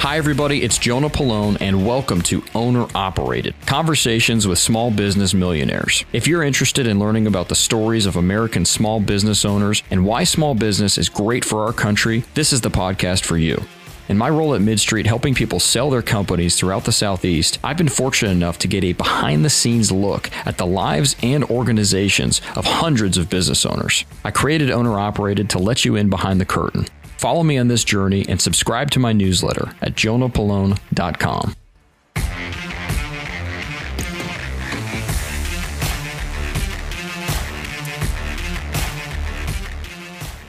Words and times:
Hi, 0.00 0.16
everybody, 0.16 0.62
it's 0.62 0.78
Jonah 0.78 1.10
Pollone, 1.10 1.58
and 1.60 1.86
welcome 1.86 2.22
to 2.22 2.42
Owner 2.54 2.86
Operated 2.94 3.54
Conversations 3.66 4.46
with 4.46 4.58
Small 4.58 4.90
Business 4.90 5.34
Millionaires. 5.34 6.06
If 6.14 6.26
you're 6.26 6.42
interested 6.42 6.86
in 6.86 6.98
learning 6.98 7.26
about 7.26 7.50
the 7.50 7.54
stories 7.54 8.06
of 8.06 8.16
American 8.16 8.64
small 8.64 8.98
business 9.00 9.44
owners 9.44 9.82
and 9.90 10.06
why 10.06 10.24
small 10.24 10.54
business 10.54 10.96
is 10.96 11.10
great 11.10 11.44
for 11.44 11.66
our 11.66 11.74
country, 11.74 12.24
this 12.32 12.50
is 12.50 12.62
the 12.62 12.70
podcast 12.70 13.26
for 13.26 13.36
you. 13.36 13.62
In 14.08 14.16
my 14.16 14.30
role 14.30 14.54
at 14.54 14.62
MidStreet, 14.62 15.04
helping 15.04 15.34
people 15.34 15.60
sell 15.60 15.90
their 15.90 16.00
companies 16.00 16.56
throughout 16.58 16.86
the 16.86 16.92
Southeast, 16.92 17.58
I've 17.62 17.76
been 17.76 17.90
fortunate 17.90 18.30
enough 18.30 18.58
to 18.60 18.68
get 18.68 18.82
a 18.84 18.94
behind 18.94 19.44
the 19.44 19.50
scenes 19.50 19.92
look 19.92 20.30
at 20.46 20.56
the 20.56 20.66
lives 20.66 21.14
and 21.22 21.44
organizations 21.44 22.40
of 22.56 22.64
hundreds 22.64 23.18
of 23.18 23.28
business 23.28 23.66
owners. 23.66 24.06
I 24.24 24.30
created 24.30 24.70
Owner 24.70 24.98
Operated 24.98 25.50
to 25.50 25.58
let 25.58 25.84
you 25.84 25.94
in 25.94 26.08
behind 26.08 26.40
the 26.40 26.46
curtain. 26.46 26.86
Follow 27.20 27.42
me 27.42 27.58
on 27.58 27.68
this 27.68 27.84
journey 27.84 28.24
and 28.30 28.40
subscribe 28.40 28.90
to 28.92 28.98
my 28.98 29.12
newsletter 29.12 29.74
at 29.82 29.92
jonahpollone.com. 29.94 31.54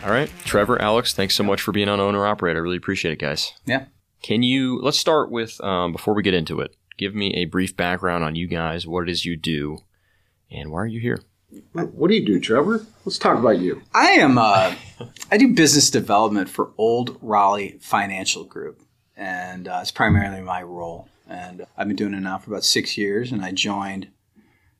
All 0.05 0.09
right, 0.09 0.31
Trevor, 0.45 0.81
Alex, 0.81 1.13
thanks 1.13 1.35
so 1.35 1.43
much 1.43 1.61
for 1.61 1.73
being 1.73 1.89
on 1.89 1.99
Owner 1.99 2.25
Operator. 2.25 2.59
I 2.59 2.61
really 2.61 2.77
appreciate 2.77 3.11
it, 3.11 3.19
guys. 3.19 3.51
Yeah. 3.65 3.87
Can 4.23 4.41
you, 4.41 4.79
let's 4.81 4.97
start 4.97 5.29
with, 5.29 5.59
um, 5.59 5.91
before 5.91 6.13
we 6.13 6.23
get 6.23 6.33
into 6.33 6.61
it, 6.61 6.73
give 6.97 7.13
me 7.13 7.33
a 7.33 7.43
brief 7.43 7.75
background 7.75 8.23
on 8.23 8.35
you 8.35 8.47
guys, 8.47 8.87
what 8.87 9.09
it 9.09 9.11
is 9.11 9.25
you 9.25 9.35
do, 9.35 9.79
and 10.49 10.71
why 10.71 10.79
are 10.79 10.87
you 10.87 11.01
here? 11.01 11.19
What 11.73 12.09
do 12.09 12.15
you 12.15 12.25
do, 12.25 12.39
Trevor? 12.39 12.85
Let's 13.05 13.17
talk 13.17 13.37
about 13.37 13.59
you. 13.59 13.81
I 13.93 14.11
am. 14.11 14.37
Uh, 14.37 14.75
I 15.31 15.37
do 15.37 15.53
business 15.53 15.89
development 15.89 16.49
for 16.49 16.71
Olde 16.77 17.17
Raleigh 17.21 17.77
Financial 17.81 18.43
Group, 18.43 18.81
and 19.15 19.67
uh, 19.67 19.79
it's 19.81 19.91
primarily 19.91 20.41
my 20.41 20.63
role. 20.63 21.07
And 21.27 21.65
I've 21.77 21.87
been 21.87 21.95
doing 21.95 22.13
it 22.13 22.19
now 22.19 22.37
for 22.37 22.51
about 22.51 22.65
six 22.65 22.97
years. 22.97 23.31
And 23.31 23.41
I 23.43 23.51
joined 23.51 24.09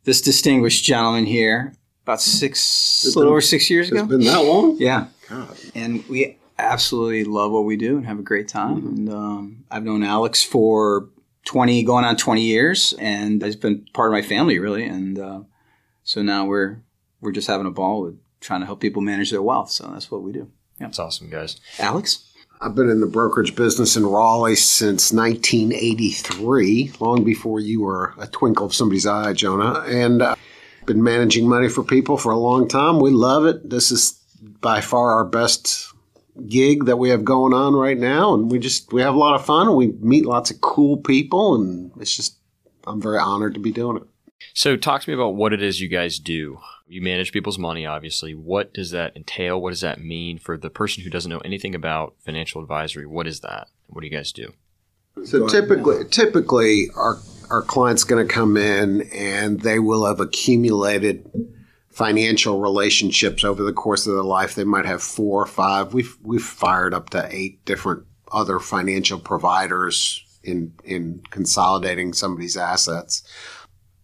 this 0.03 0.21
distinguished 0.21 0.83
gentleman 0.83 1.25
here 1.25 1.73
about 2.03 2.21
six, 2.21 3.03
it's 3.05 3.15
a 3.15 3.19
little 3.19 3.31
over 3.31 3.41
six 3.41 3.69
years 3.69 3.89
ago. 3.89 4.01
It's 4.01 4.09
been 4.09 4.21
that 4.21 4.43
long? 4.43 4.77
Yeah. 4.79 5.07
God. 5.29 5.57
And 5.75 6.05
we 6.07 6.37
absolutely 6.57 7.23
love 7.23 7.51
what 7.51 7.65
we 7.65 7.77
do 7.77 7.97
and 7.97 8.05
have 8.05 8.19
a 8.19 8.23
great 8.23 8.47
time. 8.47 8.85
And 8.87 9.09
um, 9.09 9.63
I've 9.69 9.83
known 9.83 10.03
Alex 10.03 10.43
for 10.43 11.09
20, 11.45 11.83
going 11.83 12.05
on 12.05 12.17
20 12.17 12.41
years, 12.41 12.93
and 12.99 13.41
he's 13.41 13.55
been 13.55 13.85
part 13.93 14.09
of 14.09 14.13
my 14.13 14.21
family, 14.21 14.59
really. 14.59 14.83
And 14.83 15.19
uh, 15.19 15.41
so 16.03 16.21
now 16.21 16.45
we're 16.45 16.81
we're 17.19 17.31
just 17.31 17.47
having 17.47 17.67
a 17.67 17.71
ball 17.71 18.01
with 18.01 18.19
trying 18.39 18.61
to 18.61 18.65
help 18.65 18.79
people 18.81 19.01
manage 19.01 19.31
their 19.31 19.41
wealth. 19.41 19.69
So 19.71 19.89
that's 19.91 20.09
what 20.09 20.23
we 20.23 20.31
do. 20.31 20.51
Yeah. 20.79 20.87
That's 20.87 20.99
awesome, 20.99 21.29
guys. 21.29 21.59
Alex? 21.79 22.27
I've 22.59 22.75
been 22.75 22.89
in 22.89 23.01
the 23.01 23.07
brokerage 23.07 23.55
business 23.55 23.95
in 23.95 24.05
Raleigh 24.05 24.55
since 24.55 25.11
1983, 25.11 26.91
long 26.99 27.23
before 27.23 27.59
you 27.59 27.81
were 27.81 28.13
a 28.19 28.27
twinkle 28.27 28.67
of 28.67 28.75
somebody's 28.75 29.07
eye, 29.07 29.33
Jonah. 29.33 29.81
And 29.87 30.21
uh, 30.21 30.35
been 30.85 31.03
managing 31.03 31.47
money 31.47 31.69
for 31.69 31.83
people 31.83 32.17
for 32.17 32.31
a 32.31 32.37
long 32.37 32.67
time. 32.67 32.99
We 32.99 33.09
love 33.11 33.45
it. 33.45 33.67
This 33.67 33.91
is 33.91 34.19
by 34.61 34.81
far 34.81 35.15
our 35.15 35.25
best 35.25 35.91
gig 36.47 36.85
that 36.85 36.97
we 36.97 37.09
have 37.09 37.25
going 37.25 37.53
on 37.53 37.73
right 37.73 37.97
now, 37.97 38.33
and 38.33 38.51
we 38.51 38.59
just 38.59 38.93
we 38.93 39.01
have 39.01 39.15
a 39.15 39.19
lot 39.19 39.35
of 39.35 39.45
fun 39.45 39.67
and 39.67 39.75
we 39.75 39.87
meet 39.87 40.25
lots 40.25 40.51
of 40.51 40.61
cool 40.61 40.97
people, 40.97 41.55
and 41.55 41.91
it's 41.99 42.15
just 42.15 42.37
I'm 42.85 43.01
very 43.01 43.19
honored 43.19 43.55
to 43.55 43.59
be 43.59 43.71
doing 43.71 43.97
it. 43.97 44.03
So, 44.53 44.75
talk 44.75 45.01
to 45.01 45.09
me 45.09 45.13
about 45.13 45.35
what 45.35 45.53
it 45.53 45.61
is 45.61 45.79
you 45.79 45.87
guys 45.87 46.19
do. 46.19 46.59
You 46.87 47.01
manage 47.01 47.31
people's 47.31 47.57
money, 47.57 47.85
obviously. 47.85 48.35
What 48.35 48.73
does 48.73 48.91
that 48.91 49.15
entail? 49.15 49.61
What 49.61 49.69
does 49.69 49.81
that 49.81 50.01
mean 50.01 50.37
for 50.37 50.57
the 50.57 50.69
person 50.69 51.03
who 51.03 51.09
doesn't 51.09 51.29
know 51.29 51.39
anything 51.39 51.73
about 51.73 52.15
financial 52.19 52.61
advisory? 52.61 53.05
What 53.05 53.27
is 53.27 53.39
that? 53.41 53.67
What 53.87 54.01
do 54.01 54.07
you 54.07 54.13
guys 54.13 54.31
do? 54.31 54.53
So 55.23 55.47
typically, 55.47 56.05
typically 56.05 56.87
our 56.95 57.19
our 57.49 57.61
client's 57.61 58.05
going 58.05 58.25
to 58.25 58.33
come 58.33 58.55
in 58.55 59.01
and 59.13 59.59
they 59.59 59.79
will 59.79 60.05
have 60.05 60.19
accumulated 60.19 61.29
financial 61.89 62.61
relationships 62.61 63.43
over 63.43 63.61
the 63.61 63.73
course 63.73 64.07
of 64.07 64.13
their 64.13 64.23
life. 64.23 64.55
They 64.55 64.63
might 64.63 64.85
have 64.85 65.03
four 65.03 65.43
or 65.43 65.47
five. 65.47 65.93
We've 65.93 66.17
we've 66.23 66.43
fired 66.43 66.93
up 66.93 67.09
to 67.11 67.27
eight 67.29 67.63
different 67.65 68.05
other 68.31 68.59
financial 68.59 69.19
providers 69.19 70.25
in 70.43 70.73
in 70.83 71.21
consolidating 71.29 72.13
somebody's 72.13 72.57
assets. 72.57 73.23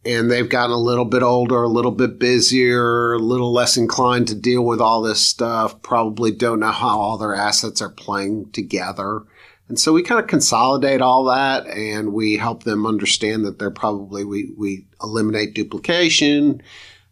And 0.07 0.31
they've 0.31 0.47
gotten 0.47 0.71
a 0.71 0.79
little 0.79 1.03
bit 1.03 1.21
older, 1.21 1.61
a 1.63 1.67
little 1.67 1.91
bit 1.91 2.17
busier, 2.17 3.11
a 3.11 3.19
little 3.19 3.51
less 3.51 3.75
inclined 3.75 4.29
to 4.29 4.35
deal 4.35 4.63
with 4.63 4.79
all 4.79 5.01
this 5.01 5.19
stuff, 5.19 5.81
probably 5.81 6.31
don't 6.31 6.61
know 6.61 6.71
how 6.71 6.97
all 6.97 7.17
their 7.17 7.35
assets 7.35 7.81
are 7.81 7.89
playing 7.89 8.51
together. 8.51 9.23
And 9.67 9.77
so 9.77 9.91
we 9.91 10.03
kind 10.03 10.21
of 10.21 10.27
consolidate 10.27 11.01
all 11.01 11.25
that 11.25 11.67
and 11.67 12.13
we 12.13 12.37
help 12.37 12.63
them 12.63 12.85
understand 12.85 13.43
that 13.43 13.59
they're 13.59 13.69
probably, 13.69 14.23
we, 14.23 14.53
we 14.57 14.85
eliminate 15.03 15.53
duplication. 15.53 16.61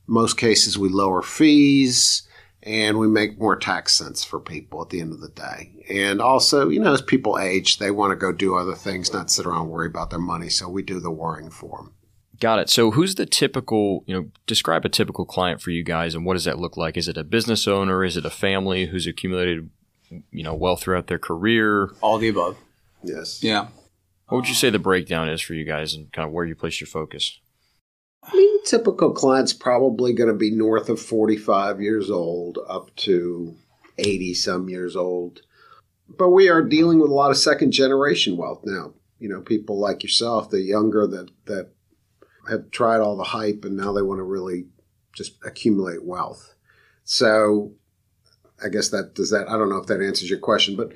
Most 0.08 0.38
cases 0.38 0.78
we 0.78 0.88
lower 0.88 1.22
fees 1.22 2.26
and 2.64 2.98
we 2.98 3.10
make 3.10 3.38
more 3.38 3.58
tax 3.58 3.94
sense 3.94 4.24
for 4.24 4.40
people 4.40 4.82
at 4.82 4.90
the 4.90 5.02
end 5.02 5.12
of 5.12 5.20
the 5.20 5.28
day. 5.28 5.84
And 5.90 6.22
also, 6.22 6.70
you 6.70 6.80
know, 6.80 6.94
as 6.94 7.02
people 7.02 7.38
age, 7.40 7.78
they 7.78 7.92
want 7.92 8.12
to 8.12 8.16
go 8.16 8.32
do 8.32 8.56
other 8.56 8.74
things, 8.74 9.12
not 9.12 9.30
sit 9.30 9.46
around 9.46 9.64
and 9.64 9.72
worry 9.72 9.88
about 9.88 10.12
their 10.12 10.20
money. 10.20 10.48
So 10.48 10.70
we 10.70 10.82
do 10.82 11.02
the 11.02 11.12
worrying 11.12 11.50
for 11.50 11.80
them. 11.80 11.95
Got 12.40 12.60
it. 12.60 12.70
So, 12.70 12.92
who's 12.92 13.16
the 13.16 13.26
typical, 13.26 14.04
you 14.08 14.16
know, 14.16 14.30
describe 14.48 14.86
a 14.86 14.90
typical 14.90 15.26
client 15.26 15.62
for 15.62 15.72
you 15.72 15.84
guys 15.84 16.16
and 16.16 16.26
what 16.26 16.34
does 16.34 16.46
that 16.46 16.60
look 16.60 16.76
like? 16.76 16.98
Is 16.98 17.08
it 17.08 17.18
a 17.18 17.24
business 17.24 17.68
owner? 17.68 18.04
Is 18.04 18.18
it 18.18 18.26
a 18.26 18.30
family 18.30 18.88
who's 18.88 19.08
accumulated, 19.08 19.70
you 20.32 20.44
know, 20.44 20.54
wealth 20.54 20.82
throughout 20.82 21.08
their 21.08 21.20
career? 21.20 21.92
All 22.02 22.18
the 22.18 22.30
above. 22.30 22.58
Yes. 23.04 23.44
Yeah. 23.44 23.68
What 24.28 24.40
would 24.40 24.50
you 24.50 24.56
say 24.56 24.70
the 24.70 24.80
breakdown 24.80 25.30
is 25.30 25.42
for 25.42 25.54
you 25.54 25.66
guys 25.66 25.94
and 25.94 26.12
kind 26.12 26.28
of 26.28 26.34
where 26.34 26.46
you 26.46 26.56
place 26.56 26.82
your 26.82 26.88
focus? 26.88 27.40
I 28.24 28.36
mean, 28.36 28.64
typical 28.64 29.12
client's 29.12 29.54
probably 29.54 30.14
going 30.14 30.30
to 30.30 30.36
be 30.36 30.50
north 30.50 30.90
of 30.90 31.00
45 31.00 31.80
years 31.80 32.10
old 32.10 32.58
up 32.68 32.94
to 32.98 33.56
80 34.00 34.34
some 34.34 34.68
years 34.68 34.96
old. 34.96 35.42
But 36.10 36.30
we 36.30 36.50
are 36.50 36.64
dealing 36.64 37.00
with 37.00 37.12
a 37.12 37.14
lot 37.14 37.32
of 37.32 37.38
second 37.38 37.72
generation 37.72 38.36
wealth 38.36 38.62
now. 38.66 38.94
You 39.20 39.30
know, 39.30 39.42
people 39.42 39.80
like 39.80 40.04
yourself, 40.04 40.50
the 40.50 40.62
younger 40.62 41.08
that, 41.08 41.30
that 41.46 41.70
have 42.50 42.72
tried 42.72 43.00
all 43.02 43.16
the 43.18 43.24
hype 43.24 43.64
and 43.66 43.76
now 43.78 43.92
they 43.94 44.02
want 44.02 44.20
to 44.20 44.24
really 44.24 44.66
just 45.14 45.34
accumulate 45.46 46.04
wealth. 46.04 46.54
So 47.04 47.74
I 48.64 48.70
guess 48.70 48.90
that 48.90 49.14
does 49.16 49.30
that. 49.32 49.50
I 49.50 49.58
don't 49.58 49.70
know 49.70 49.78
if 49.78 49.88
that 49.88 50.02
answers 50.02 50.30
your 50.30 50.40
question, 50.40 50.76
but 50.76 50.92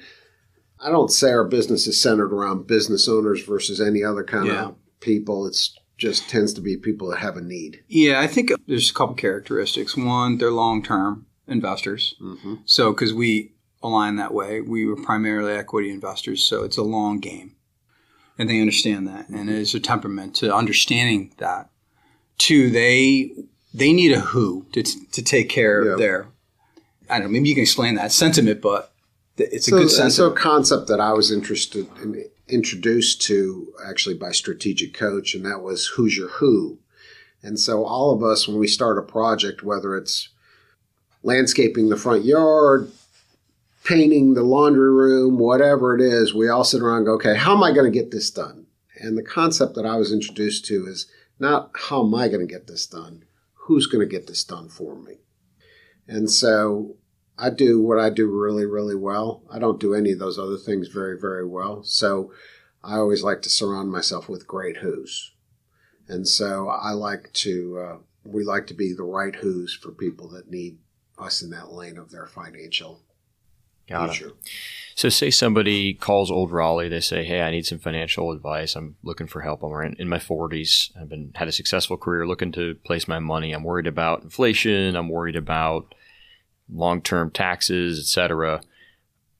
I 0.80 0.90
don't 0.90 1.12
say 1.12 1.32
our 1.32 1.44
business 1.46 1.88
is 1.88 2.02
centered 2.02 2.34
around 2.34 2.68
business 2.68 3.08
owners 3.08 3.44
versus 3.44 3.82
any 3.82 4.04
other 4.04 4.24
kind 4.24 4.48
Yeah. 4.48 4.66
of 4.70 4.76
people. 5.02 5.46
It's 5.46 5.78
just 5.98 6.30
tends 6.30 6.54
to 6.54 6.62
be 6.62 6.78
people 6.78 7.10
that 7.10 7.20
have 7.20 7.36
a 7.36 7.42
need. 7.42 7.84
Yeah, 7.90 8.22
I 8.22 8.28
think 8.28 8.52
there's 8.68 8.90
a 8.90 8.94
couple 8.94 9.16
characteristics. 9.16 9.98
One, 9.98 10.38
they're 10.38 10.52
long 10.52 10.81
term 10.81 11.26
investors. 11.48 12.16
Mm-hmm. 12.22 12.56
So, 12.66 12.94
because 12.94 13.14
we 13.14 13.54
align 13.84 14.16
that 14.16 14.34
way, 14.34 14.62
we 14.62 14.86
were 14.86 14.96
primarily 14.96 15.52
equity 15.54 15.90
investors. 15.90 16.42
So, 16.42 16.64
it's 16.64 16.78
a 16.78 16.84
long 16.84 17.20
game. 17.20 17.56
And 18.39 18.50
they 18.50 18.59
understand 18.61 19.07
that. 19.09 19.27
And 19.29 19.50
it's 19.50 19.75
a 19.75 19.79
temperament 19.81 20.33
to 20.38 20.55
understanding 20.55 21.33
that. 21.38 21.69
Two, 22.38 22.72
they 22.72 23.31
they 23.73 23.94
need 23.94 24.13
a 24.13 24.22
who 24.22 24.66
to, 24.72 24.81
to 24.81 25.22
take 25.22 25.50
care 25.50 25.85
Yeah. 25.85 25.91
of 25.91 26.00
their, 26.00 26.27
I 27.09 27.19
don't 27.19 27.27
know, 27.27 27.31
maybe 27.33 27.50
you 27.50 27.55
can 27.55 27.61
explain 27.63 27.95
that 27.95 28.11
sentiment, 28.11 28.61
but 28.61 28.91
it's 29.38 29.67
a 29.67 29.72
so, 29.72 29.77
good 29.77 29.85
uh, 29.88 29.89
sense 29.89 30.16
so 30.16 30.27
a 30.27 30.33
concept 30.33 30.88
that 30.88 31.00
I 31.00 31.13
was 31.13 31.31
interested 31.31 31.85
in, 32.01 32.25
introduced 32.47 33.22
to 33.23 33.72
actually 33.85 34.16
by 34.16 34.31
Strategic 34.31 34.94
Coach, 34.94 35.35
and 35.35 35.45
that 35.45 35.61
was 35.61 35.88
who's 35.95 36.17
your 36.17 36.29
who. 36.29 36.79
And 37.44 37.59
so 37.59 37.83
all 37.85 38.11
of 38.11 38.23
us, 38.23 38.47
when 38.47 38.57
we 38.57 38.67
start 38.67 38.97
a 38.97 39.01
project, 39.01 39.63
whether 39.63 39.95
it's 39.95 40.29
landscaping 41.23 41.89
the 41.89 41.97
front 41.97 42.25
yard, 42.25 42.92
painting 43.84 44.34
the 44.34 44.44
laundry 44.44 44.92
room, 44.92 45.38
whatever 45.38 45.96
it 45.96 46.02
is, 46.02 46.34
we 46.34 46.50
all 46.50 46.64
sit 46.64 46.81
around 46.81 46.98
and 46.98 47.06
go, 47.06 47.14
okay, 47.14 47.36
how 47.36 47.56
am 47.56 47.64
I 47.64 47.72
going 47.72 47.92
to 47.92 47.98
get 47.98 48.12
this 48.12 48.30
done? 48.30 48.68
And 48.98 49.18
the 49.18 49.24
concept 49.24 49.76
that 49.76 49.86
I 49.86 49.96
was 49.96 50.12
introduced 50.12 50.66
to 50.66 50.86
is 50.86 51.08
not 51.40 51.72
how 51.74 52.06
am 52.06 52.14
I 52.14 52.28
going 52.28 52.46
to 52.46 52.54
get 52.54 52.68
this 52.68 52.86
done, 52.86 53.24
who's 53.54 53.88
going 53.88 54.08
to 54.08 54.14
get 54.14 54.28
this 54.28 54.44
done 54.44 54.68
for 54.68 54.96
me? 54.96 55.20
And 56.08 56.30
so 56.30 56.98
I 57.38 57.50
do 57.50 57.81
what 57.81 58.00
I 58.00 58.10
do 58.10 58.28
really, 58.28 58.66
really 58.66 58.96
well. 58.96 59.44
I 59.50 59.60
don't 59.60 59.80
do 59.80 59.94
any 59.94 60.12
of 60.12 60.20
those 60.20 60.38
other 60.38 60.58
things 60.58 60.90
very, 60.90 61.18
very 61.18 61.48
well. 61.48 61.84
So 61.84 62.34
I 62.84 62.96
always 62.98 63.24
like 63.24 63.42
to 63.44 63.50
surround 63.50 63.92
myself 63.92 64.28
with 64.28 64.48
great 64.48 64.78
who's. 64.78 65.31
And 66.08 66.28
so 66.28 66.68
I 66.68 66.92
like 66.92 67.31
to, 67.34 67.80
uh, 67.80 67.98
we 68.26 68.44
like 68.44 68.68
to 68.68 68.74
be 68.74 68.94
the 68.94 69.04
right 69.04 69.36
who's 69.36 69.74
for 69.74 69.92
people 69.92 70.28
that 70.30 70.50
need 70.50 70.80
us 71.18 71.42
in 71.42 71.52
that 71.52 71.72
lane 71.72 71.98
of 71.98 72.12
their 72.12 72.26
financial 72.26 73.02
Got 73.89 74.21
it. 74.21 74.33
So, 74.95 75.07
say 75.09 75.30
somebody 75.30 75.94
calls 75.94 76.30
Olde 76.30 76.51
Raleigh. 76.51 76.89
They 76.89 77.00
say, 77.00 77.24
"Hey, 77.24 77.41
I 77.41 77.51
need 77.51 77.65
some 77.65 77.80
financial 77.80 78.31
advice. 78.31 78.75
I'm 78.75 78.95
looking 79.01 79.27
for 79.27 79.41
help. 79.41 79.63
I'm 79.63 79.71
in, 79.81 79.95
in 79.97 80.09
my 80.09 80.19
40s. 80.19 80.91
I've 81.00 81.09
been 81.09 81.31
had 81.36 81.47
a 81.47 81.53
successful 81.53 81.97
career, 81.97 82.27
looking 82.27 82.51
to 82.53 82.75
place 82.83 83.07
my 83.07 83.19
money. 83.19 83.53
I'm 83.53 83.63
worried 83.63 83.88
about 83.88 84.24
inflation. 84.24 84.95
I'm 84.95 85.09
worried 85.09 85.38
about 85.38 85.95
long-term 86.69 87.31
taxes, 87.31 88.00
etc." 88.00 88.62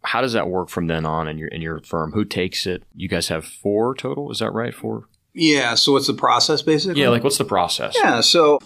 how 0.04 0.22
does 0.22 0.34
that 0.34 0.48
work 0.48 0.70
from 0.70 0.88
then 0.88 1.06
on 1.06 1.28
in 1.28 1.38
your 1.38 1.50
in 1.50 1.62
your 1.62 1.82
firm? 1.82 2.14
Who 2.14 2.26
takes 2.26 2.66
it? 2.66 2.84
You 2.96 3.08
guys 3.08 3.28
have 3.28 3.46
four 3.46 3.96
total, 3.96 4.32
is 4.32 4.40
that 4.40 4.52
right? 4.52 4.74
Four? 4.74 5.08
Yeah. 5.34 5.76
So 5.76 5.94
what's 5.94 6.08
the 6.08 6.14
process 6.14 6.62
basically? 6.62 7.02
Yeah, 7.02 7.10
like 7.10 7.24
what's 7.24 7.38
the 7.38 7.46
process? 7.46 7.96
Yeah. 7.96 8.22
So 8.22 8.60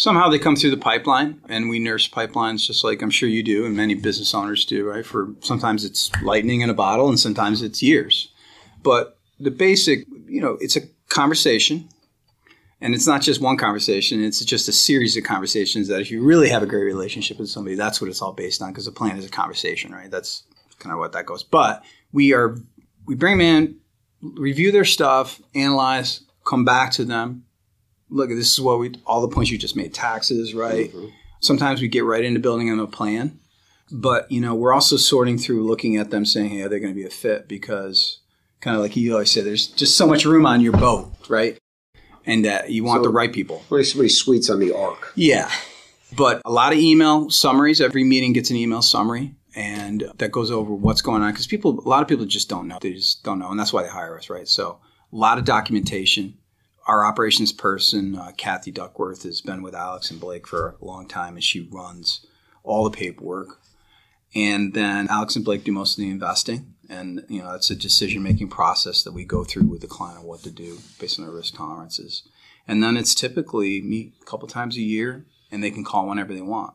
somehow 0.00 0.30
they 0.30 0.38
come 0.38 0.56
through 0.56 0.70
the 0.70 0.78
pipeline, 0.78 1.38
and 1.50 1.68
we 1.68 1.78
nurse 1.78 2.08
pipelines 2.08 2.66
just 2.66 2.82
like 2.82 3.02
I'm 3.02 3.10
sure 3.10 3.28
you 3.28 3.42
do, 3.42 3.66
and 3.66 3.76
many 3.76 3.94
business 3.94 4.32
owners 4.32 4.64
do, 4.64 4.88
right? 4.88 5.04
For 5.04 5.28
sometimes 5.40 5.84
it's 5.84 6.10
lightning 6.22 6.62
in 6.62 6.70
a 6.70 6.74
bottle, 6.74 7.10
and 7.10 7.20
sometimes 7.20 7.60
it's 7.60 7.82
years. 7.82 8.32
But 8.82 9.18
the 9.38 9.50
basic, 9.50 10.06
you 10.26 10.40
know, 10.40 10.56
it's 10.58 10.74
a 10.74 10.80
conversation. 11.10 11.90
And 12.80 12.94
it's 12.94 13.06
not 13.06 13.20
just 13.20 13.42
one 13.42 13.58
conversation, 13.58 14.24
it's 14.24 14.42
just 14.42 14.66
a 14.66 14.72
series 14.72 15.14
of 15.18 15.22
conversations 15.22 15.88
that 15.88 16.00
if 16.00 16.10
you 16.10 16.24
really 16.24 16.48
have 16.48 16.62
a 16.62 16.66
great 16.66 16.84
relationship 16.84 17.38
with 17.38 17.50
somebody, 17.50 17.76
that's 17.76 18.00
what 18.00 18.08
it's 18.08 18.22
all 18.22 18.32
based 18.32 18.62
on 18.62 18.70
because 18.70 18.86
the 18.86 18.90
plan 18.90 19.18
is 19.18 19.26
a 19.26 19.28
conversation, 19.28 19.92
right? 19.92 20.10
That's 20.10 20.44
kind 20.78 20.94
of 20.94 20.98
what 20.98 21.12
that 21.12 21.26
goes. 21.26 21.44
But 21.44 21.84
we 22.10 22.32
are, 22.32 22.56
we 23.04 23.16
bring 23.16 23.36
them 23.36 23.46
in, 23.46 23.76
review 24.22 24.72
their 24.72 24.86
stuff, 24.86 25.42
analyze, 25.54 26.22
come 26.46 26.64
back 26.64 26.90
to 26.92 27.04
them. 27.04 27.44
Look, 28.10 28.28
this 28.30 28.52
is 28.52 28.60
what 28.60 28.78
we, 28.78 28.94
all 29.06 29.20
the 29.20 29.28
points 29.28 29.50
you 29.50 29.58
just 29.58 29.76
made, 29.76 29.94
taxes, 29.94 30.54
right? 30.54 30.92
Mm-hmm. 30.92 31.06
Sometimes 31.40 31.80
we 31.80 31.88
get 31.88 32.04
right 32.04 32.24
into 32.24 32.40
building 32.40 32.68
them 32.68 32.80
a 32.80 32.86
plan. 32.86 33.38
But, 33.92 34.30
you 34.30 34.40
know, 34.40 34.54
we're 34.54 34.72
also 34.72 34.96
sorting 34.96 35.38
through 35.38 35.66
looking 35.66 35.96
at 35.96 36.10
them 36.10 36.24
saying, 36.24 36.50
hey, 36.50 36.62
are 36.62 36.68
they 36.68 36.78
going 36.78 36.92
to 36.92 37.00
be 37.00 37.06
a 37.06 37.10
fit? 37.10 37.48
Because 37.48 38.20
kind 38.60 38.76
of 38.76 38.82
like 38.82 38.96
you 38.96 39.12
always 39.12 39.30
say, 39.30 39.40
there's 39.40 39.66
just 39.66 39.96
so 39.96 40.06
much 40.06 40.24
room 40.24 40.46
on 40.46 40.60
your 40.60 40.72
boat, 40.72 41.12
right? 41.28 41.58
and 42.26 42.46
uh, 42.46 42.62
you 42.68 42.84
want 42.84 43.00
so, 43.00 43.08
the 43.08 43.14
right 43.14 43.32
people. 43.32 43.62
What 43.68 43.84
somebody 43.84 44.08
sweets 44.08 44.50
on 44.50 44.60
the 44.60 44.72
arc. 44.72 45.12
Yeah, 45.14 45.50
but 46.16 46.42
a 46.44 46.50
lot 46.50 46.72
of 46.72 46.78
email 46.78 47.30
summaries. 47.30 47.80
Every 47.80 48.04
meeting 48.04 48.32
gets 48.32 48.50
an 48.50 48.56
email 48.56 48.82
summary, 48.82 49.34
and 49.54 50.04
that 50.18 50.32
goes 50.32 50.50
over 50.50 50.72
what's 50.72 51.02
going 51.02 51.22
on 51.22 51.32
because 51.32 51.46
people, 51.46 51.80
a 51.80 51.88
lot 51.88 52.02
of 52.02 52.08
people 52.08 52.26
just 52.26 52.48
don't 52.48 52.68
know. 52.68 52.78
They 52.80 52.92
just 52.92 53.24
don't 53.24 53.38
know, 53.38 53.50
and 53.50 53.58
that's 53.58 53.72
why 53.72 53.82
they 53.82 53.88
hire 53.88 54.16
us, 54.16 54.30
right? 54.30 54.48
So 54.48 54.78
a 55.12 55.16
lot 55.16 55.38
of 55.38 55.44
documentation. 55.44 56.34
Our 56.90 57.04
operations 57.04 57.52
person, 57.52 58.16
uh, 58.16 58.32
Kathy 58.36 58.72
Duckworth, 58.72 59.22
has 59.22 59.40
been 59.40 59.62
with 59.62 59.76
Alex 59.76 60.10
and 60.10 60.18
Blake 60.18 60.44
for 60.44 60.76
a 60.82 60.84
long 60.84 61.06
time, 61.06 61.34
and 61.34 61.44
she 61.44 61.68
runs 61.70 62.26
all 62.64 62.82
the 62.82 62.90
paperwork. 62.90 63.60
And 64.34 64.74
then 64.74 65.06
Alex 65.08 65.36
and 65.36 65.44
Blake 65.44 65.62
do 65.62 65.70
most 65.70 65.96
of 65.96 66.02
the 66.02 66.10
investing 66.10 66.74
and 66.90 67.24
you 67.28 67.40
know 67.40 67.54
it's 67.54 67.70
a 67.70 67.76
decision 67.76 68.22
making 68.22 68.48
process 68.48 69.02
that 69.04 69.12
we 69.12 69.24
go 69.24 69.44
through 69.44 69.68
with 69.68 69.80
the 69.80 69.86
client 69.86 70.18
on 70.18 70.24
what 70.24 70.42
to 70.42 70.50
do 70.50 70.78
based 70.98 71.18
on 71.18 71.24
their 71.24 71.34
risk 71.34 71.54
tolerances. 71.54 72.28
And 72.66 72.82
then 72.82 72.96
it's 72.96 73.14
typically 73.14 73.80
meet 73.80 74.14
a 74.20 74.24
couple 74.24 74.48
times 74.48 74.76
a 74.76 74.82
year 74.82 75.24
and 75.50 75.62
they 75.62 75.70
can 75.70 75.84
call 75.84 76.08
whenever 76.08 76.34
they 76.34 76.42
want. 76.42 76.74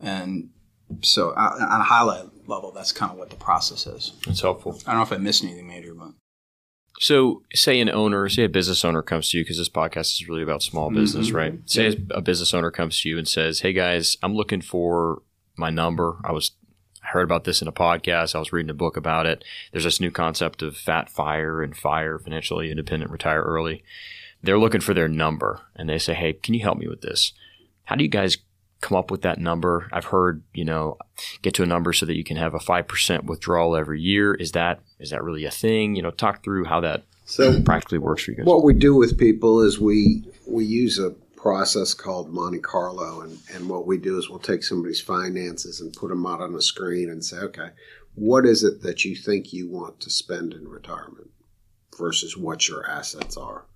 And 0.00 0.50
so 1.02 1.30
on 1.30 1.80
a 1.80 1.84
high 1.84 2.02
level 2.02 2.72
that's 2.72 2.92
kind 2.92 3.12
of 3.12 3.18
what 3.18 3.30
the 3.30 3.36
process 3.36 3.86
is. 3.86 4.12
It's 4.26 4.40
helpful. 4.40 4.80
I 4.86 4.90
don't 4.90 4.98
know 4.98 5.02
if 5.04 5.12
i 5.12 5.16
missed 5.16 5.44
anything 5.44 5.68
major 5.68 5.94
but 5.94 6.10
so, 6.98 7.42
say 7.54 7.80
an 7.80 7.90
owner, 7.90 8.28
say 8.28 8.44
a 8.44 8.48
business 8.48 8.84
owner 8.84 9.02
comes 9.02 9.30
to 9.30 9.38
you 9.38 9.44
because 9.44 9.58
this 9.58 9.68
podcast 9.68 10.12
is 10.12 10.28
really 10.28 10.42
about 10.42 10.62
small 10.62 10.90
business, 10.90 11.28
mm-hmm. 11.28 11.36
right? 11.36 11.54
Say 11.66 11.96
a 12.10 12.20
business 12.20 12.54
owner 12.54 12.70
comes 12.70 13.00
to 13.00 13.08
you 13.08 13.18
and 13.18 13.28
says, 13.28 13.60
"Hey 13.60 13.72
guys, 13.72 14.16
I'm 14.22 14.34
looking 14.34 14.62
for 14.62 15.22
my 15.56 15.70
number. 15.70 16.18
I 16.24 16.32
was 16.32 16.52
I 17.06 17.10
heard 17.10 17.22
about 17.22 17.44
this 17.44 17.62
in 17.62 17.68
a 17.68 17.72
podcast. 17.72 18.34
I 18.34 18.38
was 18.38 18.52
reading 18.52 18.70
a 18.70 18.74
book 18.74 18.96
about 18.96 19.26
it. 19.26 19.44
There's 19.70 19.84
this 19.84 20.00
new 20.00 20.10
concept 20.10 20.62
of 20.62 20.76
fat 20.76 21.08
fire 21.08 21.62
and 21.62 21.76
fire 21.76 22.18
financially 22.18 22.70
independent, 22.70 23.12
retire 23.12 23.42
early. 23.42 23.84
They're 24.42 24.58
looking 24.58 24.80
for 24.80 24.92
their 24.92 25.08
number 25.08 25.60
and 25.76 25.88
they 25.88 25.98
say, 25.98 26.14
Hey, 26.14 26.32
can 26.32 26.54
you 26.54 26.62
help 26.62 26.78
me 26.78 26.88
with 26.88 27.02
this? 27.02 27.32
How 27.84 27.94
do 27.94 28.02
you 28.02 28.10
guys 28.10 28.38
come 28.80 28.98
up 28.98 29.10
with 29.10 29.22
that 29.22 29.38
number? 29.38 29.88
I've 29.92 30.06
heard, 30.06 30.42
you 30.52 30.64
know, 30.64 30.98
get 31.42 31.54
to 31.54 31.62
a 31.62 31.66
number 31.66 31.92
so 31.92 32.06
that 32.06 32.16
you 32.16 32.24
can 32.24 32.36
have 32.36 32.54
a 32.54 32.58
5% 32.58 33.24
withdrawal 33.24 33.76
every 33.76 34.00
year. 34.00 34.34
Is 34.34 34.52
that, 34.52 34.80
is 34.98 35.10
that 35.10 35.22
really 35.22 35.44
a 35.44 35.50
thing? 35.50 35.94
You 35.96 36.02
know, 36.02 36.10
talk 36.10 36.42
through 36.42 36.64
how 36.64 36.80
that 36.80 37.04
so 37.24 37.60
practically 37.62 37.98
works 37.98 38.24
for 38.24 38.30
you 38.32 38.38
guys. 38.38 38.46
What 38.46 38.64
we 38.64 38.72
do 38.72 38.94
with 38.94 39.18
people 39.18 39.60
is 39.60 39.80
we, 39.80 40.24
we 40.46 40.64
use 40.64 40.98
a 40.98 41.10
process 41.36 41.94
called 41.94 42.32
Monte 42.32 42.58
Carlo. 42.58 43.20
And, 43.20 43.38
and 43.54 43.68
what 43.68 43.86
we 43.86 43.98
do 43.98 44.18
is 44.18 44.28
we'll 44.28 44.38
take 44.38 44.64
somebody's 44.64 45.00
finances 45.00 45.80
and 45.80 45.92
put 45.92 46.08
them 46.08 46.26
out 46.26 46.40
on 46.40 46.54
a 46.54 46.60
screen 46.60 47.08
and 47.08 47.24
say, 47.24 47.36
okay, 47.38 47.68
what 48.14 48.46
is 48.46 48.64
it 48.64 48.82
that 48.82 49.04
you 49.04 49.14
think 49.14 49.52
you 49.52 49.68
want 49.68 50.00
to 50.00 50.10
spend 50.10 50.54
in 50.54 50.66
retirement 50.66 51.30
versus 51.96 52.36
what 52.36 52.68
your 52.68 52.88
assets 52.88 53.36
are? 53.36 53.66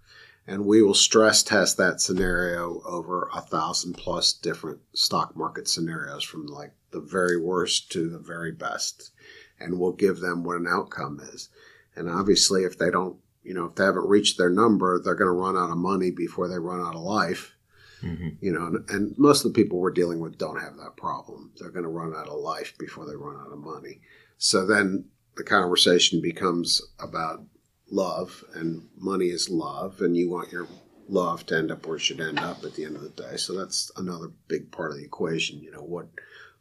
And 0.47 0.67
we 0.67 0.83
will 0.83 0.95
stress 0.95 1.43
test 1.43 1.77
that 1.77 2.01
scenario 2.01 2.83
over 2.85 3.31
a 3.35 3.41
thousand 3.41 3.93
plus 3.93 4.33
different 4.33 4.81
stock 4.95 5.37
market 5.37 5.69
scenarios 5.69 6.25
from 6.25 6.47
like 6.47 6.73
the 6.91 7.01
very 7.01 7.37
worst 7.37 7.93
to 7.93 8.09
the 8.09 8.19
very 8.19 8.51
best. 8.51 9.13
And 9.61 9.79
we'll 9.79 9.93
give 9.93 10.21
them 10.21 10.43
what 10.43 10.57
an 10.57 10.67
outcome 10.69 11.21
is. 11.33 11.49
And 11.95 12.09
obviously, 12.09 12.65
if 12.65 12.79
they 12.79 12.91
don't, 12.91 13.17
you 13.43 13.55
know, 13.55 13.67
if 13.67 13.75
they 13.75 13.85
haven't 13.85 14.09
reached 14.09 14.39
their 14.39 14.51
number, 14.51 14.99
they're 14.99 15.15
going 15.15 15.27
to 15.27 15.33
run 15.33 15.57
out 15.57 15.71
of 15.71 15.77
money 15.77 16.11
before 16.11 16.49
they 16.49 16.59
run 16.59 16.81
out 16.81 16.95
of 16.95 17.03
life. 17.03 17.55
Mm-hmm. 18.03 18.29
You 18.41 18.53
know, 18.53 18.67
and, 18.67 18.91
and, 18.91 19.19
most 19.19 19.45
of 19.45 19.53
the 19.53 19.63
people 19.63 19.79
we're 19.79 19.91
dealing 19.91 20.21
with 20.21 20.39
don't 20.39 20.61
have 20.61 20.77
that 20.77 20.97
problem. 20.97 21.53
They're 21.59 21.71
going 21.71 21.83
to 21.83 21.91
run 21.91 22.15
out 22.15 22.29
of 22.29 22.41
life 22.41 22.73
before 22.79 23.07
they 23.07 23.15
run 23.15 23.39
out 23.39 23.53
of 23.53 23.59
money. 23.59 24.01
So 24.39 24.65
then 24.65 25.05
the 25.37 25.45
conversation 25.45 26.23
becomes 26.23 26.81
about 26.99 27.43
love, 27.91 28.43
and 28.55 28.89
money 28.97 29.27
is 29.27 29.51
love, 29.51 30.01
and 30.01 30.17
you 30.17 30.31
want 30.31 30.51
your 30.51 30.67
love 31.09 31.45
to 31.47 31.57
end 31.59 31.71
up 31.71 31.87
where 31.87 31.97
it 31.97 32.01
should 32.01 32.21
end 32.21 32.39
up 32.39 32.65
at 32.65 32.75
the 32.75 32.85
end 32.85 32.97
of 32.97 33.03
the 33.03 33.11
day. 33.11 33.37
So 33.37 33.53
that's 33.53 33.91
another 33.97 34.31
big 34.49 34.71
part 34.71 34.93
of 34.93 34.97
the 34.97 35.05
equation. 35.05 35.61
You 35.61 35.73
know, 35.73 35.83
what 35.83 36.07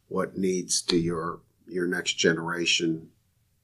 what 0.08 0.38
needs 0.38 0.82
do 0.82 0.98
your 0.98 1.40
your 1.72 1.88
next 1.88 2.14
generation 2.14 3.10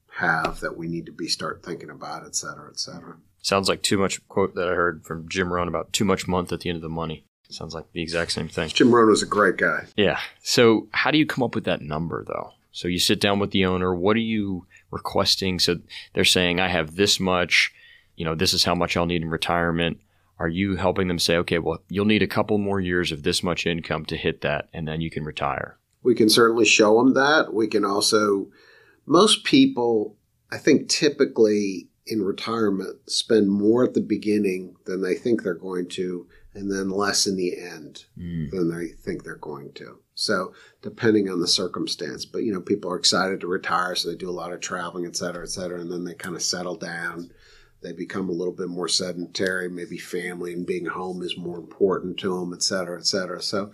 have 0.10 0.60
that 0.62 0.78
we 0.78 0.88
need 0.88 1.06
to 1.06 1.12
be 1.12 1.28
start 1.28 1.64
thinking 1.64 1.90
about, 1.90 2.26
et 2.26 2.36
cetera, 2.36 2.70
et 2.70 2.80
cetera. 2.80 3.18
Sounds 3.42 3.68
like 3.68 3.84
too 3.84 3.98
much 3.98 4.26
quote 4.28 4.56
that 4.56 4.68
I 4.68 4.74
heard 4.74 5.04
from 5.06 5.28
Jim 5.30 5.52
Rohn 5.52 5.68
about 5.68 5.94
too 5.94 6.06
much 6.06 6.28
month 6.28 6.52
at 6.52 6.62
the 6.62 6.70
end 6.70 6.78
of 6.78 6.82
the 6.82 6.90
money. 6.90 7.26
Sounds 7.50 7.76
like 7.76 7.92
the 7.92 8.02
exact 8.02 8.32
same 8.32 8.48
thing. 8.48 8.70
Jim 8.70 8.94
Rohn 8.94 9.10
was 9.10 9.22
a 9.22 9.28
great 9.28 9.58
guy. 9.58 9.86
Yeah. 9.96 10.20
So 10.42 10.88
how 10.92 11.12
do 11.12 11.18
you 11.18 11.26
come 11.26 11.44
up 11.44 11.54
with 11.54 11.66
that 11.66 11.82
number 11.82 12.24
though? 12.24 12.52
So 12.72 12.88
you 12.88 12.98
sit 12.98 13.20
down 13.22 13.40
with 13.40 13.52
the 13.52 13.66
owner. 13.66 13.94
What 13.94 14.16
are 14.16 14.20
you 14.20 14.66
requesting? 14.90 15.60
So 15.60 15.78
they're 16.14 16.26
saying, 16.26 16.60
I 16.60 16.70
have 16.70 16.96
this 16.96 17.20
much, 17.20 17.72
you 18.16 18.26
know, 18.26 18.36
this 18.36 18.54
is 18.54 18.64
how 18.64 18.74
much 18.74 18.98
I'll 18.98 19.06
need 19.06 19.22
in 19.22 19.30
retirement. 19.30 20.00
Are 20.40 20.50
you 20.50 20.76
helping 20.76 21.08
them 21.08 21.20
say, 21.20 21.38
okay, 21.38 21.60
well, 21.60 21.80
you'll 21.88 22.06
need 22.06 22.24
a 22.24 22.28
couple 22.28 22.58
more 22.58 22.82
years 22.82 23.12
of 23.12 23.24
this 23.24 23.44
much 23.44 23.66
income 23.66 24.06
to 24.08 24.18
hit 24.18 24.42
that, 24.42 24.68
and 24.74 24.86
then 24.86 25.00
you 25.00 25.10
can 25.10 25.24
retire? 25.24 25.78
We 26.06 26.16
can 26.16 26.30
certainly 26.30 26.66
show 26.66 26.98
them 26.98 27.14
that. 27.16 27.54
We 27.54 27.68
can 27.68 27.84
also, 27.84 28.48
most 29.06 29.44
people, 29.44 30.16
I 30.52 30.58
think 30.58 30.88
typically 30.88 31.90
in 32.08 32.22
retirement, 32.22 33.10
spend 33.10 33.50
more 33.50 33.84
at 33.84 33.96
the 33.96 34.02
beginning 34.02 34.76
than 34.86 35.02
they 35.02 35.16
think 35.16 35.42
they're 35.42 35.56
going 35.56 35.90
to 35.90 36.28
and 36.54 36.72
then 36.72 36.90
less 36.90 37.28
in 37.28 37.36
the 37.36 37.58
end 37.60 38.06
mm. 38.18 38.50
than 38.52 38.74
they 38.74 38.88
think 38.88 39.24
they're 39.24 39.36
going 39.36 39.74
to. 39.74 40.00
So 40.14 40.54
depending 40.82 41.30
on 41.30 41.42
the 41.42 41.48
circumstance, 41.48 42.26
but 42.26 42.44
you 42.44 42.54
know, 42.54 42.62
people 42.62 42.90
are 42.92 42.98
excited 42.98 43.42
to 43.42 43.48
retire, 43.48 43.96
so 43.96 44.10
they 44.10 44.16
do 44.16 44.30
a 44.30 44.32
lot 44.32 44.54
of 44.54 44.62
traveling, 44.62 45.06
et 45.06 45.18
cetera, 45.18 45.44
et 45.44 45.50
cetera, 45.50 45.82
and 45.82 45.92
then 45.92 46.06
they 46.06 46.14
kind 46.14 46.36
of 46.36 46.42
settle 46.42 46.78
down. 46.78 47.32
They 47.82 47.92
become 47.92 48.30
a 48.30 48.34
little 48.34 48.54
bit 48.54 48.70
more 48.70 48.88
sedentary, 48.88 49.70
maybe 49.70 49.98
family 49.98 50.54
and 50.54 50.66
being 50.66 50.86
home 50.86 51.22
is 51.22 51.38
more 51.38 51.58
important 51.58 52.18
to 52.20 52.40
them, 52.40 52.54
et 52.54 52.64
cetera, 52.64 52.98
et 52.98 53.06
cetera. 53.06 53.42
So, 53.42 53.72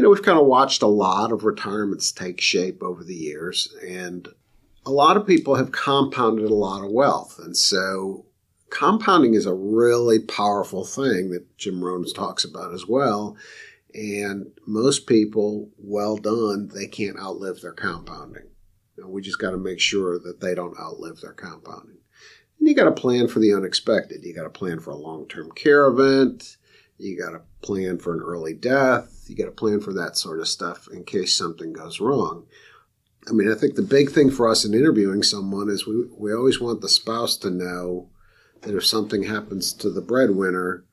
you 0.00 0.04
know, 0.04 0.10
we've 0.12 0.22
kind 0.22 0.38
of 0.38 0.46
watched 0.46 0.80
a 0.80 0.86
lot 0.86 1.30
of 1.30 1.44
retirements 1.44 2.10
take 2.10 2.40
shape 2.40 2.82
over 2.82 3.04
the 3.04 3.14
years, 3.14 3.74
and 3.86 4.28
a 4.86 4.90
lot 4.90 5.18
of 5.18 5.26
people 5.26 5.56
have 5.56 5.72
compounded 5.72 6.50
a 6.50 6.54
lot 6.54 6.82
of 6.82 6.90
wealth. 6.90 7.38
And 7.38 7.54
so 7.54 8.24
compounding 8.70 9.34
is 9.34 9.44
a 9.44 9.52
really 9.52 10.18
powerful 10.18 10.86
thing 10.86 11.32
that 11.32 11.54
Jim 11.58 11.84
Rohn 11.84 12.06
talks 12.14 12.44
about 12.44 12.72
as 12.72 12.86
well. 12.86 13.36
And 13.92 14.46
most 14.66 15.06
people, 15.06 15.68
well 15.76 16.16
done, 16.16 16.70
they 16.72 16.86
can't 16.86 17.20
outlive 17.20 17.60
their 17.60 17.74
compounding. 17.74 18.46
You 18.96 19.04
know, 19.04 19.10
we 19.10 19.20
just 19.20 19.38
got 19.38 19.50
to 19.50 19.58
make 19.58 19.80
sure 19.80 20.18
that 20.18 20.40
they 20.40 20.54
don't 20.54 20.80
outlive 20.80 21.20
their 21.20 21.34
compounding. 21.34 21.98
And 22.58 22.66
you 22.66 22.74
got 22.74 22.84
to 22.84 22.92
plan 22.92 23.28
for 23.28 23.38
the 23.38 23.52
unexpected. 23.52 24.24
You 24.24 24.34
got 24.34 24.44
to 24.44 24.48
plan 24.48 24.80
for 24.80 24.92
a 24.92 24.96
long 24.96 25.28
term 25.28 25.50
care 25.50 25.84
event. 25.88 26.56
You 26.96 27.18
got 27.18 27.32
to 27.32 27.42
plan 27.60 27.98
for 27.98 28.14
an 28.14 28.20
early 28.20 28.54
death. 28.54 29.19
You 29.30 29.36
got 29.36 29.46
to 29.46 29.52
plan 29.52 29.80
for 29.80 29.92
that 29.94 30.16
sort 30.16 30.40
of 30.40 30.48
stuff 30.48 30.88
in 30.92 31.04
case 31.04 31.36
something 31.36 31.72
goes 31.72 32.00
wrong. 32.00 32.46
I 33.28 33.32
mean, 33.32 33.50
I 33.50 33.54
think 33.54 33.74
the 33.76 33.82
big 33.82 34.10
thing 34.10 34.30
for 34.30 34.48
us 34.48 34.64
in 34.64 34.74
interviewing 34.74 35.22
someone 35.22 35.68
is 35.68 35.86
we, 35.86 36.06
we 36.16 36.32
always 36.32 36.60
want 36.60 36.80
the 36.80 36.88
spouse 36.88 37.36
to 37.38 37.50
know 37.50 38.08
that 38.62 38.74
if 38.74 38.84
something 38.84 39.22
happens 39.22 39.72
to 39.74 39.90
the 39.90 40.00
breadwinner, 40.00 40.84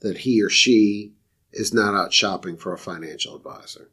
that 0.00 0.18
he 0.18 0.42
or 0.42 0.50
she 0.50 1.12
is 1.52 1.72
not 1.72 1.94
out 1.94 2.12
shopping 2.12 2.56
for 2.56 2.72
a 2.72 2.78
financial 2.78 3.36
advisor. 3.36 3.90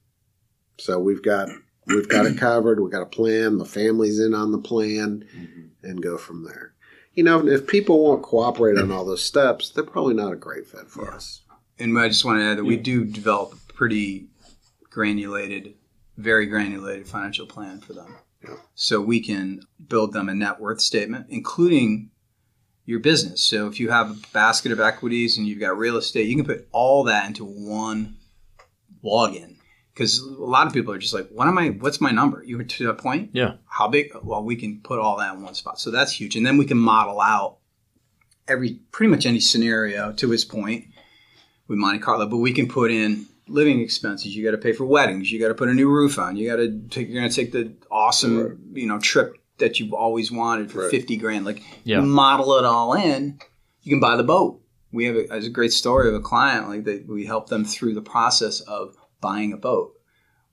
So 0.77 0.99
we've 0.99 1.21
got 1.21 1.49
we've 1.85 2.09
got 2.09 2.25
it 2.25 2.37
covered. 2.37 2.79
We've 2.79 2.91
got 2.91 3.03
a 3.03 3.07
plan. 3.07 3.57
The 3.57 3.65
family's 3.65 4.19
in 4.19 4.33
on 4.33 4.51
the 4.51 4.57
plan, 4.57 5.25
mm-hmm. 5.35 5.87
and 5.87 6.01
go 6.01 6.17
from 6.17 6.43
there. 6.43 6.73
You 7.13 7.23
know, 7.23 7.45
if 7.45 7.67
people 7.67 8.03
won't 8.03 8.23
cooperate 8.23 8.79
on 8.79 8.91
all 8.91 9.05
those 9.05 9.23
steps, 9.23 9.69
they're 9.69 9.83
probably 9.83 10.13
not 10.13 10.33
a 10.33 10.37
great 10.37 10.65
fit 10.65 10.87
for 10.87 11.05
yeah. 11.05 11.15
us. 11.15 11.41
And 11.77 11.97
I 11.97 12.07
just 12.07 12.23
want 12.23 12.39
to 12.39 12.45
add 12.45 12.57
that 12.57 12.63
we 12.63 12.77
do 12.77 13.03
develop 13.05 13.53
a 13.53 13.60
pretty 13.81 14.27
granulated, 14.91 15.73
very 16.15 16.45
granulated 16.45 17.07
financial 17.07 17.47
plan 17.47 17.79
for 17.79 17.93
them. 17.93 18.15
Yeah. 18.43 18.57
So 18.75 19.01
we 19.01 19.19
can 19.19 19.61
build 19.87 20.13
them 20.13 20.29
a 20.29 20.35
net 20.35 20.59
worth 20.59 20.81
statement, 20.81 21.25
including 21.29 22.11
your 22.85 22.99
business. 22.99 23.41
So 23.41 23.65
if 23.65 23.79
you 23.79 23.89
have 23.89 24.11
a 24.11 24.19
basket 24.33 24.71
of 24.71 24.79
equities 24.79 25.35
and 25.35 25.47
you've 25.47 25.59
got 25.59 25.79
real 25.79 25.97
estate, 25.97 26.27
you 26.27 26.35
can 26.35 26.45
put 26.45 26.67
all 26.71 27.05
that 27.05 27.25
into 27.25 27.43
one 27.43 28.17
login. 29.03 29.55
Because 29.91 30.19
a 30.19 30.29
lot 30.29 30.67
of 30.67 30.73
people 30.73 30.93
are 30.93 30.99
just 30.99 31.15
like, 31.15 31.29
"What 31.29 31.47
am 31.47 31.57
I? 31.57 31.69
What's 31.69 31.99
my 31.99 32.11
number?" 32.11 32.43
You 32.43 32.57
were 32.57 32.63
to 32.63 32.85
that 32.85 32.99
point. 32.99 33.31
Yeah. 33.33 33.55
How 33.65 33.87
big? 33.87 34.11
Well, 34.21 34.43
we 34.43 34.57
can 34.57 34.81
put 34.81 34.99
all 34.99 35.17
that 35.17 35.33
in 35.33 35.41
one 35.41 35.55
spot. 35.55 35.79
So 35.79 35.89
that's 35.89 36.11
huge, 36.11 36.35
and 36.35 36.45
then 36.45 36.59
we 36.59 36.65
can 36.65 36.77
model 36.77 37.19
out 37.19 37.57
every 38.47 38.79
pretty 38.91 39.09
much 39.09 39.25
any 39.25 39.39
scenario 39.39 40.13
to 40.13 40.29
his 40.29 40.45
point 40.45 40.85
with 41.67 41.79
Monte 41.79 41.97
Carlo. 41.97 42.27
But 42.27 42.37
we 42.37 42.53
can 42.53 42.67
put 42.67 42.91
in 42.91 43.25
living 43.51 43.79
expenses. 43.81 44.35
You 44.35 44.43
got 44.43 44.51
to 44.51 44.57
pay 44.57 44.73
for 44.73 44.85
weddings. 44.85 45.31
You 45.31 45.39
got 45.39 45.49
to 45.49 45.53
put 45.55 45.69
a 45.69 45.73
new 45.73 45.89
roof 45.89 46.17
on. 46.19 46.35
You 46.35 46.49
got 46.49 46.57
to 46.57 46.79
take. 46.89 47.07
You're 47.09 47.19
going 47.21 47.29
to 47.29 47.35
take 47.35 47.51
the 47.51 47.73
awesome, 47.91 48.37
Right. 48.39 48.57
you 48.73 48.87
know, 48.87 48.99
trip 48.99 49.35
that 49.59 49.79
you've 49.79 49.93
always 49.93 50.31
wanted 50.31 50.71
for 50.71 50.81
Right. 50.83 50.91
fifty 50.91 51.17
grand. 51.17 51.45
Like 51.45 51.61
Yeah. 51.83 51.99
you 52.01 52.05
model 52.07 52.57
it 52.57 52.65
all 52.65 52.93
in. 52.93 53.39
You 53.83 53.91
can 53.91 53.99
buy 53.99 54.15
the 54.15 54.23
boat. 54.23 54.61
We 54.91 55.05
have 55.05 55.15
a, 55.15 55.27
a 55.29 55.49
great 55.49 55.71
story 55.73 56.07
of 56.09 56.15
a 56.15 56.19
client 56.19 56.67
like 56.67 56.83
that. 56.85 57.07
We 57.07 57.25
helped 57.25 57.49
them 57.49 57.63
through 57.63 57.93
the 57.93 58.01
process 58.01 58.59
of 58.61 58.95
buying 59.21 59.53
a 59.53 59.57
boat, 59.57 59.93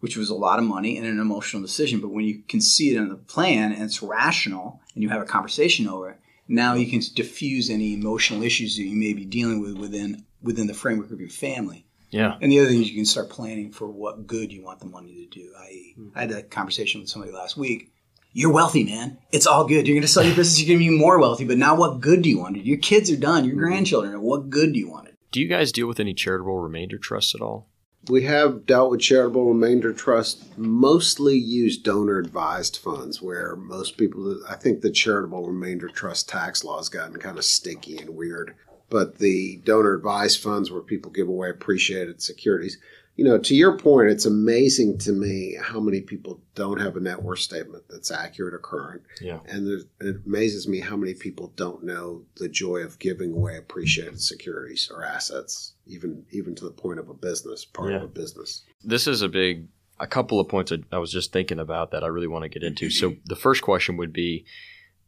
which 0.00 0.16
was 0.16 0.30
a 0.30 0.34
lot 0.34 0.58
of 0.58 0.64
money 0.64 0.96
and 0.96 1.06
an 1.06 1.18
emotional 1.18 1.62
decision. 1.62 2.00
But 2.00 2.10
when 2.10 2.24
you 2.24 2.42
can 2.48 2.60
see 2.60 2.90
it 2.90 2.96
in 2.98 3.08
the 3.08 3.16
plan 3.16 3.72
and 3.72 3.82
it's 3.82 4.02
rational, 4.02 4.80
and 4.94 5.02
you 5.02 5.08
have 5.08 5.22
a 5.22 5.26
conversation 5.26 5.88
over 5.88 6.10
it, 6.10 6.18
now 6.46 6.74
you 6.74 6.86
can 6.88 7.00
diffuse 7.14 7.68
any 7.70 7.94
emotional 7.94 8.42
issues 8.42 8.76
that 8.76 8.84
you 8.84 8.96
may 8.96 9.12
be 9.12 9.24
dealing 9.24 9.60
with 9.60 9.76
within 9.76 10.24
within 10.42 10.66
the 10.68 10.74
framework 10.74 11.10
of 11.10 11.18
your 11.20 11.28
family. 11.30 11.84
Yeah. 12.10 12.36
And 12.40 12.50
the 12.50 12.60
other 12.60 12.68
thing 12.68 12.80
is 12.80 12.88
you 12.88 12.96
can 12.96 13.04
start 13.04 13.30
planning 13.30 13.70
for 13.70 13.88
what 13.88 14.26
good 14.26 14.52
you 14.52 14.62
want 14.64 14.80
the 14.80 14.86
money 14.86 15.14
to 15.14 15.26
do. 15.26 15.52
I 15.58 15.94
mm. 15.98 16.10
I 16.14 16.20
had 16.22 16.30
a 16.30 16.42
conversation 16.42 17.00
with 17.00 17.10
somebody 17.10 17.32
last 17.32 17.56
week. 17.56 17.92
You're 18.32 18.52
wealthy, 18.52 18.84
man. 18.84 19.18
It's 19.32 19.46
all 19.46 19.66
good. 19.66 19.86
You're 19.86 19.94
going 19.94 20.02
to 20.02 20.08
sell 20.08 20.22
your 20.22 20.36
business. 20.36 20.60
You're 20.60 20.76
going 20.76 20.86
to 20.86 20.92
be 20.92 20.98
more 20.98 21.18
wealthy. 21.18 21.44
But 21.44 21.58
now, 21.58 21.74
what 21.74 22.00
good 22.00 22.22
do 22.22 22.28
you 22.28 22.38
want 22.38 22.56
to 22.56 22.62
do? 22.62 22.68
Your 22.68 22.78
kids 22.78 23.10
are 23.10 23.16
done. 23.16 23.44
Your 23.44 23.54
mm-hmm. 23.54 23.64
grandchildren. 23.64 24.20
What 24.20 24.50
good 24.50 24.74
do 24.74 24.78
you 24.78 24.88
want 24.88 25.06
to 25.06 25.12
do? 25.12 25.18
Do 25.32 25.40
you 25.40 25.48
guys 25.48 25.72
deal 25.72 25.86
with 25.86 25.98
any 25.98 26.14
charitable 26.14 26.58
remainder 26.58 26.98
trusts 26.98 27.34
at 27.34 27.40
all? 27.40 27.68
We 28.08 28.22
have 28.24 28.64
dealt 28.64 28.90
with 28.90 29.00
charitable 29.00 29.48
remainder 29.48 29.92
trust, 29.92 30.56
mostly 30.56 31.36
use 31.36 31.76
donor 31.76 32.18
advised 32.18 32.78
funds, 32.78 33.20
where 33.20 33.56
most 33.56 33.98
people, 33.98 34.40
I 34.48 34.54
think 34.54 34.80
the 34.80 34.90
charitable 34.90 35.46
remainder 35.46 35.88
trust 35.88 36.28
tax 36.28 36.64
law 36.64 36.78
has 36.78 36.88
gotten 36.88 37.16
kind 37.16 37.36
of 37.36 37.44
sticky 37.44 37.98
and 37.98 38.10
weird. 38.10 38.54
But 38.90 39.18
the 39.18 39.60
donor 39.64 39.94
advised 39.94 40.42
funds 40.42 40.70
where 40.70 40.80
people 40.80 41.10
give 41.10 41.28
away 41.28 41.50
appreciated 41.50 42.22
securities, 42.22 42.78
you 43.16 43.24
know, 43.24 43.36
to 43.36 43.54
your 43.54 43.76
point, 43.76 44.10
it's 44.10 44.26
amazing 44.26 44.96
to 44.98 45.10
me 45.10 45.56
how 45.60 45.80
many 45.80 46.00
people 46.00 46.40
don't 46.54 46.80
have 46.80 46.96
a 46.96 47.00
net 47.00 47.20
worth 47.20 47.40
statement 47.40 47.82
that's 47.90 48.12
accurate 48.12 48.54
or 48.54 48.60
current. 48.60 49.02
Yeah. 49.20 49.40
And 49.48 49.84
it 50.00 50.16
amazes 50.24 50.68
me 50.68 50.78
how 50.78 50.96
many 50.96 51.14
people 51.14 51.52
don't 51.56 51.82
know 51.82 52.22
the 52.36 52.48
joy 52.48 52.78
of 52.78 53.00
giving 53.00 53.32
away 53.32 53.56
appreciated 53.56 54.20
securities 54.20 54.88
or 54.94 55.02
assets, 55.02 55.74
even 55.84 56.24
even 56.30 56.54
to 56.54 56.64
the 56.64 56.70
point 56.70 57.00
of 57.00 57.08
a 57.08 57.14
business, 57.14 57.64
part 57.64 57.92
of 57.92 58.02
a 58.04 58.06
business. 58.06 58.62
This 58.84 59.08
is 59.08 59.20
a 59.20 59.28
big, 59.28 59.66
a 59.98 60.06
couple 60.06 60.38
of 60.38 60.48
points 60.48 60.72
I 60.92 60.98
was 60.98 61.10
just 61.10 61.32
thinking 61.32 61.58
about 61.58 61.90
that 61.90 62.04
I 62.04 62.06
really 62.06 62.28
want 62.28 62.44
to 62.44 62.48
get 62.48 62.62
into. 62.62 62.88
So 62.88 63.16
the 63.26 63.34
first 63.34 63.62
question 63.62 63.96
would 63.96 64.12
be, 64.12 64.44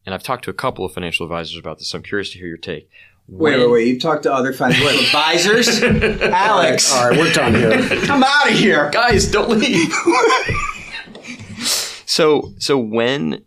and 0.05 0.17
I've 0.17 0.25
talked 0.25 0.45
to 0.47 0.51
a 0.51 0.55
couple 0.55 0.85
of 0.85 0.93
financial 0.93 1.25
advisors 1.27 1.57
about 1.57 1.79
this. 1.79 1.91
So 1.91 1.99
I'm 1.99 2.03
curious 2.03 2.33
to 2.33 2.39
hear 2.39 2.49
your 2.49 2.57
take. 2.57 2.91
Wait, 3.33 3.57
wait, 3.59 3.71
wait. 3.71 3.87
You've 3.87 4.03
talked 4.03 4.25
to 4.25 4.33
other 4.33 4.53
financial 4.53 4.89
advisors? 4.89 5.83
Alex, 6.23 6.93
All 6.93 7.11
right, 7.11 7.19
we're 7.19 7.33
done 7.33 7.55
here. 7.55 7.79
come 8.05 8.25
out 8.25 8.51
of 8.51 8.59
here. 8.59 8.91
guys, 8.91 9.31
don't 9.31 9.51
leave. 9.51 9.93
so, 12.07 12.53
so 12.59 12.77
when, 12.77 13.45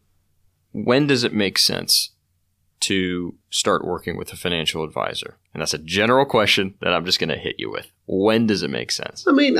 when 0.71 1.07
does 1.07 1.25
it 1.25 1.33
make 1.33 1.57
sense 1.57 2.11
to 2.81 3.35
start 3.49 3.85
working 3.85 4.17
with 4.17 4.31
a 4.31 4.37
financial 4.37 4.83
advisor? 4.85 5.37
And 5.53 5.61
that's 5.61 5.73
a 5.73 5.79
general 5.79 6.25
question 6.25 6.75
that 6.79 6.93
I'm 6.93 7.05
just 7.05 7.19
going 7.19 7.29
to 7.29 7.37
hit 7.37 7.55
you 7.57 7.69
with. 7.69 7.91
When 8.07 8.47
does 8.47 8.63
it 8.63 8.69
make 8.69 8.91
sense? 8.91 9.25
I 9.27 9.33
mean, 9.33 9.57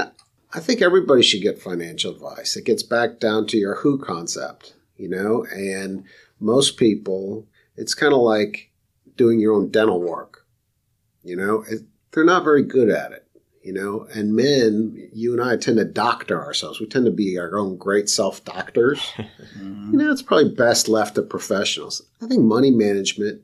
I 0.53 0.59
think 0.59 0.81
everybody 0.81 1.21
should 1.21 1.41
get 1.41 1.61
financial 1.61 2.13
advice. 2.13 2.55
It 2.55 2.65
gets 2.65 2.83
back 2.83 3.19
down 3.19 3.45
to 3.47 3.57
your 3.57 3.75
who 3.75 3.97
concept, 3.97 4.73
you 4.95 5.09
know, 5.09 5.45
and 5.53 6.05
most 6.39 6.77
people, 6.77 7.45
it's 7.75 7.93
kind 7.93 8.13
of 8.13 8.19
like 8.19 8.69
doing 9.15 9.39
your 9.39 9.53
own 9.53 9.69
dental 9.69 10.01
work, 10.01 10.45
you 11.23 11.35
know, 11.35 11.63
it, 11.69 11.81
they're 12.11 12.23
not 12.23 12.43
very 12.43 12.63
good 12.63 12.89
at 12.89 13.11
it, 13.11 13.27
you 13.63 13.73
know, 13.73 14.07
and 14.13 14.35
men, 14.35 15.09
you 15.13 15.33
and 15.33 15.41
I 15.41 15.57
tend 15.57 15.77
to 15.77 15.85
doctor 15.85 16.43
ourselves. 16.43 16.79
We 16.79 16.87
tend 16.87 17.05
to 17.05 17.11
be 17.11 17.37
our 17.37 17.57
own 17.57 17.77
great 17.77 18.09
self 18.09 18.43
doctors. 18.43 19.13
you 19.17 19.97
know, 19.97 20.11
it's 20.11 20.21
probably 20.21 20.53
best 20.53 20.87
left 20.87 21.15
to 21.15 21.21
professionals. 21.21 22.01
I 22.21 22.27
think 22.27 22.41
money 22.41 22.71
management, 22.71 23.41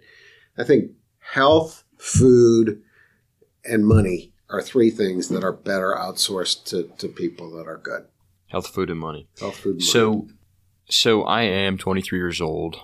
I 0.57 0.63
think 0.63 0.91
health, 1.19 1.83
food, 1.97 2.81
and 3.63 3.85
money 3.85 4.33
are 4.49 4.61
three 4.61 4.89
things 4.89 5.29
that 5.29 5.43
are 5.43 5.53
better 5.53 5.95
outsourced 5.97 6.65
to, 6.65 6.91
to 6.97 7.07
people 7.07 7.51
that 7.51 7.67
are 7.67 7.77
good. 7.77 8.05
Health, 8.47 8.67
food, 8.67 8.89
and 8.89 8.99
money. 8.99 9.27
Health, 9.39 9.57
food, 9.57 9.75
money. 9.75 9.85
So, 9.85 10.27
so 10.89 11.23
I 11.23 11.43
am 11.43 11.77
23 11.77 12.17
years 12.17 12.41
old. 12.41 12.77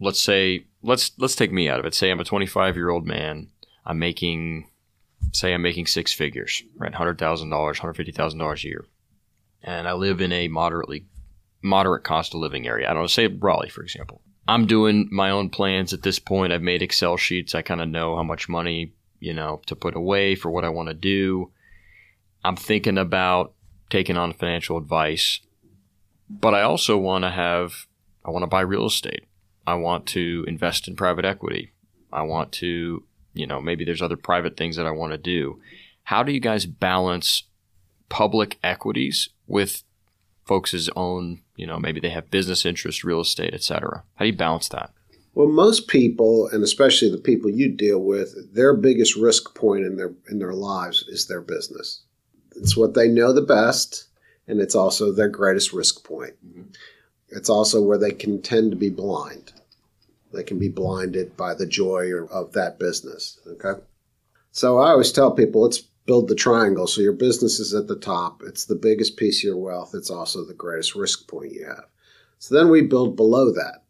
Let's 0.00 0.20
say 0.20 0.66
let's 0.82 1.12
let's 1.18 1.36
take 1.36 1.52
me 1.52 1.68
out 1.68 1.80
of 1.80 1.86
it. 1.86 1.94
Say 1.94 2.10
I'm 2.10 2.20
a 2.20 2.24
25 2.24 2.76
year 2.76 2.90
old 2.90 3.06
man. 3.06 3.48
I'm 3.86 3.98
making, 3.98 4.70
say 5.32 5.52
I'm 5.52 5.62
making 5.62 5.86
six 5.86 6.12
figures, 6.12 6.62
right? 6.76 6.94
Hundred 6.94 7.18
thousand 7.18 7.50
dollars, 7.50 7.78
hundred 7.78 7.94
fifty 7.94 8.12
thousand 8.12 8.38
dollars 8.38 8.64
a 8.64 8.68
year, 8.68 8.84
and 9.62 9.86
I 9.86 9.92
live 9.92 10.20
in 10.20 10.32
a 10.32 10.48
moderately 10.48 11.06
moderate 11.62 12.04
cost 12.04 12.34
of 12.34 12.40
living 12.40 12.66
area. 12.66 12.88
I 12.88 12.94
don't 12.94 13.02
know, 13.02 13.06
say 13.06 13.26
Raleigh, 13.26 13.70
for 13.70 13.82
example. 13.82 14.20
I'm 14.46 14.66
doing 14.66 15.08
my 15.10 15.30
own 15.30 15.48
plans 15.48 15.94
at 15.94 16.02
this 16.02 16.18
point. 16.18 16.52
I've 16.52 16.60
made 16.60 16.82
Excel 16.82 17.16
sheets. 17.16 17.54
I 17.54 17.62
kind 17.62 17.80
of 17.80 17.88
know 17.88 18.16
how 18.16 18.22
much 18.22 18.48
money 18.48 18.92
you 19.20 19.32
know 19.32 19.60
to 19.66 19.76
put 19.76 19.96
away 19.96 20.34
for 20.34 20.50
what 20.50 20.64
I 20.64 20.68
want 20.68 20.88
to 20.88 20.94
do. 20.94 21.50
I'm 22.44 22.56
thinking 22.56 22.98
about 22.98 23.54
taking 23.88 24.16
on 24.16 24.32
financial 24.32 24.76
advice 24.76 25.40
but 26.28 26.54
I 26.54 26.62
also 26.62 26.96
want 26.96 27.24
to 27.24 27.30
have 27.30 27.86
I 28.24 28.30
want 28.30 28.42
to 28.42 28.48
buy 28.48 28.60
real 28.60 28.86
estate. 28.86 29.24
I 29.66 29.74
want 29.74 30.06
to 30.08 30.44
invest 30.46 30.88
in 30.88 30.96
private 30.96 31.24
equity. 31.24 31.72
I 32.12 32.22
want 32.22 32.52
to, 32.52 33.04
you 33.32 33.46
know, 33.46 33.60
maybe 33.60 33.84
there's 33.84 34.02
other 34.02 34.16
private 34.16 34.56
things 34.56 34.76
that 34.76 34.86
I 34.86 34.90
want 34.90 35.12
to 35.12 35.18
do. 35.18 35.60
How 36.04 36.22
do 36.22 36.32
you 36.32 36.40
guys 36.40 36.66
balance 36.66 37.44
public 38.08 38.58
equities 38.62 39.30
with 39.46 39.82
folks' 40.44 40.88
own, 40.94 41.40
you 41.56 41.66
know, 41.66 41.78
maybe 41.78 42.00
they 42.00 42.10
have 42.10 42.30
business 42.30 42.66
interests, 42.66 43.04
real 43.04 43.20
estate, 43.20 43.54
et 43.54 43.62
cetera? 43.62 44.04
How 44.16 44.24
do 44.24 44.30
you 44.30 44.36
balance 44.36 44.68
that? 44.68 44.90
well, 45.34 45.48
most 45.48 45.88
people, 45.88 46.48
and 46.52 46.62
especially 46.62 47.10
the 47.10 47.18
people 47.18 47.50
you 47.50 47.68
deal 47.68 47.98
with, 47.98 48.54
their 48.54 48.74
biggest 48.74 49.16
risk 49.16 49.54
point 49.54 49.84
in 49.84 49.96
their 49.96 50.14
in 50.30 50.38
their 50.38 50.52
lives 50.52 51.04
is 51.08 51.26
their 51.26 51.40
business. 51.40 52.02
It's 52.56 52.76
what 52.76 52.94
they 52.94 53.08
know 53.08 53.32
the 53.32 53.42
best, 53.42 54.08
and 54.46 54.60
it's 54.60 54.76
also 54.76 55.10
their 55.10 55.28
greatest 55.28 55.72
risk 55.72 56.04
point. 56.04 56.34
Mm-hmm. 56.46 56.70
It's 57.28 57.48
also 57.48 57.82
where 57.82 57.98
they 57.98 58.12
can 58.12 58.42
tend 58.42 58.70
to 58.70 58.76
be 58.76 58.90
blind. 58.90 59.52
They 60.32 60.42
can 60.42 60.58
be 60.58 60.68
blinded 60.68 61.36
by 61.36 61.54
the 61.54 61.66
joy 61.66 62.10
of 62.30 62.52
that 62.52 62.78
business. 62.78 63.38
Okay. 63.46 63.80
So 64.50 64.78
I 64.78 64.90
always 64.90 65.12
tell 65.12 65.30
people 65.30 65.62
let's 65.62 65.82
build 66.06 66.28
the 66.28 66.34
triangle. 66.34 66.86
So 66.86 67.00
your 67.00 67.12
business 67.12 67.58
is 67.58 67.74
at 67.74 67.88
the 67.88 67.98
top. 67.98 68.42
It's 68.44 68.64
the 68.64 68.74
biggest 68.74 69.16
piece 69.16 69.40
of 69.40 69.44
your 69.44 69.56
wealth. 69.56 69.94
It's 69.94 70.10
also 70.10 70.44
the 70.44 70.54
greatest 70.54 70.94
risk 70.94 71.28
point 71.28 71.52
you 71.52 71.66
have. 71.66 71.86
So 72.38 72.54
then 72.54 72.68
we 72.68 72.82
build 72.82 73.16
below 73.16 73.52
that. 73.52 73.84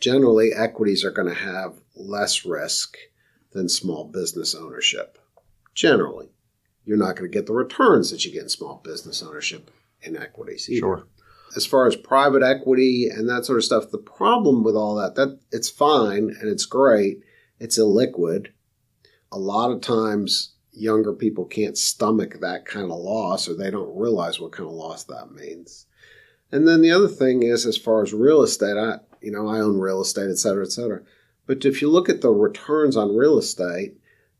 Generally, 0.00 0.52
equities 0.54 1.04
are 1.04 1.10
going 1.10 1.28
to 1.28 1.34
have 1.34 1.74
less 1.94 2.44
risk 2.44 2.96
than 3.52 3.68
small 3.68 4.04
business 4.04 4.54
ownership. 4.54 5.18
Generally, 5.74 6.28
you're 6.84 6.96
not 6.96 7.16
going 7.16 7.30
to 7.30 7.36
get 7.36 7.46
the 7.46 7.52
returns 7.52 8.10
that 8.10 8.24
you 8.24 8.32
get 8.32 8.42
in 8.42 8.48
small 8.48 8.80
business 8.82 9.22
ownership 9.22 9.70
in 10.02 10.16
equities. 10.16 10.68
Either 10.68 10.80
Sure. 10.80 11.06
As 11.56 11.66
far 11.66 11.86
as 11.86 11.96
private 11.96 12.42
equity 12.42 13.08
and 13.08 13.28
that 13.28 13.44
sort 13.44 13.58
of 13.58 13.64
stuff, 13.64 13.90
the 13.90 13.98
problem 13.98 14.62
with 14.62 14.76
all 14.76 14.94
that, 14.96 15.14
that 15.16 15.38
it's 15.50 15.68
fine 15.68 16.34
and 16.40 16.48
it's 16.48 16.66
great. 16.66 17.20
It's 17.58 17.78
illiquid. 17.78 18.48
A 19.32 19.38
lot 19.38 19.70
of 19.70 19.80
times 19.80 20.54
younger 20.72 21.12
people 21.12 21.44
can't 21.44 21.76
stomach 21.76 22.38
that 22.40 22.64
kind 22.64 22.90
of 22.90 22.98
loss 22.98 23.48
or 23.48 23.54
they 23.54 23.70
don't 23.70 23.98
realize 23.98 24.40
what 24.40 24.52
kind 24.52 24.68
of 24.68 24.74
loss 24.74 25.04
that 25.04 25.32
means. 25.32 25.86
And 26.52 26.66
then 26.66 26.82
the 26.82 26.90
other 26.92 27.08
thing 27.08 27.42
is 27.42 27.66
as 27.66 27.76
far 27.76 28.02
as 28.02 28.12
real 28.12 28.42
estate, 28.42 28.76
I 28.76 28.98
you 29.20 29.30
know, 29.30 29.48
I 29.48 29.60
own 29.60 29.78
real 29.78 30.00
estate, 30.00 30.30
et 30.30 30.38
cetera, 30.38 30.64
et 30.64 30.72
cetera. 30.72 31.02
But 31.46 31.64
if 31.64 31.82
you 31.82 31.90
look 31.90 32.08
at 32.08 32.20
the 32.20 32.30
returns 32.30 32.96
on 32.96 33.16
real 33.16 33.38
estate, 33.38 33.96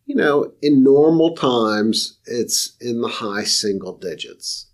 you 0.07 0.15
know, 0.15 0.53
in 0.63 0.83
normal 0.83 1.35
times, 1.35 2.19
it's 2.25 2.77
in 2.81 3.01
the 3.01 3.09
high 3.09 3.45
single 3.45 3.97
digits. 3.97 4.67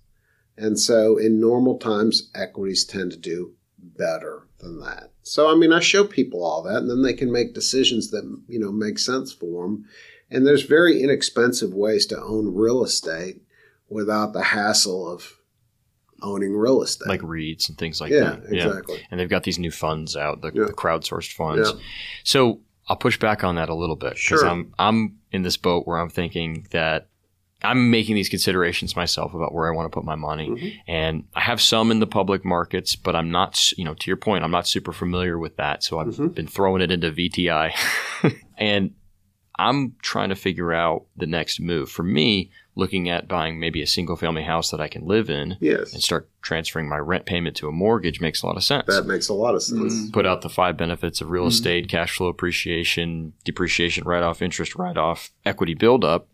And 0.58 0.78
so 0.78 1.18
in 1.18 1.40
normal 1.40 1.78
times, 1.78 2.30
equities 2.34 2.84
tend 2.84 3.10
to 3.12 3.18
do 3.18 3.52
better 3.78 4.46
than 4.58 4.80
that. 4.80 5.10
So, 5.22 5.50
I 5.50 5.54
mean, 5.54 5.72
I 5.72 5.80
show 5.80 6.04
people 6.04 6.44
all 6.44 6.62
that 6.62 6.76
and 6.78 6.88
then 6.90 7.02
they 7.02 7.12
can 7.12 7.30
make 7.32 7.52
decisions 7.54 8.10
that, 8.10 8.24
you 8.48 8.58
know, 8.58 8.72
make 8.72 8.98
sense 8.98 9.32
for 9.32 9.64
them. 9.64 9.84
And 10.30 10.46
there's 10.46 10.62
very 10.62 11.02
inexpensive 11.02 11.74
ways 11.74 12.06
to 12.06 12.20
own 12.20 12.54
real 12.54 12.82
estate 12.84 13.42
without 13.88 14.32
the 14.32 14.42
hassle 14.42 15.08
of 15.12 15.38
owning 16.22 16.56
real 16.56 16.82
estate. 16.82 17.08
like 17.08 17.20
REITs 17.20 17.68
and 17.68 17.76
things 17.76 18.00
like 18.00 18.10
yeah, 18.10 18.36
that. 18.36 18.44
exactly. 18.52 19.06
And 19.10 19.20
they've 19.20 19.28
got 19.28 19.42
these 19.42 19.58
new 19.58 19.70
funds 19.70 20.16
out, 20.16 20.40
the, 20.40 20.50
Yeah. 20.54 20.64
the 20.64 20.72
crowdsourced 20.72 21.32
funds. 21.32 21.70
Yeah. 21.72 21.80
So 22.24 22.60
I'll 22.88 22.96
push 22.96 23.18
back 23.18 23.44
on 23.44 23.56
that 23.56 23.68
a 23.68 23.74
little 23.74 23.96
bit 23.96 24.14
because 24.14 24.40
Sure. 24.40 24.48
I'm 24.48 24.72
I'm 24.78 25.18
in 25.32 25.42
this 25.42 25.56
boat 25.56 25.86
where 25.86 25.98
I'm 25.98 26.08
thinking 26.08 26.66
that 26.70 27.08
I'm 27.62 27.90
making 27.90 28.14
these 28.16 28.28
considerations 28.28 28.94
myself 28.96 29.32
about 29.34 29.54
where 29.54 29.66
I 29.66 29.74
want 29.74 29.90
to 29.90 29.94
put 29.94 30.04
my 30.04 30.14
money, 30.14 30.50
Mhm. 30.50 30.72
and 30.86 31.24
I 31.34 31.40
have 31.40 31.60
some 31.60 31.90
in 31.90 32.00
the 32.00 32.06
public 32.06 32.44
markets, 32.44 32.96
but 32.96 33.16
I'm 33.16 33.30
not, 33.30 33.72
you 33.78 33.84
know, 33.84 33.94
to 33.94 34.10
your 34.10 34.18
point, 34.18 34.44
I'm 34.44 34.50
not 34.50 34.68
super 34.68 34.92
familiar 34.92 35.38
with 35.38 35.56
that, 35.56 35.82
so 35.82 35.98
I've 35.98 36.08
Mhm. 36.08 36.34
been 36.34 36.46
throwing 36.46 36.82
it 36.82 36.90
into 36.90 37.10
VTI, 37.10 37.72
and 38.58 38.90
I'm 39.58 39.94
trying 40.02 40.28
to 40.28 40.34
figure 40.34 40.74
out 40.74 41.06
the 41.16 41.26
next 41.26 41.58
move 41.60 41.90
for 41.90 42.02
me. 42.02 42.50
Looking 42.78 43.08
at 43.08 43.26
buying 43.26 43.58
maybe 43.58 43.80
a 43.80 43.86
single 43.86 44.16
family 44.16 44.42
house 44.42 44.70
that 44.70 44.82
I 44.82 44.88
can 44.88 45.06
live 45.06 45.30
in 45.30 45.56
Yes, 45.62 45.94
and 45.94 46.02
start 46.02 46.28
transferring 46.42 46.90
my 46.90 46.98
rent 46.98 47.24
payment 47.24 47.56
to 47.56 47.68
a 47.68 47.72
mortgage 47.72 48.20
makes 48.20 48.42
a 48.42 48.46
lot 48.46 48.58
of 48.58 48.64
sense 48.64 48.84
that 48.88 49.06
makes 49.06 49.28
a 49.30 49.32
lot 49.32 49.54
of 49.54 49.62
sense. 49.62 49.94
Mm. 49.94 50.12
put 50.12 50.26
out 50.26 50.42
the 50.42 50.50
five 50.50 50.76
benefits 50.76 51.22
of 51.22 51.30
real 51.30 51.44
Mhm. 51.46 51.48
estate, 51.48 51.88
cash 51.88 52.14
flow 52.18 52.26
appreciation, 52.26 53.32
depreciation 53.46 54.04
write 54.04 54.22
off, 54.22 54.42
interest 54.42 54.76
write 54.76 54.98
off, 54.98 55.30
equity 55.46 55.72
buildup, 55.72 56.28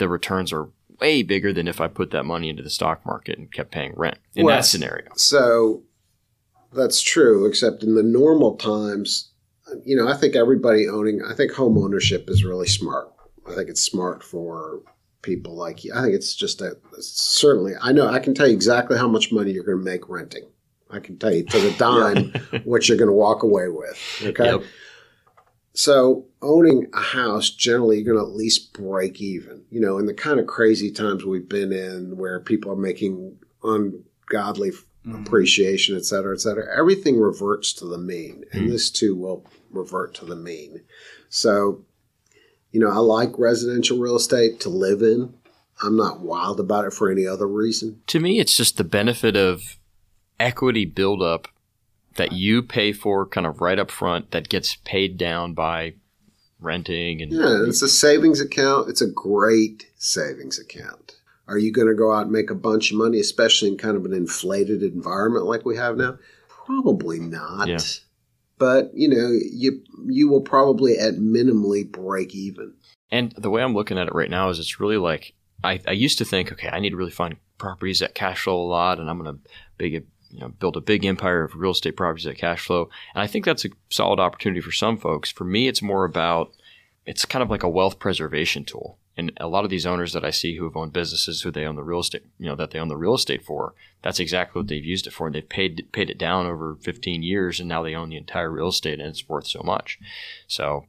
the 0.00 0.08
returns 0.08 0.52
are 0.52 0.68
way 1.00 1.22
bigger 1.22 1.52
than 1.52 1.68
if 1.68 1.80
I 1.80 1.86
put 1.86 2.10
that 2.10 2.24
money 2.24 2.48
into 2.48 2.62
the 2.62 2.70
stock 2.70 3.06
market 3.06 3.38
and 3.38 3.52
kept 3.52 3.70
paying 3.70 3.94
rent 3.96 4.18
in 4.34 4.44
Well, 4.44 4.56
that 4.56 4.64
scenario. 4.64 5.08
So 5.14 5.84
that's 6.72 7.00
true, 7.00 7.46
except 7.46 7.82
in 7.82 7.94
the 7.94 8.02
normal 8.02 8.56
times, 8.56 9.30
you 9.84 9.96
know, 9.96 10.08
I 10.08 10.16
think 10.16 10.34
everybody 10.34 10.88
owning, 10.88 11.22
I 11.22 11.34
think 11.34 11.52
home 11.52 11.78
ownership 11.78 12.28
is 12.28 12.44
really 12.44 12.66
smart. 12.66 13.12
I 13.46 13.54
think 13.54 13.68
it's 13.68 13.82
smart 13.82 14.22
for 14.22 14.82
people 15.22 15.54
like 15.54 15.84
you. 15.84 15.92
I 15.94 16.02
think 16.02 16.14
it's 16.14 16.34
just 16.34 16.60
a 16.60 16.76
certainly, 16.98 17.74
I 17.80 17.92
know, 17.92 18.08
I 18.08 18.18
can 18.18 18.34
tell 18.34 18.48
you 18.48 18.54
exactly 18.54 18.98
how 18.98 19.08
much 19.08 19.32
money 19.32 19.52
you're 19.52 19.64
going 19.64 19.78
to 19.78 19.84
make 19.84 20.08
renting. 20.08 20.48
I 20.90 20.98
can 20.98 21.18
tell 21.18 21.32
you 21.32 21.44
to 21.44 21.60
the 21.60 21.70
dime 21.78 22.62
what 22.64 22.88
you're 22.88 22.98
going 22.98 23.08
to 23.08 23.14
walk 23.14 23.42
away 23.42 23.68
with. 23.68 24.22
Okay. 24.22 24.44
Yep. 24.44 24.62
So 25.72 26.26
owning 26.42 26.86
a 26.92 27.00
house, 27.00 27.50
generally, 27.50 27.96
you're 27.98 28.14
going 28.14 28.24
to 28.24 28.30
at 28.30 28.36
least 28.36 28.72
break 28.72 29.20
even. 29.20 29.62
You 29.70 29.80
know, 29.80 29.98
in 29.98 30.06
the 30.06 30.14
kind 30.14 30.40
of 30.40 30.46
crazy 30.46 30.90
times 30.90 31.24
we've 31.24 31.48
been 31.48 31.72
in 31.72 32.16
where 32.16 32.40
people 32.40 32.72
are 32.72 32.76
making 32.76 33.38
ungodly 33.62 34.72
Mhm. 35.06 35.14
appreciation, 35.14 35.96
et 35.96 36.04
cetera, 36.04 36.34
et 36.34 36.40
cetera, 36.40 36.66
everything 36.76 37.18
reverts 37.18 37.72
to 37.74 37.86
the 37.86 37.98
mean. 37.98 38.44
And 38.52 38.66
Mm. 38.66 38.70
this 38.70 38.90
too 38.90 39.14
will 39.14 39.44
revert 39.70 40.14
to 40.16 40.26
the 40.26 40.36
mean. 40.36 40.82
So, 41.30 41.84
you 42.70 42.80
know, 42.80 42.90
I 42.90 42.98
like 42.98 43.38
residential 43.38 43.98
real 43.98 44.16
estate 44.16 44.60
to 44.60 44.68
live 44.68 45.02
in. 45.02 45.34
I'm 45.82 45.96
not 45.96 46.20
wild 46.20 46.60
about 46.60 46.84
it 46.84 46.92
for 46.92 47.10
any 47.10 47.26
other 47.26 47.46
reason. 47.48 48.02
To 48.08 48.20
me, 48.20 48.38
it's 48.38 48.56
just 48.56 48.76
the 48.76 48.84
benefit 48.84 49.36
of 49.36 49.78
equity 50.38 50.84
buildup 50.84 51.48
that 52.16 52.32
you 52.32 52.62
pay 52.62 52.92
for 52.92 53.26
kind 53.26 53.46
of 53.46 53.60
right 53.62 53.78
up 53.78 53.90
front 53.90 54.32
that 54.32 54.48
gets 54.50 54.76
paid 54.84 55.16
down 55.16 55.54
by 55.54 55.94
renting 56.60 57.22
and 57.22 57.32
Yeah, 57.32 57.64
it's 57.66 57.82
a 57.82 57.88
savings 57.88 58.40
account. 58.40 58.88
It's 58.88 59.00
a 59.00 59.08
great 59.08 59.90
savings 59.96 60.58
account. 60.58 61.16
Are 61.46 61.58
you 61.58 61.72
going 61.72 61.88
to 61.88 61.94
go 61.94 62.12
out 62.12 62.22
and 62.22 62.32
make 62.32 62.50
a 62.50 62.54
bunch 62.54 62.92
of 62.92 62.98
money, 62.98 63.18
especially 63.18 63.70
in 63.70 63.76
kind 63.76 63.96
of 63.96 64.04
an 64.04 64.12
inflated 64.12 64.82
environment 64.82 65.46
like 65.46 65.64
we 65.64 65.76
have 65.76 65.96
now? 65.96 66.18
Probably 66.48 67.18
not. 67.18 67.68
Yeah. 67.68 67.78
But 68.58 68.90
you 68.94 69.08
know, 69.08 69.36
you 69.52 69.82
you 70.06 70.28
will 70.28 70.42
probably 70.42 70.98
at 70.98 71.14
minimally 71.14 71.90
break 71.90 72.34
even. 72.34 72.74
And 73.10 73.32
the 73.32 73.50
way 73.50 73.62
I'm 73.62 73.74
looking 73.74 73.98
at 73.98 74.06
it 74.06 74.14
right 74.14 74.30
now 74.30 74.50
is 74.50 74.58
it's 74.58 74.78
really 74.78 74.98
like 74.98 75.34
I, 75.64 75.80
I 75.86 75.92
used 75.92 76.18
to 76.18 76.24
think, 76.24 76.52
okay, 76.52 76.68
I 76.68 76.80
need 76.80 76.90
to 76.90 76.96
really 76.96 77.10
find 77.10 77.36
properties 77.58 78.00
that 78.00 78.14
cash 78.14 78.44
flow 78.44 78.60
a 78.60 78.62
lot, 78.62 78.98
and 78.98 79.10
I'm 79.10 79.20
going 79.20 79.36
to 79.36 79.50
big 79.76 80.06
you 80.30 80.40
know 80.40 80.48
build 80.48 80.76
a 80.76 80.80
big 80.80 81.04
empire 81.04 81.44
of 81.44 81.54
real 81.54 81.72
estate 81.72 81.96
properties 81.96 82.24
that 82.24 82.38
cash 82.38 82.64
flow. 82.66 82.88
And 83.14 83.22
I 83.22 83.26
think 83.26 83.44
that's 83.44 83.64
a 83.64 83.70
solid 83.88 84.20
opportunity 84.20 84.60
for 84.60 84.72
some 84.72 84.96
folks. 84.96 85.30
For 85.30 85.44
me, 85.44 85.68
it's 85.68 85.82
more 85.82 86.04
about 86.04 86.52
it's 87.06 87.24
kind 87.24 87.42
of 87.42 87.50
like 87.50 87.62
a 87.62 87.68
wealth 87.68 87.98
preservation 87.98 88.64
tool. 88.64 88.98
And 89.16 89.32
a 89.38 89.48
lot 89.48 89.64
of 89.64 89.70
these 89.70 89.86
owners 89.86 90.12
that 90.12 90.24
I 90.24 90.30
see 90.30 90.56
who 90.56 90.64
have 90.64 90.76
owned 90.76 90.92
businesses 90.92 91.42
who 91.42 91.50
they 91.50 91.66
own 91.66 91.76
the 91.76 91.82
real 91.82 92.00
estate, 92.00 92.24
you 92.38 92.46
know, 92.46 92.56
that 92.56 92.70
they 92.70 92.78
own 92.78 92.88
the 92.88 92.96
real 92.96 93.14
estate 93.14 93.44
for, 93.44 93.74
that's 94.02 94.20
exactly 94.20 94.60
what 94.60 94.68
they've 94.68 94.84
used 94.84 95.06
it 95.06 95.12
for. 95.12 95.26
And 95.26 95.34
they've 95.34 95.48
paid 95.48 95.88
paid 95.92 96.08
it 96.08 96.18
down 96.18 96.46
over 96.46 96.76
15 96.80 97.22
years, 97.22 97.60
and 97.60 97.68
now 97.68 97.82
they 97.82 97.94
own 97.94 98.08
the 98.08 98.16
entire 98.16 98.50
real 98.50 98.68
estate, 98.68 98.98
and 98.98 99.08
it's 99.08 99.28
worth 99.28 99.46
so 99.46 99.62
much. 99.62 99.98
So 100.46 100.86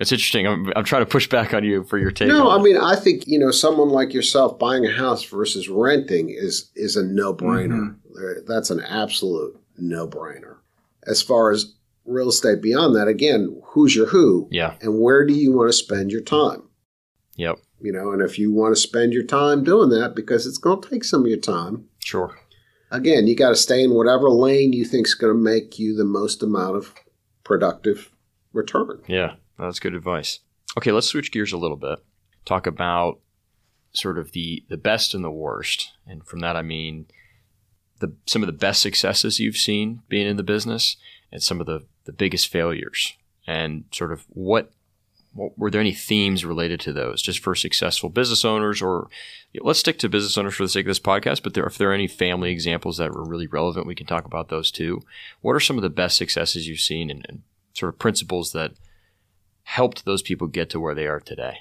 it's 0.00 0.12
interesting. 0.12 0.46
I'm, 0.46 0.72
I'm 0.76 0.84
trying 0.84 1.02
to 1.02 1.06
push 1.10 1.28
back 1.28 1.54
on 1.54 1.64
you 1.64 1.84
for 1.84 1.98
your 1.98 2.10
take. 2.10 2.28
No, 2.28 2.50
I 2.50 2.60
mean, 2.60 2.76
I 2.76 2.96
think 2.96 3.26
you 3.26 3.38
know, 3.38 3.50
someone 3.50 3.88
like 3.90 4.12
yourself 4.12 4.58
buying 4.58 4.84
a 4.86 4.92
house 4.92 5.24
versus 5.24 5.68
renting 5.68 6.30
is 6.30 6.70
is 6.74 6.96
a 6.96 7.02
no 7.04 7.34
brainer. 7.34 7.96
Mm-hmm. 8.16 8.46
That's 8.46 8.70
an 8.70 8.80
absolute 8.80 9.58
no 9.78 10.06
brainer. 10.06 10.56
As 11.06 11.20
far 11.22 11.50
as 11.50 11.74
real 12.06 12.28
estate 12.28 12.60
beyond 12.62 12.94
that, 12.96 13.08
again, 13.08 13.60
who's 13.68 13.94
your 13.96 14.06
who, 14.06 14.48
Yeah. 14.50 14.74
and 14.80 15.00
where 15.00 15.26
do 15.26 15.32
you 15.34 15.52
want 15.52 15.68
to 15.68 15.72
spend 15.72 16.10
your 16.10 16.20
time? 16.22 16.62
Yep. 17.36 17.58
You 17.80 17.92
know, 17.92 18.12
and 18.12 18.22
if 18.22 18.38
you 18.38 18.52
want 18.52 18.74
to 18.74 18.80
spend 18.80 19.12
your 19.12 19.24
time 19.24 19.64
doing 19.64 19.90
that, 19.90 20.14
because 20.14 20.46
it's 20.46 20.58
going 20.58 20.80
to 20.82 20.88
take 20.88 21.04
some 21.04 21.22
of 21.22 21.26
your 21.28 21.38
time. 21.38 21.86
Sure. 21.98 22.34
Again, 22.90 23.26
you 23.26 23.34
got 23.34 23.48
to 23.50 23.56
stay 23.56 23.82
in 23.82 23.92
whatever 23.94 24.30
lane 24.30 24.72
you 24.72 24.84
think 24.84 25.06
is 25.06 25.14
going 25.14 25.34
to 25.34 25.38
make 25.38 25.78
you 25.78 25.96
the 25.96 26.04
most 26.04 26.42
amount 26.42 26.76
of 26.76 26.94
productive 27.42 28.10
return. 28.52 29.02
Yeah. 29.08 29.34
That's 29.58 29.80
good 29.80 29.94
advice. 29.94 30.40
Okay, 30.76 30.92
let's 30.92 31.06
switch 31.06 31.32
gears 31.32 31.52
a 31.52 31.58
little 31.58 31.76
bit. 31.76 31.98
Talk 32.44 32.66
about 32.66 33.20
sort 33.92 34.18
of 34.18 34.32
the 34.32 34.64
the 34.68 34.76
best 34.76 35.14
and 35.14 35.24
the 35.24 35.30
worst, 35.30 35.92
and 36.06 36.26
from 36.26 36.40
that 36.40 36.56
I 36.56 36.62
mean 36.62 37.06
the 38.00 38.14
some 38.26 38.42
of 38.42 38.46
the 38.48 38.52
best 38.52 38.82
successes 38.82 39.38
you've 39.38 39.56
seen 39.56 40.02
being 40.08 40.26
in 40.26 40.36
the 40.36 40.42
business, 40.42 40.96
and 41.30 41.42
some 41.42 41.60
of 41.60 41.66
the 41.66 41.86
the 42.04 42.12
biggest 42.12 42.48
failures, 42.48 43.14
and 43.46 43.84
sort 43.92 44.12
of 44.12 44.26
what. 44.28 44.72
What, 45.36 45.58
were 45.58 45.68
there 45.68 45.80
any 45.80 45.92
themes 45.92 46.44
related 46.44 46.78
to 46.82 46.92
those, 46.92 47.20
just 47.20 47.40
for 47.40 47.56
successful 47.56 48.08
business 48.08 48.44
owners, 48.44 48.80
or 48.80 49.08
let's 49.62 49.80
stick 49.80 49.98
to 49.98 50.08
business 50.08 50.38
owners 50.38 50.54
for 50.54 50.62
the 50.62 50.68
sake 50.68 50.86
of 50.86 50.90
this 50.90 51.00
podcast? 51.00 51.42
But 51.42 51.54
there, 51.54 51.66
if 51.66 51.76
there 51.76 51.90
are 51.90 51.92
any 51.92 52.06
family 52.06 52.52
examples 52.52 52.98
that 52.98 53.12
were 53.12 53.24
really 53.24 53.48
relevant, 53.48 53.88
we 53.88 53.96
can 53.96 54.06
talk 54.06 54.26
about 54.26 54.48
those 54.48 54.70
too. 54.70 55.02
What 55.40 55.54
are 55.54 55.58
some 55.58 55.74
of 55.74 55.82
the 55.82 55.90
best 55.90 56.16
successes 56.16 56.68
you've 56.68 56.78
seen, 56.78 57.10
and, 57.10 57.26
and 57.28 57.42
sort 57.72 57.92
of 57.92 57.98
principles 57.98 58.52
that 58.52 58.74
helped 59.64 60.04
those 60.04 60.22
people 60.22 60.46
get 60.46 60.70
to 60.70 60.80
where 60.80 60.94
they 60.94 61.06
are 61.06 61.20
today? 61.20 61.58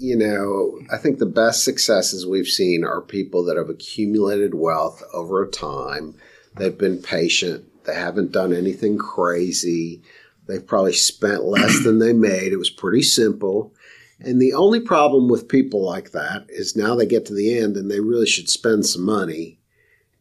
you 0.00 0.16
know, 0.16 0.78
I 0.92 0.96
think 0.96 1.18
the 1.18 1.26
best 1.26 1.62
successes 1.62 2.26
we've 2.26 2.48
seen 2.48 2.84
are 2.84 3.02
people 3.02 3.44
that 3.44 3.58
have 3.58 3.68
accumulated 3.68 4.54
wealth 4.54 5.02
over 5.12 5.42
a 5.42 5.50
time. 5.50 6.14
They've 6.56 6.76
been 6.76 7.02
patient. 7.02 7.66
They 7.84 7.94
haven't 7.94 8.32
done 8.32 8.54
anything 8.54 8.96
crazy. 8.96 10.02
They've 10.48 10.66
probably 10.66 10.94
spent 10.94 11.44
less 11.44 11.84
than 11.84 11.98
they 11.98 12.14
made. 12.14 12.52
It 12.52 12.58
was 12.58 12.70
pretty 12.70 13.02
simple. 13.02 13.74
And 14.20 14.40
the 14.40 14.54
only 14.54 14.80
problem 14.80 15.28
with 15.28 15.48
people 15.48 15.84
like 15.84 16.12
that 16.12 16.46
is 16.48 16.76
now 16.76 16.94
they 16.94 17.06
get 17.06 17.26
to 17.26 17.34
the 17.34 17.58
end 17.58 17.76
and 17.76 17.90
they 17.90 18.00
really 18.00 18.26
should 18.26 18.48
spend 18.48 18.86
some 18.86 19.04
money. 19.04 19.58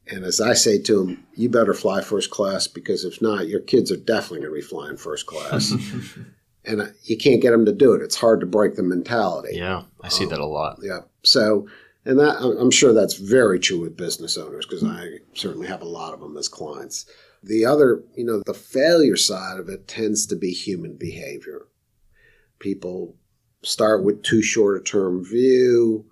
And 0.08 0.26
as 0.26 0.42
I 0.42 0.54
say 0.54 0.82
to 0.82 1.06
them, 1.06 1.26
you 1.36 1.50
better 1.50 1.74
fly 1.74 2.02
first 2.02 2.32
class 2.32 2.68
because 2.68 3.06
if 3.06 3.22
not, 3.22 3.48
your 3.48 3.60
kids 3.62 3.92
are 3.92 3.98
definitely 3.98 4.40
going 4.40 4.56
to 4.56 4.62
be 4.62 4.62
flying 4.62 4.98
first 4.98 5.26
class. 5.26 5.74
and 6.70 6.82
uh, 6.82 6.88
you 7.04 7.18
can't 7.18 7.42
get 7.42 7.52
them 7.52 7.66
to 7.66 7.74
do 7.74 7.94
it. 7.94 8.02
It's 8.02 8.16
hard 8.16 8.40
to 8.42 8.46
break 8.46 8.76
the 8.76 8.84
mentality. 8.84 9.58
Yeah, 9.58 9.84
I 10.02 10.10
see 10.10 10.26
that 10.26 10.40
a 10.40 10.46
lot. 10.46 10.80
Yeah. 10.82 11.00
So, 11.24 11.68
and 12.06 12.18
that 12.20 12.40
I'm- 12.42 12.58
I'm 12.58 12.72
sure 12.72 12.94
that's 12.94 13.16
very 13.16 13.60
true 13.60 13.80
with 13.82 13.98
business 13.98 14.38
owners 14.38 14.66
because 14.66 14.84
I 14.84 15.20
certainly 15.34 15.68
have 15.68 15.82
a 15.82 15.86
lot 15.86 16.14
of 16.14 16.20
them 16.22 16.38
as 16.38 16.48
clients. 16.48 17.06
The 17.44 17.66
other, 17.66 18.04
you 18.16 18.24
know, 18.26 18.42
the 18.46 18.54
failure 18.54 19.16
side 19.18 19.60
of 19.60 19.70
it 19.70 19.88
tends 19.88 20.26
to 20.28 20.36
be 20.36 20.52
human 20.52 20.96
behavior. 20.96 21.68
People 22.60 23.16
start 23.64 24.04
with 24.04 24.24
too 24.24 24.42
short 24.42 24.78
a 24.80 24.84
term 24.84 25.24
view. 25.24 26.06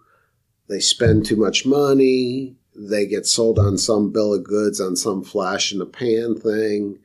They 0.69 0.79
spend 0.79 1.25
too 1.25 1.35
much 1.37 1.65
money. 1.65 2.55
They 2.75 3.05
get 3.05 3.25
sold 3.25 3.57
on 3.59 3.77
some 3.77 4.11
bill 4.11 4.33
of 4.33 4.43
goods 4.43 4.79
on 4.79 4.95
some 4.95 5.23
flash 5.23 5.71
in 5.71 5.79
the 5.79 5.85
pan 5.85 6.35
thing. 6.39 6.99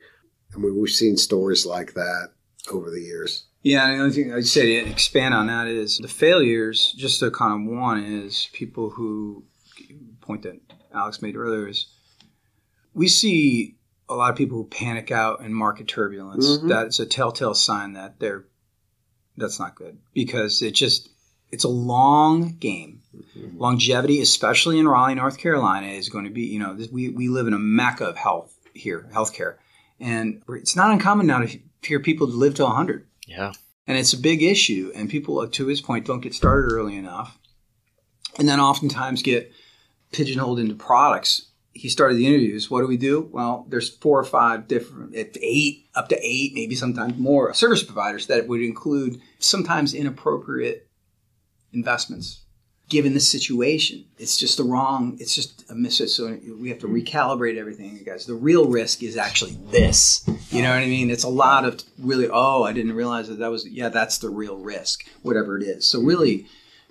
I 0.53 0.57
mean, 0.59 0.79
we've 0.79 0.89
seen 0.91 1.17
stories 1.17 1.65
like 1.65 1.93
that 1.93 2.29
over 2.71 2.89
the 2.89 3.01
years. 3.01 3.45
Yeah, 3.61 3.87
and 3.87 3.97
the 3.97 4.03
only 4.03 4.15
thing 4.15 4.33
I'd 4.33 4.45
say 4.45 4.83
to 4.83 4.89
expand 4.89 5.33
on 5.33 5.47
that 5.47 5.67
is 5.67 5.97
the 5.97 6.07
failures, 6.07 6.93
just 6.97 7.19
to 7.19 7.31
kind 7.31 7.53
of 7.67 7.73
one, 7.73 8.03
is 8.03 8.49
people 8.53 8.89
who, 8.89 9.43
point 10.21 10.43
that 10.43 10.59
Alex 10.93 11.21
made 11.21 11.35
earlier, 11.35 11.67
is 11.67 11.87
we 12.93 13.07
see 13.07 13.75
a 14.09 14.15
lot 14.15 14.29
of 14.31 14.35
people 14.35 14.57
who 14.57 14.65
panic 14.65 15.11
out 15.11 15.39
in 15.41 15.53
market 15.53 15.87
turbulence. 15.87 16.57
Mhm. 16.57 16.67
That's 16.67 16.99
a 16.99 17.05
telltale 17.05 17.53
sign 17.53 17.93
that 17.93 18.19
they're, 18.19 18.45
that's 19.37 19.59
not 19.59 19.75
good 19.75 19.97
because 20.13 20.61
it 20.61 20.71
just, 20.71 21.09
it's 21.51 21.63
a 21.63 21.69
long 21.69 22.57
game. 22.59 23.01
Longevity, 23.55 24.21
especially 24.21 24.77
in 24.79 24.87
Raleigh, 24.87 25.15
North 25.15 25.37
Carolina, 25.37 25.87
is 25.87 26.09
going 26.09 26.25
to 26.25 26.31
be, 26.31 26.43
you 26.43 26.59
know, 26.59 26.75
this, 26.75 26.89
we, 26.89 27.09
we 27.09 27.27
live 27.29 27.47
in 27.47 27.53
a 27.53 27.59
mecca 27.59 28.05
of 28.05 28.17
health 28.17 28.53
here, 28.73 29.07
healthcare. 29.13 29.55
And 29.99 30.41
it's 30.49 30.75
not 30.75 30.91
uncommon 30.91 31.27
now 31.27 31.39
to 31.39 31.59
hear 31.85 31.99
people 31.99 32.27
live 32.27 32.55
to 32.55 32.63
100 32.63 33.07
Yeah, 33.27 33.53
and 33.87 33.97
it's 33.97 34.13
a 34.13 34.17
big 34.17 34.41
issue 34.41 34.91
and 34.95 35.09
people 35.09 35.47
to 35.47 35.67
his 35.67 35.81
point 35.81 36.05
don't 36.05 36.21
get 36.21 36.33
started 36.33 36.71
early 36.71 36.97
enough. 36.97 37.37
And 38.39 38.47
then 38.47 38.59
oftentimes 38.59 39.21
get 39.21 39.51
pigeonholed 40.11 40.59
into 40.59 40.75
products. 40.75 41.49
He 41.73 41.89
started 41.89 42.15
the 42.15 42.25
interviews. 42.27 42.69
What 42.69 42.81
do 42.81 42.87
we 42.87 42.97
do? 42.97 43.29
Well, 43.31 43.65
there's 43.69 43.89
four 43.89 44.19
or 44.19 44.23
five 44.23 44.67
different, 44.67 45.15
eight, 45.15 45.87
up 45.95 46.09
to 46.09 46.19
eight, 46.19 46.53
maybe 46.53 46.75
sometimes 46.75 47.17
more 47.17 47.53
service 47.53 47.83
providers 47.83 48.27
that 48.27 48.47
would 48.47 48.61
include 48.61 49.21
sometimes 49.39 49.93
inappropriate 49.93 50.87
investments 51.73 52.42
given 52.93 53.15
the 53.15 53.19
situation. 53.19 54.05
It's 54.19 54.37
just 54.37 54.57
the 54.57 54.63
wrong, 54.63 55.17
it's 55.19 55.33
just 55.33 55.69
a 55.71 55.73
miss. 55.73 55.97
So 56.15 56.37
we 56.61 56.69
have 56.69 56.77
to 56.79 56.87
recalibrate 56.87 57.57
everything, 57.57 57.97
you 57.97 58.05
guys. 58.05 58.27
The 58.27 58.35
real 58.35 58.67
risk 58.67 59.01
is 59.01 59.17
actually 59.17 59.57
this. 59.71 60.23
You 60.51 60.61
know 60.61 60.69
what 60.69 60.77
I 60.83 60.85
mean? 60.85 61.09
It's 61.09 61.23
a 61.23 61.29
lot 61.29 61.65
of 61.65 61.81
really, 61.97 62.29
oh, 62.31 62.61
I 62.63 62.71
didn't 62.71 62.93
realize 62.93 63.27
that 63.29 63.39
that 63.39 63.49
was, 63.49 63.67
yeah, 63.67 63.89
that's 63.89 64.19
the 64.19 64.29
real 64.29 64.57
risk, 64.57 65.05
whatever 65.23 65.57
it 65.57 65.63
is. 65.63 65.85
So 65.85 65.99
really, 66.01 66.45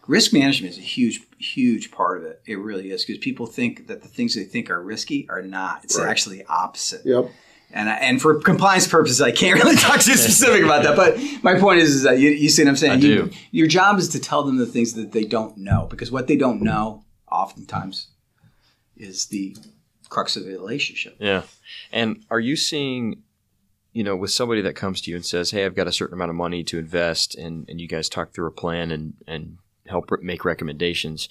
risk 0.09 0.33
management 0.33 0.73
is 0.73 0.79
a 0.79 0.83
huge, 0.83 1.23
huge 1.39 1.93
part 1.93 2.19
of 2.19 2.25
it. 2.25 2.43
It 2.47 2.59
really 2.59 2.91
is 2.91 3.05
because 3.05 3.19
people 3.23 3.47
think 3.47 3.87
that 3.87 4.03
the 4.03 4.09
things 4.09 4.35
they 4.35 4.43
think 4.43 4.71
are 4.71 4.83
risky 4.83 5.29
are 5.31 5.41
not. 5.43 5.85
It's 5.85 5.97
Right. 5.97 6.09
actually 6.11 6.45
opposite. 6.47 7.03
Yep. 7.07 7.31
And, 7.75 7.89
I, 7.89 7.95
and 7.95 8.21
for 8.21 8.35
compliance 8.41 8.87
purposes, 8.87 9.21
I 9.23 9.31
can't 9.33 9.59
really 9.63 9.77
talk 9.89 10.01
too 10.01 10.13
specific 10.15 10.63
about 10.63 10.83
that. 10.83 10.95
But 10.97 11.19
my 11.43 11.59
point 11.59 11.79
is, 11.81 11.95
is 11.97 12.03
that 12.03 12.19
you, 12.19 12.29
you 12.31 12.49
see 12.49 12.63
what 12.65 12.69
I'm 12.71 12.77
saying? 12.77 12.93
I 12.93 12.97
You- 12.97 13.25
do. 13.25 13.31
your 13.51 13.67
job 13.67 13.99
is 13.99 14.09
to 14.11 14.21
tell 14.21 14.43
them 14.43 14.59
the 14.59 14.67
things 14.67 14.93
that 14.95 15.13
they 15.13 15.25
don't 15.25 15.57
know 15.57 15.87
because 15.91 16.11
what 16.13 16.27
they 16.27 16.37
don't 16.37 16.61
know 16.63 17.05
oftentimes 17.31 18.09
is 18.97 19.27
the 19.27 19.57
crux 20.09 20.37
of 20.37 20.45
the 20.45 20.51
relationship. 20.51 21.17
Yeah. 21.19 21.43
And 21.93 22.25
are 22.31 22.41
you 22.41 22.57
seeing, 22.57 23.23
you 23.93 24.05
know, 24.05 24.17
with 24.17 24.31
somebody 24.31 24.61
that 24.63 24.75
comes 24.75 25.01
to 25.03 25.11
you 25.11 25.17
and 25.17 25.25
says, 25.25 25.51
Hey, 25.51 25.65
I've 25.65 25.75
got 25.75 25.87
a 25.89 25.93
certain 25.93 26.15
amount 26.15 26.29
of 26.31 26.37
money 26.37 26.63
to 26.65 26.79
invest 26.79 27.35
and, 27.35 27.67
and 27.69 27.81
you 27.81 27.89
guys 27.89 28.09
talk 28.09 28.35
through 28.35 28.47
a 28.49 28.53
plan 28.53 28.91
and, 28.91 29.15
and 29.27 29.57
help 29.87 30.11
make 30.21 30.45
recommendations. 30.45 31.29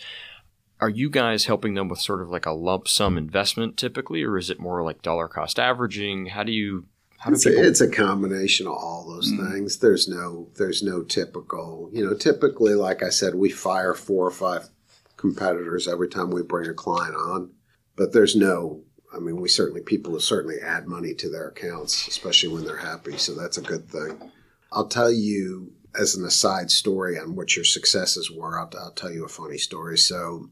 Are 0.81 0.89
you 0.89 1.11
guys 1.11 1.45
helping 1.45 1.75
them 1.75 1.87
with 1.87 2.01
sort 2.01 2.21
of 2.21 2.29
like 2.29 2.47
a 2.47 2.51
lump 2.51 2.87
sum 2.87 3.15
investment 3.15 3.77
typically, 3.77 4.23
or 4.23 4.37
is 4.37 4.49
it 4.49 4.59
more 4.59 4.83
like 4.83 5.03
dollar 5.03 5.27
cost 5.27 5.59
averaging? 5.59 6.25
How 6.25 6.41
do 6.41 6.51
you, 6.51 6.85
how 7.19 7.29
do 7.29 7.35
It's 7.35 7.43
people? 7.43 7.61
a, 7.61 7.67
it's 7.67 7.81
a 7.81 7.89
combination 7.89 8.65
of 8.65 8.73
all 8.73 9.05
those 9.07 9.29
hmm. 9.29 9.51
things. 9.51 9.77
There's 9.77 10.07
no 10.07 10.49
there's 10.57 10.81
no 10.81 11.03
typical 11.03 11.89
you 11.93 12.03
know 12.03 12.15
typically 12.15 12.73
like 12.73 13.03
I 13.03 13.09
said 13.09 13.35
we 13.35 13.49
fire 13.51 13.93
four 13.93 14.25
or 14.25 14.31
five 14.31 14.69
competitors 15.17 15.87
every 15.87 16.09
time 16.09 16.31
we 16.31 16.41
bring 16.41 16.67
a 16.67 16.73
client 16.73 17.15
on, 17.15 17.51
but 17.95 18.11
there's 18.11 18.35
no 18.35 18.81
I 19.13 19.19
mean 19.19 19.39
we 19.39 19.49
certainly 19.49 19.81
people 19.81 20.13
will 20.13 20.19
certainly 20.19 20.59
add 20.59 20.87
money 20.87 21.13
to 21.13 21.29
their 21.29 21.49
accounts 21.49 22.07
especially 22.07 22.49
when 22.49 22.65
they're 22.65 22.77
happy 22.77 23.17
so 23.17 23.35
that's 23.35 23.59
a 23.59 23.61
good 23.61 23.87
thing. 23.87 24.31
I'll 24.71 24.87
tell 24.87 25.11
you 25.11 25.73
as 25.99 26.15
an 26.15 26.25
aside 26.25 26.71
story 26.71 27.19
on 27.19 27.35
what 27.35 27.55
your 27.55 27.65
successes 27.65 28.31
were. 28.31 28.57
I'll, 28.57 28.71
I'll 28.79 28.93
tell 28.93 29.11
you 29.11 29.25
a 29.25 29.29
funny 29.29 29.57
story. 29.57 29.97
So 29.97 30.49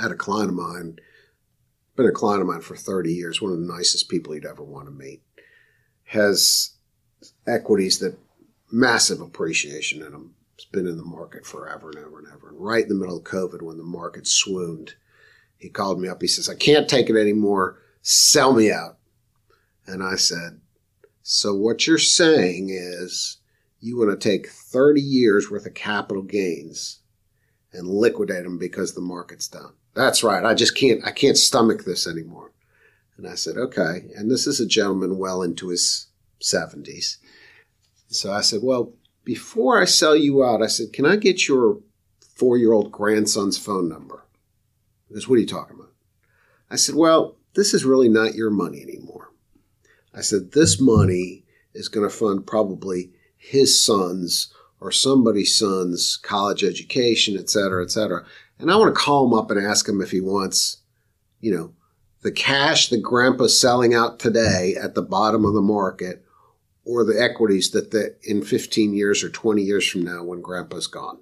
had 0.00 0.10
a 0.10 0.16
client 0.16 0.50
of 0.50 0.56
mine, 0.56 0.98
been 1.96 2.06
a 2.06 2.12
client 2.12 2.40
of 2.40 2.48
mine 2.48 2.60
for 2.60 2.76
30 2.76 3.12
years, 3.12 3.40
one 3.40 3.52
of 3.52 3.60
the 3.60 3.66
nicest 3.66 4.08
people 4.08 4.34
you'd 4.34 4.46
ever 4.46 4.62
want 4.62 4.86
to 4.86 4.92
meet 4.92 5.22
has 6.04 6.76
equities 7.46 7.98
that 7.98 8.18
massive 8.70 9.20
appreciation 9.20 10.02
in 10.02 10.12
them. 10.12 10.34
It's 10.54 10.64
been 10.64 10.86
in 10.86 10.96
the 10.96 11.04
market 11.04 11.46
forever 11.46 11.90
and 11.90 11.98
ever 11.98 12.18
and 12.18 12.28
ever. 12.28 12.48
And 12.48 12.60
right 12.60 12.82
in 12.82 12.88
the 12.88 12.94
middle 12.94 13.18
of 13.18 13.24
COVID, 13.24 13.62
when 13.62 13.78
the 13.78 13.84
market 13.84 14.26
swooned, 14.26 14.94
he 15.56 15.68
called 15.68 16.00
me 16.00 16.08
up. 16.08 16.20
He 16.20 16.28
says, 16.28 16.48
I 16.48 16.54
can't 16.54 16.88
take 16.88 17.08
it 17.08 17.16
anymore. 17.16 17.78
Sell 18.02 18.52
me 18.52 18.72
out. 18.72 18.98
And 19.86 20.02
I 20.02 20.16
said, 20.16 20.60
So 21.22 21.54
what 21.54 21.86
you're 21.86 21.98
saying 21.98 22.70
is 22.70 23.38
you 23.80 23.98
want 23.98 24.18
to 24.18 24.28
take 24.28 24.48
30 24.48 25.00
years 25.00 25.50
worth 25.50 25.66
of 25.66 25.74
capital 25.74 26.22
gains 26.22 27.00
and 27.72 27.88
liquidate 27.88 28.44
them 28.44 28.58
because 28.58 28.94
the 28.94 29.00
market's 29.00 29.48
down. 29.48 29.72
That's 29.94 30.22
right. 30.22 30.44
I 30.44 30.54
just 30.54 30.76
can't, 30.76 31.04
I 31.04 31.10
can't 31.10 31.36
stomach 31.36 31.84
this 31.84 32.06
anymore. 32.06 32.52
And 33.16 33.28
I 33.28 33.34
said, 33.34 33.56
okay. 33.56 34.04
And 34.16 34.30
this 34.30 34.46
is 34.46 34.60
a 34.60 34.66
gentleman 34.66 35.18
well 35.18 35.42
into 35.42 35.68
his 35.68 36.06
70s. 36.40 37.18
So 38.08 38.32
I 38.32 38.40
said, 38.40 38.60
well, 38.62 38.92
before 39.24 39.80
I 39.80 39.84
sell 39.84 40.16
you 40.16 40.44
out, 40.44 40.62
I 40.62 40.66
said, 40.66 40.92
can 40.92 41.06
I 41.06 41.16
get 41.16 41.46
your 41.46 41.80
four 42.20 42.56
year 42.56 42.72
old 42.72 42.90
grandson's 42.90 43.58
phone 43.58 43.88
number? 43.88 44.24
He 45.08 45.14
goes, 45.14 45.28
what 45.28 45.36
are 45.36 45.40
you 45.40 45.46
talking 45.46 45.76
about? 45.76 45.92
I 46.70 46.76
said, 46.76 46.94
well, 46.94 47.36
this 47.54 47.74
is 47.74 47.84
really 47.84 48.08
not 48.08 48.34
your 48.34 48.50
money 48.50 48.80
anymore. 48.80 49.30
I 50.14 50.22
said, 50.22 50.52
this 50.52 50.80
money 50.80 51.44
is 51.74 51.88
going 51.88 52.08
to 52.08 52.14
fund 52.14 52.46
probably 52.46 53.10
his 53.36 53.84
son's 53.84 54.52
or 54.80 54.90
somebody's 54.90 55.56
son's 55.56 56.16
college 56.16 56.64
education, 56.64 57.36
et 57.38 57.50
cetera, 57.50 57.84
et 57.84 57.90
cetera. 57.90 58.24
And 58.60 58.70
I 58.70 58.76
want 58.76 58.94
to 58.94 59.00
call 59.00 59.26
him 59.26 59.34
up 59.34 59.50
and 59.50 59.64
ask 59.64 59.88
him 59.88 60.00
if 60.00 60.10
he 60.10 60.20
wants, 60.20 60.78
you 61.40 61.54
know, 61.54 61.74
the 62.22 62.30
cash 62.30 62.88
that 62.88 63.02
grandpa's 63.02 63.58
selling 63.58 63.94
out 63.94 64.18
today 64.18 64.76
at 64.80 64.94
the 64.94 65.02
bottom 65.02 65.44
of 65.44 65.54
the 65.54 65.62
market 65.62 66.24
or 66.84 67.04
the 67.04 67.20
equities 67.20 67.70
that 67.70 67.90
the, 67.90 68.16
in 68.22 68.42
15 68.42 68.94
years 68.94 69.24
or 69.24 69.30
20 69.30 69.62
years 69.62 69.88
from 69.88 70.04
now 70.04 70.22
when 70.22 70.42
grandpa's 70.42 70.86
gone. 70.86 71.18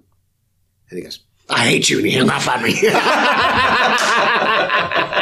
And 0.89 0.97
he 0.97 1.03
goes, 1.03 1.19
I 1.49 1.67
hate 1.67 1.89
you. 1.89 1.99
And 1.99 2.07
he 2.07 2.17
hung 2.17 2.29
up 2.29 2.47
on 2.47 2.63
me. 2.63 2.73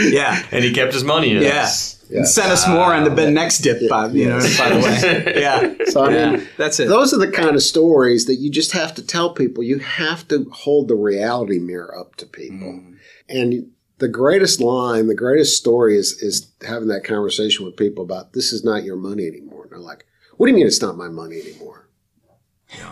Yeah. 0.00 0.42
and 0.52 0.64
he 0.64 0.72
kept 0.72 0.92
his 0.92 1.04
money 1.04 1.36
in. 1.36 1.42
Yeah. 1.42 1.68
Yeah. 2.10 2.18
And 2.20 2.28
send 2.28 2.50
us 2.50 2.66
more 2.66 2.94
on 2.94 3.04
the 3.04 3.10
the 3.10 3.30
next 3.30 3.58
dip, 3.58 3.86
by, 3.90 4.06
you 4.08 4.26
know, 4.30 4.38
by 4.56 4.70
the 4.70 4.76
way. 4.78 5.40
Yeah. 5.40 5.74
So, 5.90 6.04
I 6.04 6.10
Yeah. 6.12 6.30
mean, 6.36 6.48
That's 6.56 6.80
it. 6.80 6.88
those 6.88 7.12
are 7.12 7.18
the 7.18 7.30
kind 7.30 7.54
of 7.54 7.62
stories 7.62 8.24
that 8.26 8.36
you 8.36 8.50
just 8.50 8.72
have 8.72 8.94
to 8.94 9.02
tell 9.06 9.34
people. 9.34 9.62
You 9.62 9.78
have 9.78 10.26
to 10.28 10.46
hold 10.50 10.88
the 10.88 10.94
reality 10.94 11.58
mirror 11.58 11.94
up 11.98 12.16
to 12.16 12.26
people. 12.26 12.68
Mm. 12.80 12.94
And 13.28 13.70
the 13.98 14.08
greatest 14.08 14.58
line, 14.60 15.06
the 15.08 15.14
greatest 15.14 15.58
story 15.58 15.98
is 15.98 16.12
is 16.22 16.50
having 16.66 16.88
that 16.88 17.04
conversation 17.04 17.66
with 17.66 17.76
people 17.76 18.04
about 18.04 18.32
this 18.32 18.52
is 18.54 18.64
not 18.64 18.84
your 18.84 18.96
money 18.96 19.26
anymore. 19.26 19.64
And 19.64 19.72
they're 19.72 19.78
like, 19.78 20.06
"What 20.38 20.46
do 20.46 20.52
you 20.52 20.56
mean 20.56 20.66
it's 20.66 20.80
not 20.80 20.96
my 20.96 21.08
money 21.08 21.40
anymore?" 21.40 21.88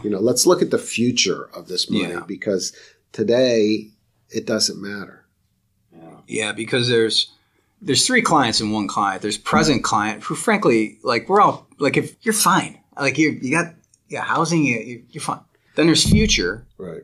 You 0.02 0.10
know, 0.10 0.20
let's 0.20 0.46
look 0.46 0.62
at 0.62 0.70
the 0.70 0.78
future 0.78 1.48
of 1.54 1.68
this 1.68 1.88
money 1.90 2.08
Yeah. 2.14 2.24
because 2.26 2.72
today 3.12 3.90
it 4.30 4.46
doesn't 4.46 4.80
matter. 4.80 5.15
Yeah, 6.26 6.52
because 6.52 6.88
there's 6.88 7.32
there's 7.82 8.06
three 8.06 8.22
clients 8.22 8.60
in 8.60 8.70
one 8.72 8.88
client. 8.88 9.22
There's 9.22 9.38
present 9.38 9.78
mm-hmm. 9.78 9.84
client 9.84 10.22
who, 10.24 10.34
frankly, 10.34 10.98
like 11.02 11.28
we're 11.28 11.40
all 11.40 11.66
like 11.78 11.96
if 11.96 12.16
you're 12.22 12.34
fine, 12.34 12.78
like 12.98 13.18
you 13.18 13.38
you 13.42 13.50
got 13.50 13.74
yeah 14.08 14.22
housing, 14.22 14.64
you, 14.64 14.78
you- 14.78 15.02
you're 15.10 15.22
fine. 15.22 15.40
Then 15.74 15.86
there's 15.86 16.08
future, 16.08 16.66
Right. 16.78 17.02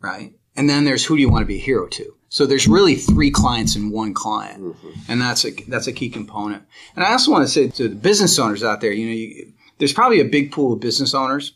right? 0.00 0.32
And 0.54 0.70
then 0.70 0.84
there's 0.84 1.04
who 1.04 1.16
do 1.16 1.20
you 1.20 1.28
want 1.28 1.42
to 1.42 1.46
be 1.46 1.56
a 1.56 1.60
hero 1.60 1.88
to? 1.88 2.14
So 2.28 2.46
there's 2.46 2.68
really 2.68 2.94
three 2.94 3.30
clients 3.30 3.74
in 3.76 3.90
one 3.90 4.14
client, 4.14 4.62
mm-hmm. 4.62 4.90
and 5.08 5.20
that's 5.20 5.44
a 5.44 5.50
that's 5.68 5.88
a 5.88 5.92
key 5.92 6.08
component. 6.08 6.62
And 6.94 7.04
I 7.04 7.12
also 7.12 7.30
want 7.32 7.44
to 7.44 7.52
say 7.52 7.68
to 7.68 7.88
the 7.88 7.94
business 7.94 8.38
owners 8.38 8.62
out 8.62 8.80
there, 8.80 8.92
you 8.92 9.06
know, 9.06 9.12
you, 9.12 9.52
there's 9.78 9.92
probably 9.92 10.20
a 10.20 10.24
big 10.24 10.52
pool 10.52 10.74
of 10.74 10.80
business 10.80 11.12
owners 11.12 11.54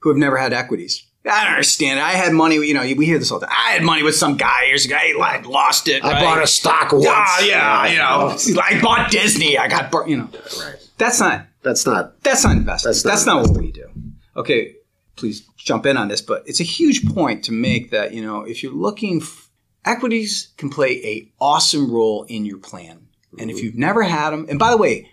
who 0.00 0.10
have 0.10 0.18
never 0.18 0.36
had 0.36 0.52
equities. 0.52 1.04
I 1.28 1.44
don't 1.44 1.52
understand. 1.54 1.98
it. 1.98 2.02
I 2.02 2.12
had 2.12 2.32
money, 2.32 2.56
you 2.56 2.74
know, 2.74 2.82
we 2.96 3.06
hear 3.06 3.18
this 3.18 3.30
all 3.30 3.38
the 3.38 3.46
time. 3.46 3.54
I 3.56 3.70
had 3.72 3.82
money 3.82 4.02
with 4.02 4.14
some 4.16 4.36
guy 4.36 4.64
years 4.66 4.84
ago. 4.86 4.96
I 4.96 5.14
like, 5.18 5.46
lost 5.46 5.88
it. 5.88 6.04
I 6.04 6.12
right? 6.12 6.22
bought 6.22 6.42
a 6.42 6.46
stock 6.46 6.92
once. 6.92 7.06
Ah, 7.08 7.40
yeah, 7.44 7.86
you 7.86 7.98
know, 7.98 8.60
I 8.62 8.80
bought 8.80 9.10
Disney. 9.10 9.58
I 9.58 9.68
got, 9.68 9.92
you 10.08 10.16
know, 10.16 10.28
Right. 10.60 10.76
that's 10.96 11.20
not 11.20 11.46
That's 11.62 11.84
not 11.86 12.22
that's 12.22 12.44
not 12.44 12.56
investing. 12.56 12.88
That's 12.90 13.02
That's 13.02 13.26
not, 13.26 13.42
not 13.42 13.50
what 13.50 13.60
we 13.60 13.72
do. 13.72 13.86
Okay, 14.36 14.74
please 15.16 15.42
jump 15.56 15.84
in 15.86 15.96
on 15.96 16.08
this, 16.08 16.22
but 16.22 16.42
it's 16.46 16.60
a 16.60 16.64
huge 16.64 17.04
point 17.12 17.44
to 17.44 17.52
make 17.52 17.90
that 17.90 18.12
you 18.14 18.22
know 18.22 18.42
if 18.42 18.62
you're 18.62 18.72
looking, 18.72 19.20
f- 19.20 19.50
equities 19.84 20.48
can 20.56 20.70
play 20.70 20.92
a 21.04 21.32
awesome 21.40 21.90
role 21.92 22.24
in 22.28 22.44
your 22.46 22.58
plan, 22.58 23.08
and 23.38 23.50
if 23.50 23.60
you've 23.62 23.74
never 23.74 24.02
had 24.04 24.30
them, 24.30 24.46
and 24.48 24.58
by 24.58 24.70
the 24.70 24.76
way, 24.76 25.10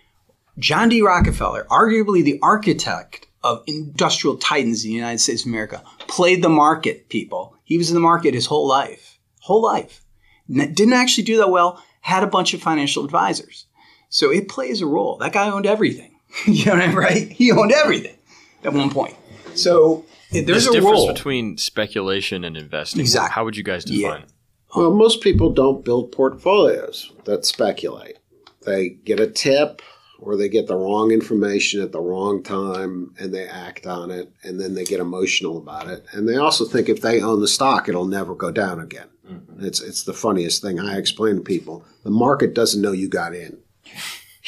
John 0.58 0.88
D. 0.88 1.02
Rockefeller, 1.02 1.66
arguably 1.70 2.22
the 2.24 2.38
architect 2.42 3.26
of 3.42 3.62
industrial 3.66 4.36
titans 4.36 4.84
in 4.84 4.90
the 4.90 4.96
United 4.96 5.18
States 5.18 5.42
of 5.42 5.48
America, 5.48 5.82
played 6.08 6.42
the 6.42 6.48
market. 6.48 7.08
People, 7.08 7.56
he 7.64 7.78
was 7.78 7.88
in 7.90 7.94
the 7.94 8.00
market 8.00 8.34
his 8.34 8.46
whole 8.46 8.66
life, 8.66 9.18
whole 9.40 9.62
life. 9.62 10.04
Didn't 10.48 10.92
actually 10.92 11.24
do 11.24 11.36
that 11.38 11.50
well. 11.50 11.82
Had 12.00 12.22
a 12.22 12.26
bunch 12.28 12.54
of 12.54 12.62
financial 12.62 13.04
advisors. 13.04 13.66
So 14.08 14.30
it 14.30 14.48
plays 14.48 14.80
a 14.80 14.86
role. 14.86 15.16
That 15.18 15.32
guy 15.32 15.50
owned 15.50 15.66
everything. 15.66 16.12
you 16.46 16.66
know 16.66 16.72
what 16.74 16.82
I 16.82 16.86
mean, 16.88 16.96
right? 16.96 17.28
He 17.32 17.50
owned 17.52 17.72
everything 17.72 18.16
at 18.64 18.72
one 18.72 18.90
point. 18.90 19.16
So 19.54 20.04
there's 20.30 20.46
There's 20.46 20.66
a 20.68 20.72
difference 20.72 20.98
role. 20.98 21.12
between 21.12 21.56
speculation 21.58 22.44
and 22.44 22.56
investing. 22.56 23.00
Exactly. 23.00 23.32
How 23.34 23.44
would 23.44 23.56
you 23.56 23.62
guys 23.64 23.84
Yeah. 23.86 24.08
define 24.08 24.22
it? 24.22 24.28
Well, 24.74 24.92
most 24.92 25.20
people 25.22 25.50
don't 25.52 25.84
build 25.84 26.12
portfolios 26.12 27.10
that 27.24 27.46
speculate. 27.46 28.18
They 28.66 28.90
get 28.90 29.18
a 29.20 29.26
tip 29.26 29.80
or 30.18 30.36
they 30.36 30.48
get 30.48 30.66
the 30.66 30.76
wrong 30.76 31.10
information 31.10 31.80
at 31.82 31.92
the 31.92 32.00
wrong 32.00 32.42
time 32.42 33.14
and 33.18 33.34
they 33.34 33.46
act 33.46 33.86
on 33.86 34.10
it 34.10 34.32
and 34.42 34.60
then 34.60 34.74
they 34.74 34.84
get 34.84 35.00
emotional 35.00 35.58
about 35.58 35.88
it. 35.88 36.04
And 36.12 36.28
they 36.28 36.36
also 36.36 36.64
think 36.64 36.88
if 36.88 37.00
they 37.00 37.20
own 37.20 37.40
the 37.40 37.48
stock, 37.48 37.88
it'll 37.88 38.06
never 38.06 38.34
go 38.34 38.50
down 38.50 38.80
again. 38.80 39.08
Mm-hmm. 39.30 39.64
It's, 39.64 39.80
it's 39.80 40.04
the 40.04 40.14
funniest 40.14 40.62
thing 40.62 40.78
I 40.80 40.96
explain 40.96 41.36
to 41.36 41.42
people. 41.42 41.84
The 42.04 42.10
market 42.10 42.54
doesn't 42.54 42.80
know 42.80 42.92
you 42.92 43.08
got 43.08 43.34
in. 43.34 43.58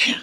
Yeah. 0.06 0.20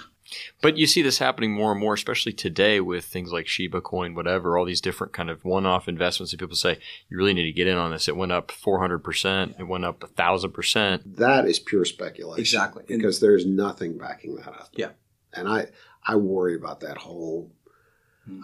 But 0.61 0.77
you 0.77 0.87
see 0.87 1.03
this 1.03 1.19
happening 1.19 1.51
more 1.51 1.71
and 1.71 1.79
more, 1.79 1.93
especially 1.93 2.33
today 2.33 2.79
with 2.79 3.05
things 3.05 3.31
like 3.31 3.45
Shiba 3.45 3.81
Coin, 3.81 4.15
whatever, 4.15 4.57
all 4.57 4.65
these 4.65 4.81
different 4.81 5.13
kind 5.13 5.29
of 5.29 5.45
one-off 5.45 5.87
investments 5.87 6.31
that 6.31 6.39
people 6.39 6.55
say 6.55 6.79
you 7.07 7.17
really 7.17 7.35
need 7.35 7.43
to 7.43 7.51
get 7.51 7.67
in 7.67 7.77
on 7.77 7.91
this. 7.91 8.07
It 8.07 8.15
went 8.15 8.31
up 8.31 8.47
400%, 8.47 9.59
it 9.59 9.63
went 9.65 9.85
up 9.85 9.99
1000%. 9.99 11.17
That 11.17 11.45
is 11.45 11.59
pure 11.59 11.85
speculation. 11.85 12.41
Exactly. 12.41 12.83
Because 12.87 13.19
there's 13.19 13.45
nothing 13.45 13.97
backing 13.99 14.37
that 14.37 14.47
up. 14.47 14.69
Yeah. 14.73 14.91
And 15.35 15.47
I 15.47 15.67
I 16.05 16.15
worry 16.15 16.55
about 16.55 16.81
that 16.81 16.97
whole 16.97 17.51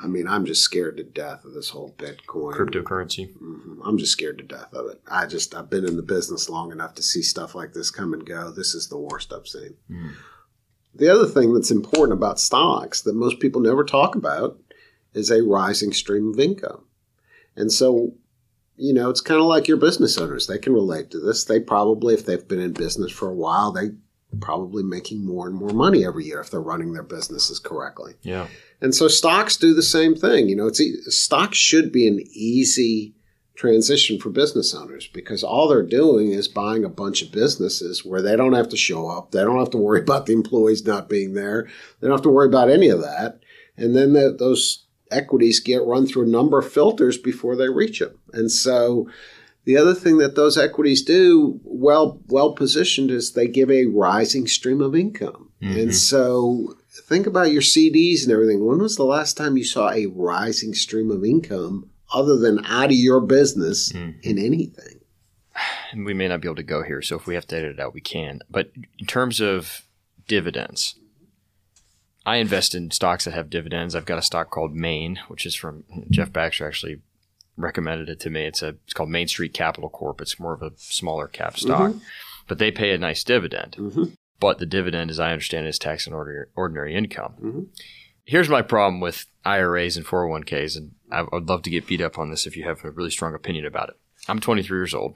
I 0.04 0.08
mean, 0.08 0.28
I'm 0.28 0.46
just 0.46 0.62
scared 0.62 0.98
to 0.98 1.04
death 1.04 1.44
of 1.44 1.54
this 1.54 1.70
whole 1.70 1.96
Bitcoin 1.98 2.54
cryptocurrency. 2.54 3.34
Mm-hmm. 3.34 3.82
I'm 3.84 3.98
just 3.98 4.12
scared 4.12 4.38
to 4.38 4.44
death 4.44 4.72
of 4.74 4.92
it. 4.92 5.02
I 5.08 5.26
just 5.26 5.56
I've 5.56 5.72
been 5.72 5.88
in 5.88 5.96
the 5.96 6.04
business 6.04 6.50
long 6.50 6.72
enough 6.72 6.94
to 6.96 7.04
see 7.04 7.24
stuff 7.24 7.56
like 7.56 7.74
this 7.74 7.90
come 7.90 8.14
and 8.14 8.26
go. 8.26 8.52
This 8.52 8.76
is 8.76 8.90
the 8.90 9.00
worst 9.00 9.34
I've 9.34 9.48
seen. 9.48 9.76
Mm. 9.90 10.12
The 10.94 11.10
other 11.10 11.26
thing 11.26 11.54
that's 11.54 11.72
important 11.72 12.18
about 12.18 12.40
stocks 12.40 13.02
that 13.02 13.16
most 13.16 13.40
people 13.40 13.62
never 13.62 13.84
talk 13.84 14.16
about 14.16 14.60
is 15.14 15.32
a 15.32 15.44
rising 15.44 15.94
stream 15.94 16.32
of 16.32 16.40
income. 16.40 16.86
And 17.56 17.72
so, 17.72 18.14
you 18.78 18.94
know, 18.94 19.10
it's 19.10 19.22
kind 19.22 19.40
of 19.40 19.48
like 19.48 19.68
your 19.68 19.78
business 19.78 20.18
owners. 20.18 20.46
They 20.46 20.60
can 20.60 20.74
relate 20.74 21.10
to 21.12 21.20
this. 21.20 21.44
They 21.44 21.60
probably, 21.60 22.14
if 22.14 22.26
they've 22.26 22.48
been 22.48 22.60
in 22.60 22.74
business 22.74 23.12
for 23.12 23.30
a 23.30 23.36
while, 23.36 23.72
they 23.72 23.92
probably 24.40 24.84
making 24.84 25.26
more 25.26 25.48
and 25.48 25.56
more 25.56 25.70
money 25.70 26.06
every 26.06 26.26
year 26.26 26.40
if 26.40 26.50
they're 26.50 26.62
running 26.62 26.94
their 26.94 27.04
businesses 27.04 27.60
correctly. 27.60 28.14
Yeah. 28.22 28.48
And 28.80 28.96
so 28.96 29.08
stocks 29.08 29.58
do 29.58 29.74
the 29.74 29.84
same 29.84 30.16
thing. 30.16 30.48
You 30.48 30.56
know, 30.56 30.68
it's 30.68 30.82
stocks 31.16 31.58
should 31.58 31.92
be 31.92 32.08
an 32.08 32.20
easy 32.32 33.14
transition 33.56 34.20
for 34.20 34.30
business 34.30 34.74
owners 34.74 35.08
because 35.08 35.44
all 35.44 35.68
they're 35.68 35.84
doing 35.84 36.32
is 36.32 36.48
buying 36.48 36.84
a 36.84 36.90
bunch 36.90 37.22
of 37.22 37.32
businesses 37.32 38.04
where 38.04 38.22
they 38.22 38.36
don't 38.36 38.54
have 38.54 38.70
to 38.70 38.78
show 38.78 39.08
up. 39.08 39.32
They 39.32 39.42
don't 39.42 39.60
have 39.60 39.70
to 39.72 39.78
worry 39.78 40.00
about 40.00 40.26
the 40.26 40.34
employees 40.34 40.86
not 40.86 41.10
being 41.10 41.34
there. 41.34 41.68
They 42.00 42.08
don't 42.08 42.18
have 42.18 42.24
to 42.24 42.30
worry 42.30 42.48
about 42.48 42.70
any 42.70 42.90
of 42.90 43.02
that. 43.02 43.42
And 43.78 43.96
then 43.96 44.14
the, 44.14 44.36
those 44.38 44.86
equities 45.12 45.60
get 45.60 45.86
run 45.86 46.08
through 46.08 46.24
a 46.24 46.30
number 46.30 46.58
of 46.58 46.72
filters 46.72 47.18
before 47.18 47.56
they 47.56 47.70
reach 47.70 48.00
them. 48.00 48.18
And 48.34 48.52
so 48.52 49.08
the 49.66 49.78
other 49.78 49.94
thing 49.94 50.18
that 50.18 50.36
those 50.36 50.58
equities 50.58 51.04
do, 51.04 51.60
well 51.64 52.20
well 52.28 52.54
positioned, 52.54 53.12
is 53.12 53.34
they 53.34 53.48
give 53.48 53.70
a 53.70 53.86
rising 53.86 54.48
stream 54.48 54.82
of 54.82 54.96
income. 54.96 55.52
Mm-hmm. 55.62 55.80
And 55.80 55.96
so 55.96 56.76
think 56.90 57.28
about 57.28 57.52
your 57.52 57.62
CDs 57.62 58.24
and 58.24 58.32
everything. 58.32 58.66
When 58.66 58.80
was 58.80 58.96
the 58.96 59.06
last 59.06 59.38
time 59.38 59.58
you 59.58 59.64
saw 59.64 59.92
a 59.92 60.08
rising 60.08 60.74
stream 60.74 61.12
of 61.12 61.24
income 61.24 61.90
other 62.14 62.38
than 62.38 62.66
out 62.66 62.86
of 62.86 62.96
your 62.96 63.22
business 63.22 63.92
mm-hmm. 63.92 64.20
in 64.24 64.38
anything? 64.40 65.00
And 65.92 66.06
we 66.06 66.14
may 66.14 66.28
not 66.28 66.42
be 66.42 66.48
able 66.48 66.56
to 66.56 66.64
go 66.64 66.84
here, 66.84 67.02
so 67.02 67.18
if 67.18 67.28
we 67.28 67.36
have 67.36 67.46
to 67.48 67.58
edit 67.58 67.72
it 67.74 67.80
out, 67.80 67.94
we 67.94 68.02
can. 68.02 68.40
But 68.50 68.72
in 68.98 69.06
terms 69.06 69.42
of 69.42 69.84
dividends, 70.28 70.96
I 72.26 72.38
invest 72.38 72.74
in 72.74 72.92
stocks 72.92 73.26
that 73.26 73.34
have 73.34 73.50
dividends. 73.50 73.96
I've 73.96 74.06
got 74.06 74.18
a 74.18 74.24
stock 74.24 74.50
called 74.50 74.74
Main, 74.74 75.20
which 75.28 75.46
is 75.46 75.54
from 75.54 75.84
Jeff 76.10 76.32
Baxter 76.32 76.68
actually 76.68 77.02
recommended 77.62 78.10
it 78.10 78.20
to 78.22 78.30
me. 78.30 78.46
It's 78.46 78.62
a 78.62 78.76
it's 78.86 78.94
called 78.94 79.10
Main 79.10 79.28
Street 79.28 79.54
Capital 79.54 79.90
Corp. 79.90 80.22
It's 80.22 80.40
more 80.40 80.54
of 80.54 80.62
a 80.62 80.72
smaller 80.78 81.28
cap 81.28 81.58
stock, 81.58 81.92
mm-hmm. 81.92 82.00
but 82.48 82.58
they 82.58 82.72
pay 82.72 82.94
a 82.94 82.98
nice 82.98 83.24
dividend. 83.24 83.76
Mm-hmm. 83.78 84.04
But 84.40 84.58
the 84.58 84.66
dividend, 84.66 85.12
as 85.12 85.20
I 85.20 85.32
understand, 85.32 85.68
is 85.68 85.78
tax 85.78 86.08
on 86.08 86.14
ordinary, 86.14 86.48
ordinary 86.56 86.96
income. 86.96 87.34
Mm-hmm. 87.40 87.62
Here's 88.26 88.50
my 88.50 88.62
problem 88.62 89.00
with 89.00 89.26
IRAs 89.46 89.98
and 89.98 90.06
401ks, 90.06 90.78
and 90.78 90.92
I 91.12 91.24
would 91.32 91.48
love 91.48 91.62
to 91.64 91.70
get 91.70 91.88
beat 91.88 92.02
up 92.02 92.18
on 92.18 92.30
this 92.30 92.48
if 92.48 92.58
you 92.58 92.64
have 92.64 92.84
a 92.84 92.92
really 92.92 93.12
strong 93.12 93.36
opinion 93.36 93.66
about 93.66 93.90
it. 93.90 94.00
I'm 94.28 94.40
23 94.40 94.78
years 94.78 94.94
old, 94.94 95.16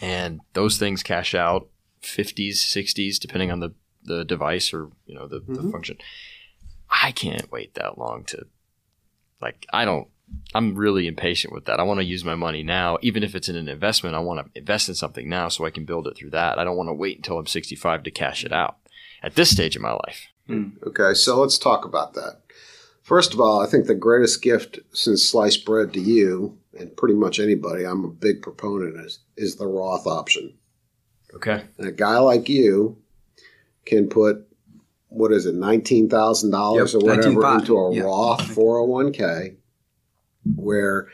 and 0.00 0.40
those 0.54 0.78
things 0.78 1.02
cash 1.02 1.34
out 1.34 1.68
50s, 2.02 2.54
60s, 2.54 3.18
depending 3.18 3.50
on 3.50 3.60
the, 3.60 3.74
the 4.02 4.24
device 4.24 4.72
or 4.72 4.90
you 5.06 5.14
know 5.14 5.26
the, 5.26 5.40
the 5.40 5.52
mm-hmm. 5.52 5.70
function. 5.70 5.98
I 6.90 7.12
can't 7.12 7.50
wait 7.52 7.74
that 7.74 7.98
long 7.98 8.24
to 8.24 8.46
like 9.40 9.66
I 9.72 9.84
don't 9.84 10.08
I'm 10.54 10.74
really 10.74 11.06
impatient 11.06 11.52
with 11.52 11.66
that. 11.66 11.78
I 11.78 11.82
want 11.82 12.00
to 12.00 12.04
use 12.04 12.24
my 12.24 12.34
money 12.34 12.62
now, 12.62 12.98
even 13.02 13.22
if 13.22 13.34
it's 13.34 13.48
in 13.48 13.56
an 13.56 13.68
investment. 13.68 14.16
I 14.16 14.20
want 14.20 14.44
to 14.44 14.58
invest 14.58 14.88
in 14.88 14.94
something 14.94 15.28
now 15.28 15.48
so 15.48 15.66
I 15.66 15.70
can 15.70 15.84
build 15.84 16.06
it 16.06 16.16
through 16.16 16.30
that. 16.30 16.58
I 16.58 16.64
don't 16.64 16.76
want 16.76 16.88
to 16.88 16.94
wait 16.94 17.18
until 17.18 17.38
I'm 17.38 17.46
65 17.46 18.02
to 18.04 18.10
cash 18.10 18.44
it 18.44 18.52
out 18.52 18.78
at 19.22 19.34
this 19.34 19.50
stage 19.50 19.76
of 19.76 19.82
my 19.82 19.92
life. 19.92 20.28
Hmm. 20.46 20.70
Okay, 20.86 21.12
so 21.14 21.40
let's 21.40 21.58
talk 21.58 21.84
about 21.84 22.14
that. 22.14 22.40
First 23.02 23.34
of 23.34 23.40
all, 23.40 23.60
I 23.60 23.66
think 23.66 23.86
the 23.86 23.94
greatest 23.94 24.42
gift 24.42 24.78
since 24.92 25.28
sliced 25.28 25.64
bread 25.64 25.92
to 25.94 26.00
you 26.00 26.58
and 26.78 26.96
pretty 26.96 27.14
much 27.14 27.38
anybody, 27.38 27.84
I'm 27.84 28.04
a 28.04 28.08
big 28.08 28.42
proponent 28.42 28.96
is 29.04 29.20
is 29.36 29.56
the 29.56 29.66
Roth 29.66 30.06
option. 30.06 30.54
Okay, 31.34 31.64
and 31.76 31.86
a 31.86 31.92
guy 31.92 32.18
like 32.18 32.48
you 32.48 32.98
can 33.84 34.08
put 34.08 34.46
what 35.08 35.32
is 35.32 35.46
it, 35.46 35.54
nineteen 35.54 36.08
thousand 36.08 36.50
dollars 36.50 36.94
or 36.94 37.00
whatever 37.00 37.28
into 37.28 37.76
a 37.76 37.94
yep. 37.94 38.04
Roth 38.04 38.40
401k 38.40 39.57
where 40.44 41.08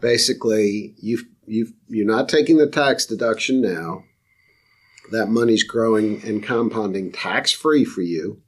basically 0.00 0.94
you 0.98 1.20
you 1.46 1.68
you're 1.88 2.06
not 2.06 2.28
taking 2.28 2.56
the 2.56 2.66
tax 2.66 3.06
deduction 3.06 3.60
now. 3.60 4.04
That 5.10 5.28
money's 5.28 5.64
growing 5.64 6.22
and 6.22 6.42
compounding 6.42 7.12
tax 7.12 7.50
free 7.50 7.84
for 7.84 8.02
you. 8.02 8.42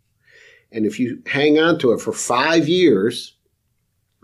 And 0.71 0.85
if 0.87 1.01
you 1.01 1.23
hang 1.27 1.59
on 1.59 1.79
to 1.79 1.93
it 1.93 2.01
for 2.01 2.13
five 2.13 2.69
years, 2.69 3.37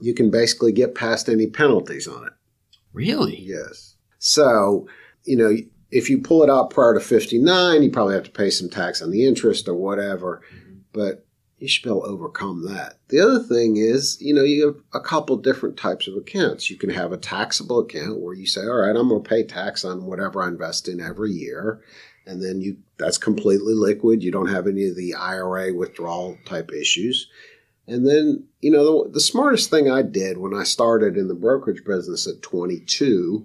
you 0.00 0.14
can 0.14 0.30
basically 0.30 0.72
get 0.72 0.94
past 0.94 1.28
any 1.28 1.46
penalties 1.46 2.06
on 2.06 2.26
it. 2.26 2.32
Really? 2.92 3.38
Yes. 3.40 3.96
So, 4.18 4.86
you 5.24 5.36
know, 5.36 5.56
if 5.90 6.10
you 6.10 6.20
pull 6.20 6.42
it 6.42 6.50
out 6.50 6.70
prior 6.70 6.94
to 6.94 7.00
59, 7.00 7.82
you 7.82 7.90
probably 7.90 8.14
have 8.14 8.24
to 8.24 8.30
pay 8.30 8.50
some 8.50 8.68
tax 8.68 9.00
on 9.00 9.10
the 9.10 9.26
interest 9.26 9.68
or 9.68 9.74
whatever. 9.74 10.42
Mm-hmm. 10.54 10.74
But 10.92 11.25
you 11.66 11.70
should 11.70 11.82
be 11.82 11.90
able 11.90 12.02
to 12.02 12.06
overcome 12.06 12.64
that. 12.66 12.98
The 13.08 13.18
other 13.18 13.40
thing 13.40 13.76
is, 13.76 14.18
you 14.20 14.32
know, 14.32 14.44
you 14.44 14.66
have 14.66 14.76
a 14.94 15.00
couple 15.00 15.36
different 15.36 15.76
types 15.76 16.06
of 16.06 16.14
accounts. 16.14 16.70
You 16.70 16.76
can 16.76 16.90
have 16.90 17.10
a 17.10 17.16
taxable 17.16 17.80
account 17.80 18.20
where 18.20 18.34
you 18.34 18.46
say, 18.46 18.60
all 18.60 18.76
right, 18.76 18.94
I'm 18.94 19.08
going 19.08 19.20
to 19.20 19.28
pay 19.28 19.42
tax 19.42 19.84
on 19.84 20.06
whatever 20.06 20.40
I 20.40 20.46
invest 20.46 20.86
in 20.86 21.00
every 21.00 21.32
year. 21.32 21.82
And 22.24 22.40
then 22.40 22.60
you 22.60 22.76
that's 22.98 23.18
completely 23.18 23.74
liquid. 23.74 24.22
You 24.22 24.30
don't 24.30 24.46
have 24.46 24.68
any 24.68 24.88
of 24.88 24.94
the 24.94 25.14
IRA 25.14 25.74
withdrawal 25.74 26.38
type 26.44 26.70
issues. 26.70 27.28
And 27.88 28.06
then, 28.06 28.44
you 28.60 28.70
know, 28.70 29.04
the, 29.04 29.10
the 29.14 29.20
smartest 29.20 29.68
thing 29.68 29.90
I 29.90 30.02
did 30.02 30.38
when 30.38 30.54
I 30.54 30.62
started 30.62 31.16
in 31.16 31.26
the 31.26 31.34
brokerage 31.34 31.84
business 31.84 32.28
at 32.28 32.42
22 32.42 33.44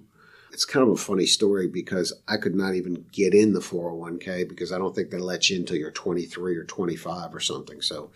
it's 0.52 0.66
kind 0.66 0.86
of 0.86 0.92
a 0.92 0.98
funny 0.98 1.24
story 1.24 1.66
because 1.66 2.12
I 2.28 2.36
could 2.36 2.54
not 2.54 2.74
even 2.74 3.06
get 3.10 3.34
in 3.34 3.54
the 3.54 3.60
401k 3.60 4.46
because 4.48 4.70
I 4.70 4.78
don't 4.78 4.94
think 4.94 5.10
they 5.10 5.18
let 5.18 5.48
you 5.48 5.56
in 5.56 5.62
until 5.62 5.78
you're 5.78 5.90
23 5.90 6.56
or 6.56 6.64
25 6.64 7.34
or 7.34 7.40
something. 7.40 7.80
So 7.80 8.10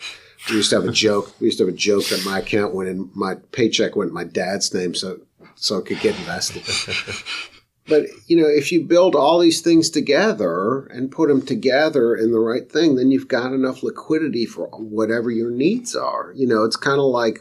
we 0.50 0.56
used 0.56 0.70
to 0.70 0.76
have 0.76 0.88
a 0.88 0.92
joke. 1.06 1.34
We 1.40 1.46
used 1.46 1.58
to 1.58 1.66
have 1.66 1.74
a 1.74 1.76
joke 1.76 2.04
that 2.08 2.24
my 2.26 2.40
account 2.40 2.74
went 2.74 2.90
in, 2.90 3.10
my 3.14 3.36
paycheck 3.52 3.96
went 3.96 4.08
in 4.08 4.14
my 4.14 4.24
dad's 4.24 4.72
name 4.74 4.94
so 4.94 5.20
so 5.54 5.78
it 5.78 5.86
could 5.86 6.00
get 6.00 6.18
invested. 6.18 6.62
but 7.88 8.04
you 8.26 8.36
know, 8.36 8.46
if 8.46 8.70
you 8.70 8.84
build 8.84 9.14
all 9.14 9.38
these 9.38 9.62
things 9.62 9.88
together 9.88 10.84
and 10.86 11.10
put 11.10 11.30
them 11.30 11.40
together 11.40 12.14
in 12.14 12.32
the 12.32 12.38
right 12.38 12.70
thing, 12.70 12.96
then 12.96 13.10
you've 13.10 13.28
got 13.28 13.54
enough 13.54 13.82
liquidity 13.82 14.44
for 14.44 14.66
whatever 14.68 15.30
your 15.30 15.50
needs 15.50 15.96
are. 15.96 16.32
You 16.36 16.46
know, 16.46 16.64
it's 16.64 16.76
kind 16.76 16.98
of 16.98 17.06
like, 17.06 17.38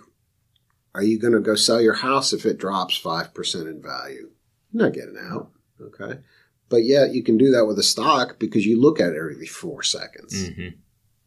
are 0.93 1.03
you 1.03 1.19
going 1.19 1.34
to 1.34 1.41
go 1.41 1.55
sell 1.55 1.81
your 1.81 1.95
house 1.95 2.31
if 2.31 2.45
it 2.45 2.58
drops 2.58 2.95
five 2.95 3.34
percent 3.34 3.67
in 3.67 3.81
value? 3.81 4.29
You're 4.75 4.83
not 4.83 4.93
getting 4.93 5.17
out. 5.17 5.51
Okay. 5.81 6.19
But 6.67 6.83
yet 6.83 7.13
you 7.13 7.23
can 7.23 7.38
do 7.38 7.51
that 7.51 7.65
with 7.65 7.79
a 7.79 7.83
stock 7.83 8.39
because 8.39 8.65
you 8.65 8.81
look 8.81 8.99
at 8.99 9.11
it 9.11 9.17
every 9.17 9.45
four 9.45 9.83
seconds. 9.83 10.49
Mm-hmm. 10.49 10.75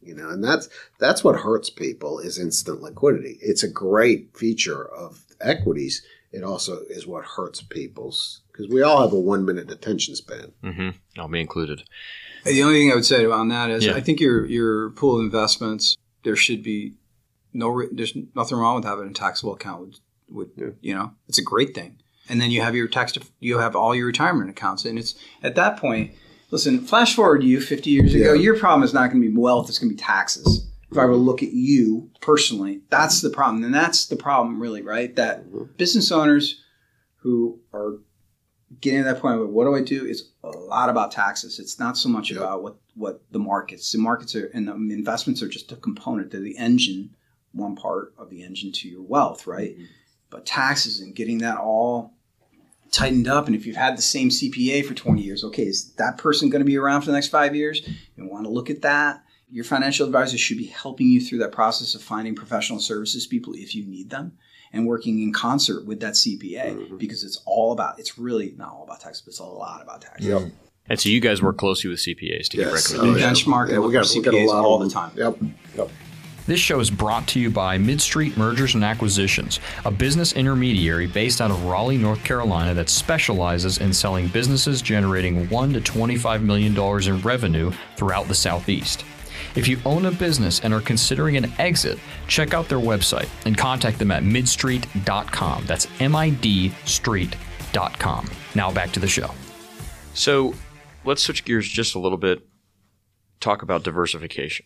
You 0.01 0.15
know, 0.15 0.29
and 0.29 0.43
that's 0.43 0.69
that's 0.99 1.23
what 1.23 1.35
hurts 1.35 1.69
people 1.69 2.19
is 2.19 2.37
instant 2.37 2.81
liquidity. 2.81 3.39
It's 3.41 3.63
a 3.63 3.69
great 3.69 4.37
feature 4.37 4.85
of 4.87 5.25
equities. 5.41 6.03
It 6.31 6.43
also 6.43 6.81
is 6.89 7.07
what 7.07 7.25
hurts 7.25 7.61
people's 7.63 8.41
because 8.51 8.67
we 8.69 8.83
all 8.83 9.01
have 9.01 9.13
a 9.13 9.19
one 9.19 9.45
minute 9.45 9.71
attention 9.71 10.15
span. 10.15 10.51
Mm-hmm. 10.63 10.89
I'll 11.19 11.27
be 11.27 11.41
included. 11.41 11.83
The 12.45 12.61
only 12.61 12.75
thing 12.75 12.91
I 12.91 12.95
would 12.95 13.05
say 13.05 13.25
on 13.25 13.49
that 13.49 13.71
is 13.71 13.85
yeah. 13.85 13.95
I 13.95 14.01
think 14.01 14.19
your 14.19 14.45
your 14.45 14.91
pool 14.91 15.15
of 15.15 15.25
investments 15.25 15.97
there 16.23 16.35
should 16.35 16.61
be 16.61 16.93
no 17.51 17.83
there's 17.91 18.15
nothing 18.35 18.59
wrong 18.59 18.75
with 18.75 18.85
having 18.85 19.09
a 19.09 19.13
taxable 19.13 19.53
account 19.53 19.81
with, 19.81 19.99
with 20.29 20.49
yeah. 20.55 20.67
you 20.81 20.93
know 20.93 21.11
it's 21.27 21.39
a 21.39 21.43
great 21.43 21.73
thing 21.73 21.97
and 22.29 22.39
then 22.39 22.51
you 22.51 22.61
have 22.61 22.75
your 22.75 22.87
tax 22.87 23.17
you 23.39 23.57
have 23.57 23.75
all 23.75 23.93
your 23.93 24.05
retirement 24.05 24.49
accounts 24.49 24.85
and 24.85 24.97
it's 24.97 25.15
at 25.43 25.55
that 25.55 25.77
point 25.77 26.11
listen 26.51 26.79
flash 26.79 27.15
forward 27.15 27.41
to 27.41 27.47
you 27.47 27.59
50 27.59 27.89
years 27.89 28.13
ago 28.13 28.33
yeah. 28.33 28.41
your 28.41 28.57
problem 28.57 28.83
is 28.83 28.93
not 28.93 29.09
going 29.09 29.21
to 29.21 29.27
be 29.27 29.35
wealth 29.35 29.67
it's 29.67 29.79
going 29.79 29.89
to 29.89 29.95
be 29.95 30.01
taxes 30.01 30.67
if 30.91 30.97
i 30.97 31.05
were 31.05 31.11
to 31.11 31.17
look 31.17 31.43
at 31.43 31.51
you 31.51 32.09
personally 32.21 32.81
that's 32.89 33.21
the 33.21 33.29
problem 33.29 33.63
and 33.63 33.73
that's 33.73 34.07
the 34.07 34.15
problem 34.15 34.61
really 34.61 34.81
right 34.81 35.15
that 35.15 35.45
mm-hmm. 35.45 35.63
business 35.77 36.11
owners 36.11 36.61
who 37.17 37.59
are 37.73 37.99
getting 38.81 38.99
to 38.99 39.05
that 39.05 39.19
point 39.19 39.39
of 39.39 39.49
what 39.49 39.65
do 39.65 39.75
i 39.75 39.81
do 39.81 40.05
is 40.05 40.29
a 40.43 40.49
lot 40.49 40.89
about 40.89 41.11
taxes 41.11 41.59
it's 41.59 41.79
not 41.79 41.97
so 41.97 42.07
much 42.07 42.31
yeah. 42.31 42.37
about 42.37 42.63
what 42.63 42.77
what 42.95 43.21
the 43.31 43.39
markets 43.39 43.91
the 43.91 43.97
markets 43.97 44.35
are 44.35 44.47
and 44.53 44.67
the 44.67 44.93
investments 44.93 45.41
are 45.41 45.49
just 45.49 45.71
a 45.71 45.75
component 45.75 46.31
they're 46.31 46.41
the 46.41 46.57
engine 46.57 47.09
one 47.51 47.75
part 47.75 48.13
of 48.17 48.29
the 48.29 48.43
engine 48.43 48.71
to 48.71 48.87
your 48.87 49.01
wealth 49.01 49.47
right 49.47 49.73
mm-hmm. 49.73 49.85
but 50.29 50.45
taxes 50.45 50.99
and 50.99 51.15
getting 51.15 51.39
that 51.39 51.57
all 51.57 52.13
tightened 52.91 53.27
up 53.27 53.47
and 53.47 53.55
if 53.55 53.65
you've 53.65 53.75
had 53.75 53.97
the 53.97 54.01
same 54.01 54.29
cpa 54.29 54.83
for 54.85 54.93
20 54.93 55.21
years 55.21 55.43
okay 55.43 55.63
is 55.63 55.91
that 55.93 56.17
person 56.17 56.49
going 56.49 56.59
to 56.61 56.65
be 56.65 56.77
around 56.77 57.01
for 57.01 57.07
the 57.07 57.13
next 57.13 57.27
five 57.27 57.55
years 57.55 57.87
you 58.15 58.27
want 58.27 58.45
to 58.45 58.49
look 58.49 58.69
at 58.69 58.81
that 58.81 59.23
Your 59.51 59.63
financial 59.63 60.05
advisor 60.05 60.37
should 60.37 60.57
be 60.57 60.65
helping 60.67 61.07
you 61.07 61.19
through 61.21 61.39
that 61.39 61.51
process 61.51 61.95
of 61.95 62.01
finding 62.01 62.35
professional 62.35 62.79
services 62.79 63.25
people 63.27 63.53
if 63.55 63.73
you 63.75 63.83
need 63.85 64.09
them 64.09 64.33
and 64.71 64.85
working 64.85 65.21
in 65.23 65.33
concert 65.33 65.85
with 65.87 65.99
that 66.01 66.13
CPA 66.13 66.75
Mm-hmm. 66.75 66.97
because 66.97 67.23
it's 67.23 67.41
all 67.45 67.71
about, 67.71 67.97
it's 67.99 68.19
really 68.19 68.53
not 68.57 68.69
all 68.71 68.83
about 68.83 68.99
tax, 69.01 69.19
but 69.21 69.29
it's 69.29 69.39
a 69.39 69.43
lot 69.43 69.81
about 69.81 70.01
tax. 70.03 70.21
Yep. 70.23 70.51
And 70.87 70.99
so 70.99 71.09
you 71.09 71.19
guys 71.19 71.41
work 71.41 71.57
closely 71.57 71.89
with 71.89 71.99
CPAs 71.99 72.47
to 72.49 72.57
get 72.57 72.67
Yes. 72.67 72.93
We 72.93 72.99
Oh, 72.99 73.15
yeah. 73.15 73.31
benchmark 73.31 73.63
and 73.63 73.71
Yeah, 73.71 73.79
we 73.79 73.85
look 73.85 73.93
got, 73.93 74.05
for 74.07 74.19
we 74.19 74.23
got 74.25 74.33
a 74.33 74.37
CPAs 74.37 74.47
lot 74.47 74.63
all 74.65 74.79
of 74.81 74.87
the 74.87 74.93
time. 74.93 75.11
Yep. 75.15 75.37
Yep. 75.77 75.89
This 76.49 76.59
show 76.59 76.79
is 76.79 76.89
brought 76.89 77.27
to 77.27 77.39
you 77.39 77.51
by 77.51 77.77
Midstreet 77.77 78.35
Mergers 78.35 78.73
and 78.73 78.83
Acquisitions, 78.83 79.59
a 79.85 79.91
business 79.91 80.33
intermediary 80.33 81.05
based 81.05 81.41
out 81.41 81.51
of 81.51 81.65
Raleigh, 81.65 81.95
North 81.95 82.23
Carolina 82.23 82.73
that 82.73 82.89
specializes 82.89 83.77
in 83.77 83.93
selling 83.93 84.29
businesses 84.29 84.81
generating 84.81 85.47
1 85.47 85.73
to 85.73 85.79
25 85.79 86.41
million 86.41 86.73
dollars 86.73 87.05
in 87.05 87.21
revenue 87.21 87.71
throughout 87.97 88.27
the 88.27 88.33
Southeast. 88.33 89.05
If 89.53 89.67
you 89.67 89.77
own 89.85 90.07
a 90.07 90.11
business 90.11 90.61
and 90.61 90.73
are 90.73 90.81
considering 90.81 91.37
an 91.37 91.53
exit, 91.59 91.99
check 92.27 92.55
out 92.55 92.67
their 92.67 92.79
website 92.79 93.29
and 93.45 93.55
contact 93.55 93.99
them 93.99 94.09
at 94.09 94.23
midstreet.com. 94.23 95.65
That's 95.67 95.87
M 95.99 96.15
I 96.15 96.31
D 96.31 96.73
street.com. 96.85 98.27
Now 98.55 98.71
back 98.71 98.91
to 98.93 98.99
the 98.99 99.07
show. 99.07 99.29
So, 100.15 100.55
let's 101.05 101.21
switch 101.21 101.45
gears 101.45 101.69
just 101.69 101.93
a 101.93 101.99
little 101.99 102.17
bit. 102.17 102.41
Talk 103.39 103.61
about 103.61 103.83
diversification. 103.83 104.65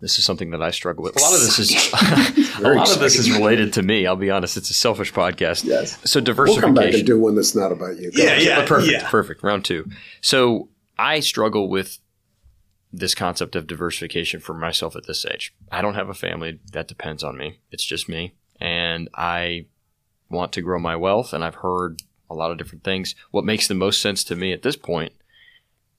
This 0.00 0.18
is 0.18 0.24
something 0.24 0.50
that 0.50 0.60
I 0.62 0.70
struggle 0.70 1.02
with. 1.04 1.16
A 1.16 1.20
lot 1.22 1.34
of 1.34 1.40
this 1.40 1.58
is 1.58 1.70
a 2.58 2.74
lot 2.74 2.90
of 2.92 2.98
this 3.00 3.16
is 3.16 3.30
related 3.30 3.72
to 3.74 3.82
me. 3.82 4.06
I'll 4.06 4.16
be 4.16 4.30
honest. 4.30 4.56
It's 4.56 4.68
a 4.70 4.74
selfish 4.74 5.12
podcast. 5.12 5.64
Yes. 5.64 5.98
So 6.08 6.20
diversification. 6.20 6.74
We'll 6.74 6.82
come 6.82 6.90
back 6.90 6.94
and 6.94 7.06
do 7.06 7.18
one 7.18 7.34
that's 7.34 7.54
not 7.54 7.72
about 7.72 7.96
you. 7.98 8.10
Go 8.10 8.22
Yeah, 8.22 8.30
ahead. 8.32 8.42
yeah. 8.42 8.66
perfect. 8.66 9.04
Perfect. 9.04 9.42
Round 9.42 9.64
two. 9.64 9.88
So 10.20 10.68
I 10.98 11.20
struggle 11.20 11.68
with 11.70 11.98
this 12.92 13.14
concept 13.14 13.56
of 13.56 13.66
diversification 13.66 14.40
for 14.40 14.54
myself 14.54 14.94
at 14.94 15.06
this 15.06 15.24
age. 15.26 15.54
I 15.72 15.80
don't 15.82 15.94
have 15.94 16.08
a 16.08 16.14
family 16.14 16.60
that 16.72 16.86
depends 16.86 17.24
on 17.24 17.36
me. 17.36 17.58
It's 17.70 17.84
just 17.84 18.08
me, 18.08 18.34
and 18.60 19.08
I 19.14 19.66
want 20.30 20.52
to 20.52 20.62
grow 20.62 20.78
my 20.78 20.96
wealth. 20.96 21.32
And 21.32 21.42
I've 21.42 21.56
heard 21.56 22.02
a 22.30 22.34
lot 22.34 22.50
of 22.50 22.58
different 22.58 22.84
things. 22.84 23.14
What 23.30 23.44
makes 23.44 23.68
the 23.68 23.74
most 23.74 24.00
sense 24.02 24.22
to 24.24 24.36
me 24.36 24.52
at 24.52 24.62
this 24.62 24.76
point 24.76 25.12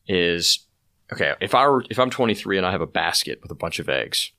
is 0.08 0.65
okay. 1.12 1.34
If 1.42 1.56
I 1.56 1.68
were 1.68 1.84
if 1.90 2.00
I'm 2.00 2.10
23 2.10 2.58
and 2.58 2.66
I 2.66 2.72
have 2.72 2.82
a 2.82 2.88
basket 2.88 3.40
with 3.42 3.52
a 3.52 3.56
bunch 3.56 3.80
of 3.80 3.90
eggs 3.90 4.32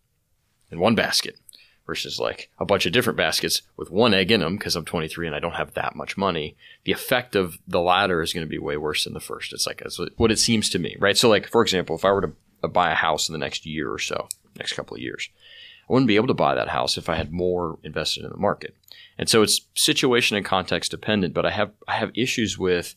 in 0.71 0.81
one 0.81 0.95
basket 0.95 1.39
versus 1.87 2.19
like 2.19 2.51
a 2.59 2.65
bunch 2.65 2.85
of 2.85 2.93
different 2.93 3.17
baskets 3.17 3.63
with 3.77 3.91
one 3.91 4.13
egg 4.13 4.31
in 4.31 4.41
them 4.41 4.57
because 4.57 4.75
I'm 4.75 4.85
23 4.85 5.29
and 5.29 5.37
I 5.37 5.39
don't 5.39 5.55
have 5.55 5.75
that 5.75 5.95
much 5.95 6.17
money, 6.17 6.57
the 6.85 6.93
effect 6.93 7.37
of 7.37 7.59
the 7.67 7.81
latter 7.81 8.21
is 8.21 8.33
going 8.33 8.45
to 8.45 8.51
be 8.51 8.59
way 8.59 8.77
worse 8.77 9.05
than 9.05 9.15
the 9.15 9.21
first. 9.21 9.53
It's 9.53 9.67
like 9.67 9.79
that's 9.79 10.01
what 10.17 10.33
it 10.33 10.39
seems 10.39 10.69
to 10.71 10.79
me, 10.79 10.97
right? 10.99 11.17
So, 11.17 11.29
like 11.29 11.49
for 11.49 11.63
example, 11.63 11.97
if 11.97 12.05
I 12.05 12.11
were 12.11 12.23
to 12.23 12.33
uh, 12.65 12.69
buy 12.69 12.91
a 12.91 12.97
house 12.97 13.29
in 13.29 13.33
the 13.33 13.39
next 13.39 13.65
year 13.65 13.91
or 13.91 13.99
so, 13.99 14.29
next 14.57 14.73
couple 14.73 14.97
of 14.97 15.03
years, 15.03 15.29
I 15.89 15.93
wouldn't 15.93 16.09
be 16.09 16.17
able 16.17 16.27
to 16.29 16.35
buy 16.35 16.55
that 16.55 16.69
house 16.69 16.99
if 16.99 17.09
I 17.09 17.15
had 17.15 17.33
more 17.33 17.79
invested 17.85 18.25
in 18.25 18.31
the 18.31 18.37
market. 18.37 18.75
And 19.19 19.29
so 19.29 19.43
it's 19.43 19.63
situation 19.75 20.37
and 20.37 20.45
context 20.45 20.91
dependent, 20.91 21.33
but 21.33 21.47
I 21.47 21.51
have 21.51 21.73
I 21.87 21.95
have 21.95 22.11
issues 22.15 22.59
with 22.59 22.95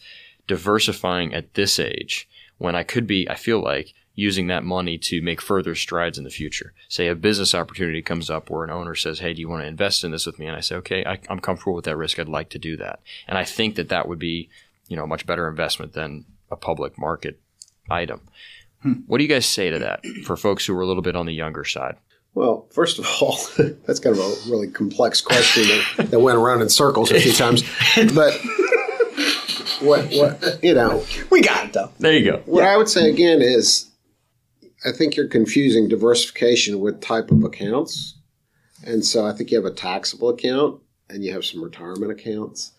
diversifying 0.48 1.34
at 1.34 1.54
this 1.54 1.80
age 1.80 2.28
when 2.60 2.76
I 2.76 2.84
could 2.84 3.08
be, 3.08 3.28
I 3.28 3.36
feel 3.36 3.62
like, 3.62 3.94
using 4.20 4.48
that 4.48 4.66
money 4.66 4.98
to 4.98 5.22
make 5.22 5.42
further 5.42 5.74
strides 5.74 6.18
in 6.18 6.26
the 6.26 6.30
future. 6.30 6.74
Say 6.90 7.08
a 7.08 7.16
business 7.16 7.56
opportunity 7.56 8.02
comes 8.02 8.30
up 8.30 8.50
where 8.50 8.66
an 8.66 8.70
owner 8.70 8.94
says, 8.94 9.20
Hey, 9.20 9.34
do 9.34 9.40
you 9.40 9.50
want 9.50 9.64
to 9.64 9.68
invest 9.68 10.04
in 10.04 10.12
this 10.12 10.26
with 10.26 10.38
me? 10.38 10.46
And 10.46 10.56
I 10.56 10.60
say, 10.60 10.76
Okay, 10.76 11.04
I, 11.06 11.20
I'm 11.30 11.40
comfortable 11.40 11.74
with 11.74 11.86
that 11.86 11.98
risk. 11.98 12.20
I'd 12.20 12.28
like 12.28 12.50
to 12.50 12.60
do 12.60 12.78
that. 12.78 13.00
And 13.28 13.38
I 13.38 13.46
think 13.46 13.76
that 13.76 13.90
that 13.90 14.08
would 14.08 14.20
be, 14.20 14.50
you 14.90 14.98
know, 14.98 15.06
a 15.06 15.08
much 15.08 15.26
better 15.26 15.48
investment 15.48 15.94
than 15.94 16.26
a 16.52 16.58
public 16.58 16.98
market 16.98 17.40
item. 17.90 18.22
Hmm. 18.82 18.94
What 19.08 19.18
do 19.18 19.24
you 19.24 19.30
guys 19.30 19.46
say 19.46 19.70
to 19.70 19.80
that 19.80 20.06
for 20.26 20.36
folks 20.36 20.66
who 20.66 20.78
are 20.78 20.82
a 20.82 20.88
little 20.88 21.02
bit 21.02 21.16
on 21.16 21.26
the 21.26 21.34
younger 21.34 21.64
side? 21.64 21.96
Well, 22.34 22.68
first 22.72 23.00
of 23.00 23.08
all, 23.22 23.38
that's 23.86 24.00
kind 24.00 24.18
of 24.18 24.22
a 24.22 24.50
really 24.50 24.68
complex 24.68 25.22
question 25.22 25.64
that, 25.98 26.12
that 26.12 26.20
went 26.20 26.38
around 26.38 26.62
in 26.62 26.70
circles 26.70 27.12
a 27.12 27.20
few 27.20 27.34
times. 27.34 27.64
But 28.14 28.40
what, 29.82 30.06
what 30.12 30.44
uh, 30.44 30.58
you 30.62 30.74
know, 30.74 31.04
We 31.30 31.42
got 31.42 31.66
it 31.66 31.74
though. 31.74 31.92
There 32.00 32.14
you 32.14 32.32
go. 32.32 32.44
what 32.46 32.64
I 32.64 32.78
would 32.78 32.90
say 32.90 33.10
again 33.10 33.42
is, 33.42 33.90
I 34.86 34.92
think 34.92 35.16
you're 35.16 35.28
confusing 35.28 35.90
diversification 35.90 36.80
with 36.80 37.02
type 37.02 37.32
of 37.32 37.44
accounts, 37.44 38.18
and 38.86 39.06
so 39.06 39.26
I 39.26 39.34
think 39.34 39.52
you 39.52 39.58
have 39.58 39.72
a 39.72 39.76
taxable 39.76 40.30
account 40.30 40.82
and 41.10 41.24
you 41.24 41.34
have 41.34 41.46
some 41.46 41.64
retirement 41.64 42.12
accounts. 42.12 42.74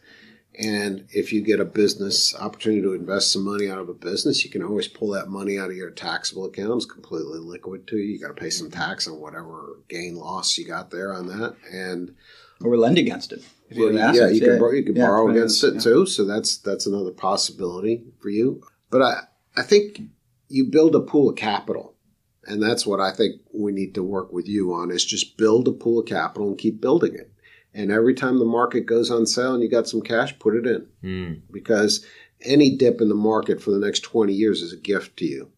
And 0.59 1.07
if 1.11 1.33
you 1.33 1.43
get 1.43 1.61
a 1.61 1.65
business 1.65 2.35
opportunity 2.35 2.83
to 2.83 2.93
invest 2.93 3.33
some 3.33 3.45
money 3.45 3.71
out 3.71 3.79
of 3.79 3.89
a 3.89 3.95
business, 3.95 4.45
you 4.45 4.51
can 4.51 4.63
always 4.63 4.89
pull 4.89 5.11
that 5.11 5.29
money 5.29 5.59
out 5.59 5.71
of 5.71 5.77
your 5.77 5.91
taxable 5.91 6.45
account. 6.45 6.75
It's 6.75 6.87
completely 6.87 7.39
liquid 7.39 7.87
to 7.87 7.97
you. 7.97 8.13
You 8.13 8.21
got 8.21 8.29
to 8.29 8.41
pay 8.41 8.51
some 8.51 8.71
tax 8.71 9.07
on 9.07 9.21
whatever 9.21 9.79
gain 9.89 10.17
loss 10.17 10.59
you 10.59 10.67
got 10.67 10.91
there 10.91 11.15
on 11.15 11.29
that. 11.29 11.57
And 11.73 12.15
Or 12.62 12.77
lend 12.77 12.99
against 12.99 13.33
it. 13.33 13.42
If 13.70 13.77
you 13.77 13.87
have 13.87 13.94
yeah, 13.94 14.09
assets, 14.09 14.35
you 14.35 14.40
can 14.40 14.59
borrow, 14.59 14.73
you 14.73 14.83
can 14.85 14.96
Yeah, 14.96 15.07
borrow 15.07 15.31
against 15.31 15.62
it's- 15.64 15.85
it 15.85 15.88
too. 15.88 16.07
So 16.07 16.25
that's 16.25 16.59
that's 16.59 16.87
another 16.87 17.12
possibility 17.12 18.05
for 18.20 18.29
you. 18.31 18.62
But 18.90 19.03
I 19.03 19.23
I 19.57 19.62
think 19.62 20.03
you 20.49 20.64
build 20.66 20.94
a 20.94 21.01
pool 21.01 21.31
of 21.31 21.37
capital, 21.37 21.94
and 22.44 22.62
that's 22.62 22.85
what 22.87 23.01
I 23.01 23.12
think 23.12 23.40
we 23.53 23.73
need 23.73 23.94
to 23.94 24.03
work 24.03 24.33
with 24.33 24.49
you 24.49 24.73
on 24.75 24.90
is 24.90 25.05
just 25.05 25.37
build 25.37 25.68
a 25.68 25.73
pool 25.73 26.01
of 26.01 26.07
capital 26.07 26.49
and 26.49 26.59
keep 26.59 26.81
building 26.81 27.14
it. 27.14 27.33
And 27.73 27.92
every 27.92 28.14
time 28.14 28.38
the 28.40 28.44
market 28.44 28.85
goes 28.87 29.11
on 29.12 29.27
sale 29.27 29.55
and 29.55 29.62
you 29.62 29.68
got 29.70 29.88
some 29.88 30.03
cash, 30.03 30.37
put 30.40 30.57
it 30.57 30.66
in 30.66 30.87
Mm, 31.05 31.40
because 31.53 32.05
any 32.42 32.77
dip 32.77 33.01
in 33.01 33.09
the 33.09 33.14
market 33.14 33.62
for 33.62 33.70
the 33.70 33.79
next 33.79 34.01
twenty 34.01 34.33
years 34.35 34.61
is 34.61 34.73
a 34.73 34.77
gift 34.77 35.16
to 35.18 35.25
you. 35.25 35.51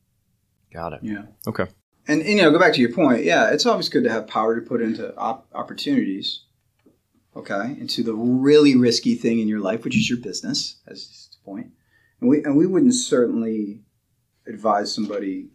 got 0.72 0.92
it. 0.92 1.00
Yeah. 1.02 1.22
Okay. 1.46 1.66
And, 2.08 2.22
you 2.24 2.36
know, 2.36 2.50
go 2.50 2.58
back 2.58 2.72
to 2.74 2.80
your 2.80 2.92
point. 2.92 3.24
Yeah, 3.24 3.50
it's 3.50 3.64
always 3.66 3.88
good 3.88 4.04
to 4.04 4.10
have 4.10 4.26
power 4.26 4.58
to 4.58 4.66
put 4.66 4.82
into 4.82 5.14
op- 5.16 5.46
opportunities. 5.54 6.40
Okay, 7.34 7.76
into 7.80 8.02
the 8.02 8.14
really 8.14 8.76
risky 8.76 9.14
thing 9.14 9.40
in 9.40 9.48
your 9.48 9.60
life, 9.60 9.84
which 9.84 9.96
is 9.96 10.08
your 10.10 10.18
business. 10.18 10.76
as 10.86 11.30
the 11.30 11.50
point. 11.50 11.68
And 12.20 12.28
we 12.28 12.44
and 12.44 12.56
we 12.56 12.66
wouldn't 12.66 12.94
certainly 12.94 13.82
advise 14.46 14.94
somebody, 14.94 15.48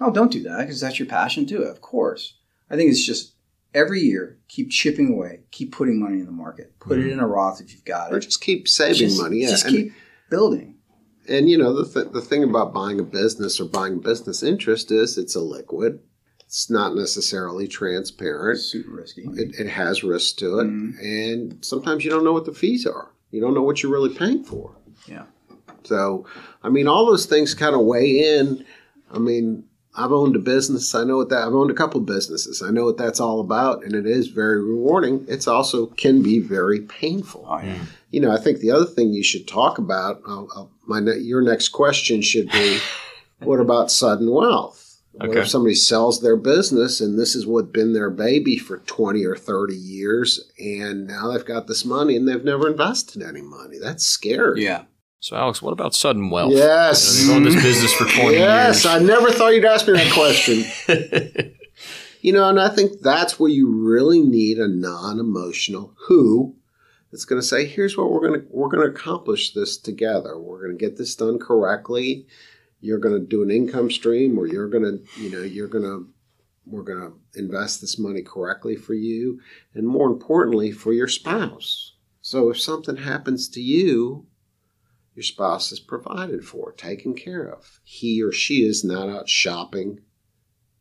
oh, 0.00 0.12
don't 0.12 0.30
do 0.30 0.42
that 0.44 0.60
because 0.60 0.80
that's 0.80 0.98
your 0.98 1.08
passion. 1.08 1.44
Do 1.44 1.62
it, 1.62 1.68
of 1.68 1.80
course. 1.80 2.34
I 2.70 2.76
think 2.76 2.90
it's 2.90 3.04
just 3.04 3.34
every 3.74 4.00
year 4.00 4.38
keep 4.48 4.70
chipping 4.70 5.12
away, 5.12 5.40
keep 5.50 5.72
putting 5.72 6.00
money 6.00 6.20
in 6.20 6.26
the 6.26 6.32
market, 6.32 6.78
put 6.78 6.98
it 6.98 7.02
mm-hmm. 7.02 7.12
in 7.12 7.20
a 7.20 7.26
Roth 7.26 7.60
if 7.60 7.72
you've 7.72 7.84
got 7.84 8.10
it, 8.10 8.14
Or 8.14 8.20
just 8.20 8.40
keep 8.40 8.68
saving 8.68 9.08
Just- 9.08 9.20
money. 9.20 9.38
Yeah, 9.42 9.50
just 9.50 9.66
and- 9.66 9.74
keep 9.74 9.92
building. 10.30 10.74
And 11.28 11.50
you 11.50 11.58
know 11.58 11.72
the 11.72 11.84
th- 11.84 12.12
the 12.12 12.20
thing 12.20 12.44
about 12.44 12.72
buying 12.72 13.00
a 13.00 13.02
business 13.02 13.58
or 13.58 13.64
buying 13.64 13.98
business 13.98 14.44
interest 14.44 14.92
is 14.92 15.18
it's 15.18 15.36
illiquid. 15.36 15.98
It's 16.46 16.70
not 16.70 16.94
necessarily 16.94 17.66
transparent. 17.68 18.58
It's 18.58 18.66
super 18.66 18.90
risky. 18.92 19.22
It, 19.34 19.58
it 19.58 19.68
has 19.68 20.02
risk 20.04 20.36
to 20.38 20.60
it, 20.60 20.66
Mhm. 20.66 20.98
and 21.02 21.64
sometimes 21.64 22.04
you 22.04 22.10
don't 22.10 22.24
know 22.24 22.32
what 22.32 22.44
the 22.46 22.52
fees 22.54 22.86
are. 22.86 23.10
You 23.32 23.40
don't 23.40 23.52
know 23.54 23.62
what 23.62 23.82
you're 23.82 23.92
really 23.92 24.14
paying 24.14 24.44
for. 24.44 24.76
Yeah. 25.06 25.24
So, 25.84 26.24
I 26.62 26.68
mean, 26.68 26.86
all 26.88 27.06
those 27.06 27.26
things 27.26 27.54
kind 27.54 27.74
of 27.74 27.82
weigh 27.82 28.38
in. 28.38 28.64
I 29.12 29.18
mean, 29.18 29.64
I've 29.94 30.12
owned 30.12 30.36
a 30.36 30.40
business. 30.40 30.94
I 30.94 31.04
know 31.04 31.16
what 31.16 31.30
that. 31.30 31.46
I've 31.46 31.54
owned 31.54 31.70
a 31.70 31.74
couple 31.74 32.00
of 32.00 32.06
businesses. 32.06 32.62
I 32.62 32.70
know 32.70 32.84
what 32.84 32.96
that's 32.96 33.18
all 33.20 33.40
about, 33.40 33.84
and 33.84 33.94
it 33.94 34.06
is 34.06 34.28
very 34.28 34.62
rewarding. 34.62 35.24
It's 35.28 35.46
also 35.48 35.86
can 35.86 36.22
be 36.22 36.38
very 36.38 36.80
painful 36.80 37.44
Oh 37.48 37.58
yeah. 37.62 37.78
you 38.10 38.20
know, 38.20 38.30
I 38.30 38.38
think 38.38 38.58
the 38.60 38.70
other 38.70 38.84
thing 38.86 39.12
you 39.12 39.22
should 39.24 39.48
talk 39.48 39.78
about, 39.78 40.20
I'll, 40.26 40.48
I'll, 40.54 40.70
my 40.86 41.00
ne- 41.00 41.18
your 41.18 41.40
next 41.42 41.68
question 41.70 42.20
should 42.22 42.50
be, 42.50 42.78
what 43.42 43.58
about 43.60 43.90
sudden 43.90 44.30
wealth? 44.30 44.85
What 45.16 45.30
Okay. 45.30 45.40
if 45.40 45.48
somebody 45.48 45.74
sells 45.74 46.20
their 46.20 46.36
business 46.36 47.00
and 47.00 47.18
this 47.18 47.34
is 47.34 47.46
what 47.46 47.72
been 47.72 47.92
their 47.94 48.10
baby 48.10 48.58
for 48.58 48.78
twenty 48.78 49.24
or 49.24 49.36
thirty 49.36 49.76
years, 49.76 50.50
and 50.58 51.06
now 51.06 51.32
they've 51.32 51.44
got 51.44 51.66
this 51.66 51.84
money 51.84 52.16
and 52.16 52.28
they've 52.28 52.44
never 52.44 52.68
invested 52.68 53.22
any 53.22 53.40
money? 53.42 53.78
That's 53.80 54.04
scary. 54.06 54.64
Yeah. 54.64 54.84
So, 55.20 55.34
Alex, 55.34 55.62
what 55.62 55.72
about 55.72 55.94
sudden 55.94 56.28
wealth? 56.30 56.52
Yes. 56.52 57.22
You 57.22 57.28
know, 57.28 57.38
you've 57.38 57.46
owned 57.46 57.56
this 57.56 57.62
business 57.62 57.92
for 57.94 58.04
20 58.04 58.36
yes, 58.36 58.84
years. 58.84 58.86
I 58.86 58.98
never 58.98 59.30
thought 59.30 59.54
you'd 59.54 59.64
ask 59.64 59.86
me 59.86 59.94
that 59.94 60.12
question. 60.12 61.52
You 62.22 62.32
know, 62.32 62.48
and 62.48 62.58
I 62.58 62.68
think 62.70 63.02
that's 63.02 63.38
where 63.38 63.50
you 63.50 63.68
really 63.70 64.20
need 64.20 64.58
a 64.58 64.66
non-emotional 64.66 65.94
who 66.08 66.56
that's 67.12 67.24
going 67.24 67.40
to 67.40 67.46
say, 67.46 67.66
"Here's 67.66 67.96
what 67.96 68.10
we're 68.10 68.26
going 68.26 68.40
to 68.40 68.46
we're 68.50 68.68
going 68.68 68.84
to 68.84 68.92
accomplish 68.92 69.52
this 69.54 69.76
together. 69.76 70.36
We're 70.36 70.60
going 70.66 70.76
to 70.76 70.84
get 70.84 70.96
this 70.96 71.14
done 71.14 71.38
correctly. 71.38 72.26
You're 72.86 72.98
going 72.98 73.20
to 73.20 73.26
do 73.26 73.42
an 73.42 73.50
income 73.50 73.90
stream, 73.90 74.38
or 74.38 74.46
you're 74.46 74.68
going 74.68 74.84
to, 74.84 75.22
you 75.22 75.30
know, 75.30 75.42
you're 75.42 75.68
going 75.68 75.84
to 75.84 76.08
we're 76.64 76.82
going 76.82 77.00
to 77.00 77.40
invest 77.40 77.80
this 77.80 77.98
money 77.98 78.22
correctly 78.22 78.76
for 78.76 78.94
you, 78.94 79.40
and 79.74 79.86
more 79.86 80.08
importantly, 80.08 80.72
for 80.72 80.92
your 80.92 81.08
spouse. 81.08 81.94
So 82.20 82.50
if 82.50 82.60
something 82.60 82.96
happens 82.96 83.48
to 83.50 83.60
you." 83.60 84.26
Your 85.14 85.22
spouse 85.22 85.72
is 85.72 85.80
provided 85.80 86.44
for, 86.44 86.72
taken 86.72 87.14
care 87.14 87.50
of. 87.50 87.80
He 87.84 88.22
or 88.22 88.32
she 88.32 88.66
is 88.66 88.84
not 88.84 89.08
out 89.08 89.30
shopping 89.30 90.00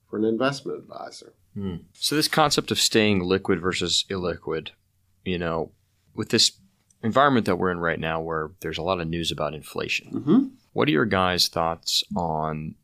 for 0.10 0.18
an 0.18 0.26
investment 0.26 0.78
advisor. 0.78 1.34
Hmm. 1.54 1.76
So 1.94 2.18
this 2.18 2.28
concept 2.28 2.70
of 2.70 2.78
staying 2.78 3.22
liquid 3.22 3.62
versus 3.62 4.04
illiquid, 4.10 4.72
you 5.24 5.38
know, 5.38 5.72
with 6.14 6.30
this 6.30 6.52
environment 7.02 7.46
that 7.46 7.56
we're 7.56 7.72
in 7.72 7.80
right 7.80 8.00
now 8.00 8.20
where 8.20 8.52
there's 8.60 8.78
a 8.78 8.84
lot 8.84 9.00
of 9.00 9.08
news 9.08 9.32
about 9.32 9.54
inflation. 9.54 10.12
Mm-hmm. 10.12 10.46
What 10.76 10.90
are 10.90 10.92
your 10.92 11.06
guys' 11.06 11.48
thoughts 11.48 12.04
on 12.18 12.76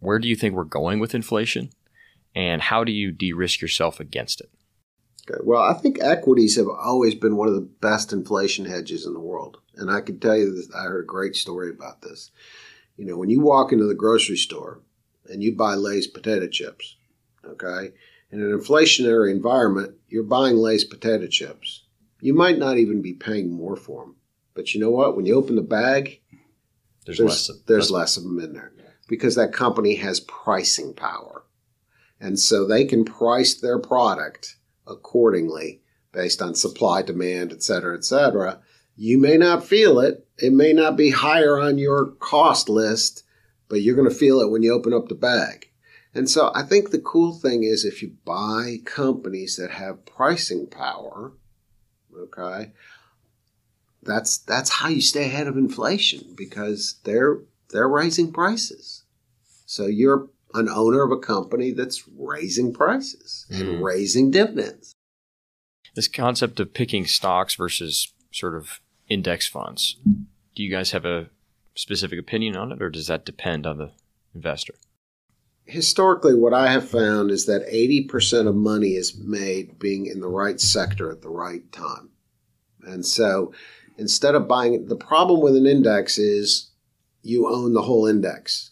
Where 0.00 0.18
do 0.18 0.28
you 0.28 0.36
think 0.36 0.54
we're 0.54 0.64
going 0.64 1.00
with 1.00 1.14
inflation? 1.14 1.70
And 2.36 2.60
how 2.60 2.84
do 2.84 2.92
you 2.92 3.10
de 3.10 3.32
risk 3.32 3.62
yourself 3.62 4.00
against 4.00 4.42
it? 4.42 4.50
Okay. 5.22 5.40
Well, 5.42 5.62
I 5.62 5.72
think 5.72 5.98
equities 6.02 6.56
have 6.56 6.68
always 6.68 7.14
been 7.14 7.36
one 7.36 7.48
of 7.48 7.54
the 7.54 7.62
best 7.62 8.12
inflation 8.12 8.66
hedges 8.66 9.06
in 9.06 9.14
the 9.14 9.18
world. 9.18 9.56
And 9.76 9.90
I 9.90 10.02
can 10.02 10.20
tell 10.20 10.36
you 10.36 10.50
that 10.54 10.76
I 10.76 10.82
heard 10.82 11.04
a 11.04 11.06
great 11.06 11.36
story 11.36 11.70
about 11.70 12.02
this. 12.02 12.32
You 12.98 13.06
know, 13.06 13.16
when 13.16 13.30
you 13.30 13.40
walk 13.40 13.72
into 13.72 13.86
the 13.86 13.94
grocery 13.94 14.36
store 14.36 14.82
and 15.26 15.42
you 15.42 15.56
buy 15.56 15.76
Lay's 15.76 16.06
potato 16.06 16.48
chips, 16.48 16.96
okay, 17.46 17.94
in 18.30 18.42
an 18.42 18.50
inflationary 18.50 19.30
environment, 19.30 19.94
you're 20.10 20.22
buying 20.22 20.58
Lay's 20.58 20.84
potato 20.84 21.28
chips. 21.28 21.84
You 22.20 22.34
might 22.34 22.58
not 22.58 22.76
even 22.76 23.00
be 23.00 23.14
paying 23.14 23.50
more 23.50 23.76
for 23.76 24.04
them. 24.04 24.16
But 24.52 24.74
you 24.74 24.82
know 24.82 24.90
what? 24.90 25.16
When 25.16 25.24
you 25.24 25.34
open 25.34 25.56
the 25.56 25.62
bag, 25.62 26.19
There's, 27.06 27.18
there's, 27.18 27.28
less. 27.28 27.48
Of, 27.48 27.56
there's 27.66 27.90
less 27.90 28.16
of 28.16 28.24
them 28.24 28.38
in 28.40 28.52
there 28.52 28.72
because 29.08 29.34
that 29.34 29.52
company 29.52 29.96
has 29.96 30.20
pricing 30.20 30.94
power. 30.94 31.44
And 32.20 32.38
so 32.38 32.66
they 32.66 32.84
can 32.84 33.04
price 33.04 33.54
their 33.54 33.78
product 33.78 34.56
accordingly 34.86 35.80
based 36.12 36.42
on 36.42 36.54
supply, 36.54 37.02
demand, 37.02 37.52
et 37.52 37.62
cetera, 37.62 37.96
et 37.96 38.04
cetera. 38.04 38.60
You 38.96 39.18
may 39.18 39.36
not 39.36 39.64
feel 39.64 39.98
it. 40.00 40.26
It 40.38 40.52
may 40.52 40.72
not 40.72 40.96
be 40.96 41.10
higher 41.10 41.58
on 41.58 41.78
your 41.78 42.12
cost 42.18 42.68
list, 42.68 43.24
but 43.68 43.80
you're 43.80 43.96
going 43.96 44.08
to 44.08 44.14
feel 44.14 44.40
it 44.40 44.50
when 44.50 44.62
you 44.62 44.72
open 44.72 44.92
up 44.92 45.08
the 45.08 45.14
bag. 45.14 45.70
And 46.12 46.28
so 46.28 46.50
I 46.54 46.62
think 46.64 46.90
the 46.90 46.98
cool 46.98 47.32
thing 47.32 47.62
is 47.62 47.84
if 47.84 48.02
you 48.02 48.16
buy 48.24 48.78
companies 48.84 49.56
that 49.56 49.70
have 49.70 50.04
pricing 50.04 50.66
power, 50.66 51.32
okay, 52.16 52.72
that's 54.02 54.38
that's 54.38 54.70
how 54.70 54.88
you 54.88 55.00
stay 55.00 55.24
ahead 55.26 55.46
of 55.46 55.56
inflation 55.56 56.34
because 56.34 56.98
they're 57.04 57.38
they're 57.70 57.88
raising 57.88 58.32
prices. 58.32 59.04
So 59.66 59.86
you're 59.86 60.28
an 60.54 60.68
owner 60.68 61.02
of 61.02 61.12
a 61.12 61.18
company 61.18 61.70
that's 61.72 62.08
raising 62.08 62.72
prices 62.72 63.46
and 63.50 63.68
Mhm. 63.68 63.82
raising 63.82 64.30
dividends. 64.30 64.92
this 65.96 66.06
concept 66.08 66.60
of 66.60 66.72
picking 66.72 67.04
stocks 67.04 67.56
versus 67.56 68.12
sort 68.32 68.54
of 68.54 68.80
index 69.08 69.48
funds. 69.48 69.96
Do 70.54 70.62
you 70.62 70.70
guys 70.70 70.92
have 70.92 71.04
a 71.04 71.28
specific 71.74 72.16
opinion 72.18 72.54
on 72.56 72.70
it, 72.70 72.80
or 72.80 72.90
does 72.90 73.08
that 73.08 73.24
depend 73.26 73.66
on 73.66 73.78
the 73.78 73.90
investor? 74.32 74.74
Historically, 75.64 76.34
what 76.34 76.54
I 76.54 76.70
have 76.70 76.88
found 76.88 77.30
is 77.32 77.46
that 77.46 77.66
80% 77.68 78.46
of 78.46 78.54
money 78.54 78.94
is 78.94 79.16
made 79.16 79.78
being 79.80 80.06
in 80.06 80.20
the 80.20 80.28
right 80.28 80.60
sector 80.60 81.10
at 81.10 81.22
the 81.22 81.28
right 81.28 81.70
time. 81.72 82.10
And 82.82 83.04
so 83.04 83.52
instead 84.00 84.34
of 84.34 84.48
buying, 84.48 84.86
the 84.86 84.96
problem 84.96 85.40
with 85.40 85.54
an 85.54 85.66
index 85.66 86.16
is 86.16 86.70
you 87.22 87.46
own 87.48 87.74
the 87.74 87.82
whole 87.82 88.06
index. 88.06 88.70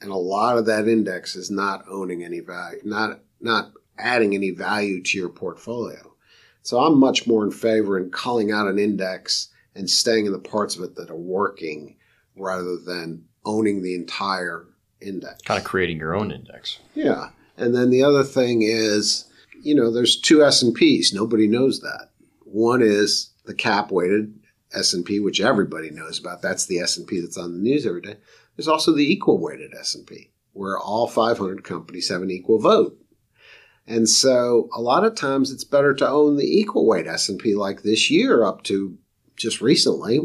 And 0.00 0.10
a 0.12 0.16
lot 0.16 0.56
of 0.56 0.66
that 0.66 0.86
index 0.86 1.34
is 1.34 1.50
not 1.50 1.84
owning 1.90 2.22
any 2.22 2.38
value, 2.38 2.78
not, 2.84 3.18
not 3.40 3.72
adding 3.98 4.34
any 4.34 4.52
value 4.52 5.02
to 5.02 5.18
your 5.18 5.30
portfolio. 5.30 6.14
So 6.62 6.78
I'm 6.78 7.00
much 7.00 7.26
more 7.26 7.44
in 7.44 7.50
favor 7.50 7.98
in 7.98 8.10
culling 8.12 8.52
out 8.52 8.68
an 8.68 8.78
index 8.78 9.48
and 9.74 9.90
staying 9.90 10.26
in 10.26 10.32
the 10.32 10.38
parts 10.38 10.76
of 10.76 10.84
it 10.84 10.94
that 10.94 11.10
are 11.10 11.16
working 11.16 11.96
rather 12.36 12.76
than 12.76 13.24
owning 13.44 13.82
the 13.82 13.96
entire 13.96 14.66
index. 15.00 15.42
Kind 15.42 15.58
of 15.58 15.64
creating 15.64 15.98
your 15.98 16.14
own 16.14 16.30
index. 16.30 16.78
Yeah. 16.94 17.30
And 17.56 17.74
then 17.74 17.90
the 17.90 18.04
other 18.04 18.22
thing 18.22 18.62
is, 18.62 19.24
you 19.60 19.74
know, 19.74 19.90
there's 19.90 20.20
two 20.20 20.44
S&Ps. 20.44 21.12
Nobody 21.12 21.48
knows 21.48 21.80
that. 21.80 22.10
One 22.44 22.80
is 22.80 23.30
the 23.44 23.54
cap 23.54 23.90
weighted 23.90 24.38
S&P, 24.74 25.20
which 25.20 25.40
everybody 25.40 25.90
knows 25.90 26.18
about. 26.18 26.42
That's 26.42 26.66
the 26.66 26.78
S&P 26.80 27.20
that's 27.20 27.38
on 27.38 27.52
the 27.52 27.58
news 27.58 27.86
every 27.86 28.02
day. 28.02 28.16
There's 28.56 28.68
also 28.68 28.92
the 28.92 29.10
equal 29.10 29.38
weighted 29.38 29.72
S&P, 29.74 30.30
where 30.52 30.78
all 30.78 31.06
500 31.06 31.64
companies 31.64 32.08
have 32.08 32.22
an 32.22 32.30
equal 32.30 32.58
vote. 32.58 32.98
And 33.86 34.08
so 34.08 34.68
a 34.74 34.80
lot 34.80 35.04
of 35.04 35.14
times 35.14 35.50
it's 35.50 35.64
better 35.64 35.94
to 35.94 36.08
own 36.08 36.36
the 36.36 36.44
equal 36.44 36.86
weight 36.86 37.06
S&P 37.06 37.54
like 37.54 37.82
this 37.82 38.10
year 38.10 38.44
up 38.44 38.62
to 38.64 38.98
just 39.36 39.60
recently 39.60 40.20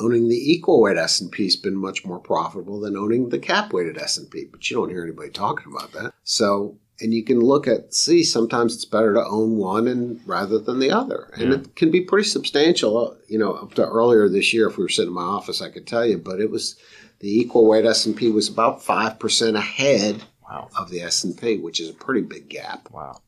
owning 0.00 0.28
the 0.28 0.52
equal 0.52 0.80
weight 0.80 0.96
S&P 0.96 1.44
has 1.44 1.56
been 1.56 1.76
much 1.76 2.04
more 2.04 2.18
profitable 2.18 2.80
than 2.80 2.96
owning 2.96 3.28
the 3.28 3.38
cap 3.38 3.72
weighted 3.72 3.96
S&P, 3.96 4.46
but 4.50 4.68
you 4.68 4.76
don't 4.76 4.90
hear 4.90 5.04
anybody 5.04 5.30
talking 5.30 5.72
about 5.72 5.92
that. 5.92 6.14
So, 6.24 6.78
and 7.00 7.12
you 7.12 7.24
can 7.24 7.40
look 7.40 7.66
at 7.66 7.92
see 7.92 8.22
sometimes 8.22 8.74
it's 8.74 8.84
better 8.84 9.14
to 9.14 9.24
own 9.26 9.56
one 9.56 9.88
and 9.88 10.20
rather 10.26 10.58
than 10.58 10.78
the 10.78 10.90
other. 10.90 11.30
And 11.34 11.50
Yeah. 11.52 11.58
it 11.58 11.74
can 11.76 11.90
be 11.90 12.00
pretty 12.02 12.28
substantial, 12.28 12.96
uh, 12.98 13.14
you 13.28 13.38
know, 13.38 13.52
up 13.54 13.74
to 13.74 13.84
earlier 13.86 14.28
this 14.28 14.52
year 14.54 14.68
if 14.68 14.76
we 14.78 14.84
were 14.84 14.88
sitting 14.88 15.08
in 15.08 15.14
my 15.14 15.22
office 15.22 15.60
I 15.60 15.70
could 15.70 15.86
tell 15.86 16.06
you, 16.06 16.18
but 16.18 16.40
it 16.40 16.50
was 16.50 16.76
the 17.20 17.28
equal 17.40 17.66
weight 17.66 17.84
S&P 17.84 18.30
was 18.30 18.48
about 18.48 18.80
5% 18.82 19.56
ahead 19.56 20.22
Wow. 20.42 20.68
of 20.78 20.90
the 20.90 21.00
S&P, 21.00 21.56
which 21.58 21.80
is 21.80 21.88
a 21.90 21.94
pretty 21.94 22.20
big 22.20 22.48
gap. 22.48 22.88
Wow. 22.92 23.22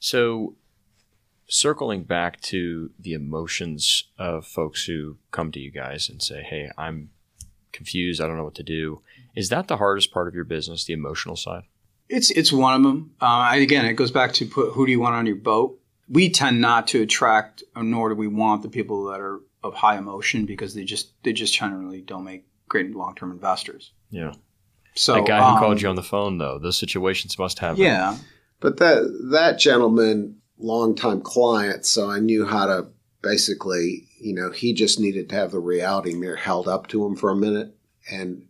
So, 0.00 0.56
circling 1.46 2.04
back 2.04 2.40
to 2.40 2.90
the 2.98 3.12
emotions 3.12 4.04
of 4.18 4.46
folks 4.46 4.84
who 4.84 5.16
come 5.30 5.52
to 5.52 5.60
you 5.60 5.70
guys 5.70 6.08
and 6.08 6.22
say, 6.22 6.42
"Hey, 6.42 6.70
I'm 6.76 7.10
confused. 7.72 8.20
I 8.20 8.26
don't 8.26 8.36
know 8.36 8.44
what 8.44 8.54
to 8.56 8.62
do." 8.62 9.02
Is 9.36 9.48
that 9.50 9.68
the 9.68 9.76
hardest 9.76 10.10
part 10.10 10.26
of 10.28 10.34
your 10.34 10.44
business, 10.44 10.84
the 10.84 10.92
emotional 10.92 11.36
side? 11.36 11.62
It's 12.08 12.30
it's 12.30 12.52
one 12.52 12.74
of 12.74 12.82
them. 12.82 13.14
Uh, 13.20 13.52
again, 13.54 13.84
it 13.86 13.94
goes 13.94 14.10
back 14.10 14.32
to 14.34 14.46
put 14.46 14.72
who 14.72 14.86
do 14.86 14.92
you 14.92 15.00
want 15.00 15.14
on 15.14 15.26
your 15.26 15.36
boat. 15.36 15.78
We 16.08 16.28
tend 16.28 16.60
not 16.60 16.88
to 16.88 17.02
attract, 17.02 17.62
nor 17.76 18.10
do 18.10 18.14
we 18.14 18.28
want 18.28 18.62
the 18.62 18.68
people 18.68 19.04
that 19.06 19.20
are 19.20 19.40
of 19.62 19.74
high 19.74 19.96
emotion 19.96 20.44
because 20.44 20.74
they 20.74 20.84
just 20.84 21.12
they 21.22 21.32
just 21.32 21.54
generally 21.54 22.02
don't 22.02 22.24
make 22.24 22.44
great 22.68 22.94
long 22.94 23.14
term 23.14 23.30
investors. 23.32 23.92
Yeah. 24.10 24.34
So 24.94 25.14
that 25.14 25.26
guy 25.26 25.38
who 25.38 25.56
um, 25.56 25.58
called 25.58 25.82
you 25.82 25.88
on 25.88 25.96
the 25.96 26.02
phone, 26.02 26.38
though, 26.38 26.58
those 26.58 26.78
situations 26.78 27.38
must 27.38 27.58
have. 27.58 27.78
yeah, 27.78 28.16
But 28.60 28.76
that 28.76 29.28
that 29.32 29.58
gentleman, 29.58 30.36
longtime 30.58 31.22
client, 31.22 31.84
so 31.84 32.10
I 32.10 32.20
knew 32.20 32.46
how 32.46 32.66
to 32.66 32.88
basically, 33.24 34.06
you 34.20 34.34
know, 34.34 34.50
he 34.50 34.72
just 34.72 35.00
needed 35.00 35.28
to 35.30 35.34
have 35.34 35.50
the 35.50 35.58
reality 35.58 36.14
mirror 36.14 36.36
held 36.36 36.68
up 36.68 36.86
to 36.88 37.04
him 37.04 37.16
for 37.16 37.30
a 37.30 37.36
minute. 37.36 37.74
And, 38.10 38.46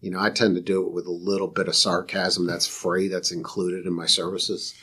you 0.00 0.10
know, 0.10 0.20
I 0.20 0.30
tend 0.30 0.54
to 0.56 0.60
do 0.60 0.86
it 0.86 0.92
with 0.92 1.06
a 1.06 1.10
little 1.12 1.48
bit 1.48 1.68
of 1.68 1.74
sarcasm 1.74 2.46
that's 2.46 2.66
free, 2.66 3.08
that's 3.08 3.32
included 3.32 3.86
in 3.86 3.92
my 3.92 4.06
services. 4.06 4.74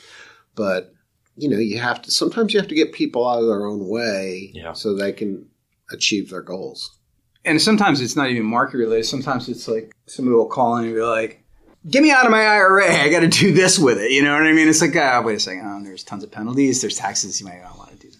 But, 0.54 0.92
you 1.36 1.48
know, 1.48 1.58
you 1.58 1.78
have 1.78 2.02
to 2.02 2.10
sometimes 2.10 2.52
you 2.52 2.60
have 2.60 2.68
to 2.68 2.74
get 2.74 2.92
people 2.92 3.28
out 3.28 3.40
of 3.40 3.46
their 3.46 3.66
own 3.66 3.88
way 3.88 4.50
Yeah. 4.54 4.72
so 4.72 4.94
they 4.94 5.12
can 5.12 5.46
achieve 5.90 6.30
their 6.30 6.42
goals. 6.42 6.90
and 7.44 7.62
sometimes 7.62 8.00
it's 8.00 8.16
not 8.16 8.28
even 8.28 8.44
market 8.44 8.76
related. 8.78 9.04
Sometimes 9.06 9.48
it's 9.48 9.68
like 9.68 9.94
somebody 10.06 10.34
will 10.34 10.46
call 10.48 10.76
in 10.78 10.86
and 10.86 10.94
be 10.94 11.00
like, 11.00 11.44
"Get 11.88 12.02
me 12.02 12.10
out 12.10 12.24
of 12.24 12.32
my 12.32 12.42
IRA. 12.44 12.92
I 13.04 13.08
got 13.08 13.20
to 13.20 13.28
do 13.28 13.52
this 13.52 13.78
with 13.78 13.98
it." 13.98 14.10
You 14.10 14.22
know 14.24 14.32
what 14.32 14.42
I 14.42 14.52
mean? 14.52 14.66
It's 14.68 14.80
like, 14.80 14.96
ah, 14.96 15.22
wait 15.24 15.36
a 15.36 15.40
second. 15.40 15.62
Oh, 15.64 15.80
there's 15.84 16.02
tons 16.02 16.24
of 16.24 16.32
penalties. 16.32 16.80
There's 16.80 16.96
taxes. 16.96 17.38
You 17.40 17.46
might 17.46 17.62
not 17.62 17.78
want 17.78 17.90
to 17.92 17.96
do 17.98 18.10
that. 18.10 18.18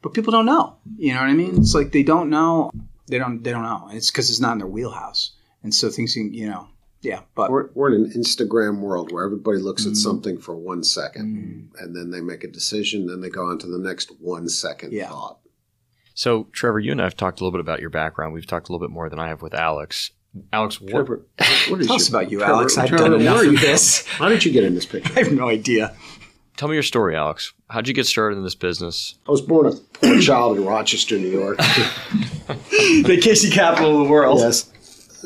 But 0.00 0.14
people 0.14 0.30
don't 0.32 0.46
know. 0.46 0.76
You 0.96 1.12
know 1.12 1.20
what 1.20 1.28
I 1.28 1.34
mean? 1.34 1.56
It's 1.58 1.74
like 1.74 1.92
they 1.92 2.02
don't 2.02 2.30
know. 2.30 2.70
They 3.08 3.18
don't. 3.18 3.42
They 3.44 3.50
don't 3.50 3.64
know. 3.64 3.90
It's 3.92 4.10
because 4.10 4.30
it's 4.30 4.40
not 4.40 4.52
in 4.52 4.58
their 4.58 4.66
wheelhouse. 4.66 5.32
And 5.64 5.74
so 5.74 5.90
things, 5.90 6.14
can, 6.14 6.32
you 6.32 6.48
know, 6.48 6.68
yeah. 7.02 7.20
But 7.34 7.50
We're, 7.50 7.70
we're 7.74 7.92
in 7.94 8.04
an 8.04 8.12
Instagram 8.12 8.78
world 8.80 9.10
where 9.12 9.24
everybody 9.24 9.58
looks 9.58 9.84
at 9.86 9.92
Mhm. 9.92 9.96
something 9.96 10.38
for 10.38 10.54
one 10.54 10.84
second 10.84 11.70
Mm. 11.74 11.82
and 11.82 11.96
then 11.96 12.10
they 12.10 12.20
make 12.20 12.44
a 12.44 12.48
decision, 12.48 13.06
then 13.06 13.20
they 13.20 13.28
go 13.30 13.44
on 13.46 13.58
to 13.58 13.66
the 13.66 13.78
next 13.78 14.10
one 14.20 14.48
second 14.48 14.92
Yeah. 14.92 15.08
thought. 15.08 15.38
So, 16.14 16.46
Trevor, 16.52 16.78
you 16.78 16.92
and 16.92 17.00
I 17.00 17.04
have 17.04 17.16
talked 17.16 17.40
a 17.40 17.44
little 17.44 17.50
bit 17.58 17.60
about 17.60 17.80
your 17.80 17.90
background. 17.90 18.32
We've 18.34 18.46
talked 18.46 18.68
a 18.68 18.72
little 18.72 18.86
bit 18.86 18.92
more 18.92 19.10
than 19.10 19.18
I 19.18 19.28
have 19.28 19.42
with 19.42 19.52
Alex. 19.54 20.12
Alex, 20.52 20.80
what, 20.80 20.90
Trevor, 20.90 21.26
what 21.68 21.80
is 21.80 21.86
Tell 21.88 21.96
us 21.96 22.08
about 22.08 22.30
you, 22.30 22.38
Trevor, 22.38 22.52
Alex. 22.54 22.78
I've 22.78 22.88
Trevor, 22.88 23.04
done 23.10 23.20
enough 23.20 23.42
of 23.44 23.60
this. 23.60 24.00
from? 24.00 24.24
How 24.24 24.28
did 24.30 24.44
you 24.44 24.52
get 24.52 24.64
in 24.64 24.74
this 24.74 24.86
picture? 24.86 25.12
I 25.16 25.24
have 25.24 25.32
no 25.32 25.48
idea. 25.48 25.94
tell 26.56 26.68
me 26.68 26.74
your 26.74 26.82
story, 26.84 27.16
Alex. 27.16 27.52
How 27.68 27.80
did 27.80 27.88
you 27.88 27.94
get 27.94 28.06
started 28.06 28.36
in 28.36 28.44
this 28.44 28.54
business? 28.54 29.16
I 29.26 29.30
was 29.30 29.40
born 29.42 29.66
a 29.66 29.72
poor 29.72 30.20
child 30.20 30.56
in 30.58 30.64
Rochester, 30.64 31.18
New 31.18 31.28
York. 31.30 31.58
the 32.48 33.02
Vacation 33.06 33.50
capital 33.50 34.00
of 34.00 34.06
the 34.06 34.10
world. 34.12 34.38
yes. 34.40 34.70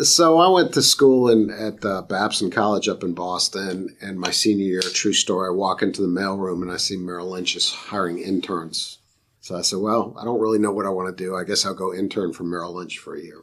So 0.02 0.38
I 0.38 0.48
went 0.48 0.74
to 0.74 0.82
school 0.82 1.28
in, 1.28 1.50
at 1.50 1.84
uh, 1.84 2.02
Babson 2.02 2.50
College 2.50 2.88
up 2.88 3.02
in 3.02 3.14
Boston, 3.14 3.96
and 4.00 4.18
my 4.18 4.30
senior 4.30 4.64
year, 4.66 4.80
true 4.80 5.12
story, 5.12 5.48
I 5.48 5.52
walk 5.52 5.82
into 5.82 6.02
the 6.02 6.08
mailroom 6.08 6.62
and 6.62 6.70
I 6.70 6.76
see 6.76 6.96
Merrill 6.96 7.30
Lynch 7.30 7.56
is 7.56 7.72
hiring 7.72 8.18
interns. 8.18 8.98
So 9.40 9.56
I 9.56 9.62
said, 9.62 9.80
well, 9.80 10.16
I 10.20 10.24
don't 10.24 10.40
really 10.40 10.58
know 10.58 10.72
what 10.72 10.86
I 10.86 10.90
want 10.90 11.16
to 11.16 11.24
do. 11.24 11.34
I 11.34 11.44
guess 11.44 11.64
I'll 11.64 11.74
go 11.74 11.94
intern 11.94 12.32
for 12.32 12.44
Merrill 12.44 12.74
Lynch 12.74 12.98
for 12.98 13.16
a 13.16 13.22
year. 13.22 13.42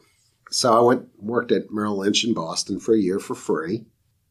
So 0.50 0.72
I 0.72 0.80
went 0.80 1.08
worked 1.18 1.52
at 1.52 1.70
Merrill 1.70 1.98
Lynch 1.98 2.24
in 2.24 2.32
Boston 2.32 2.78
for 2.78 2.94
a 2.94 2.98
year 2.98 3.18
for 3.18 3.34
free. 3.34 3.84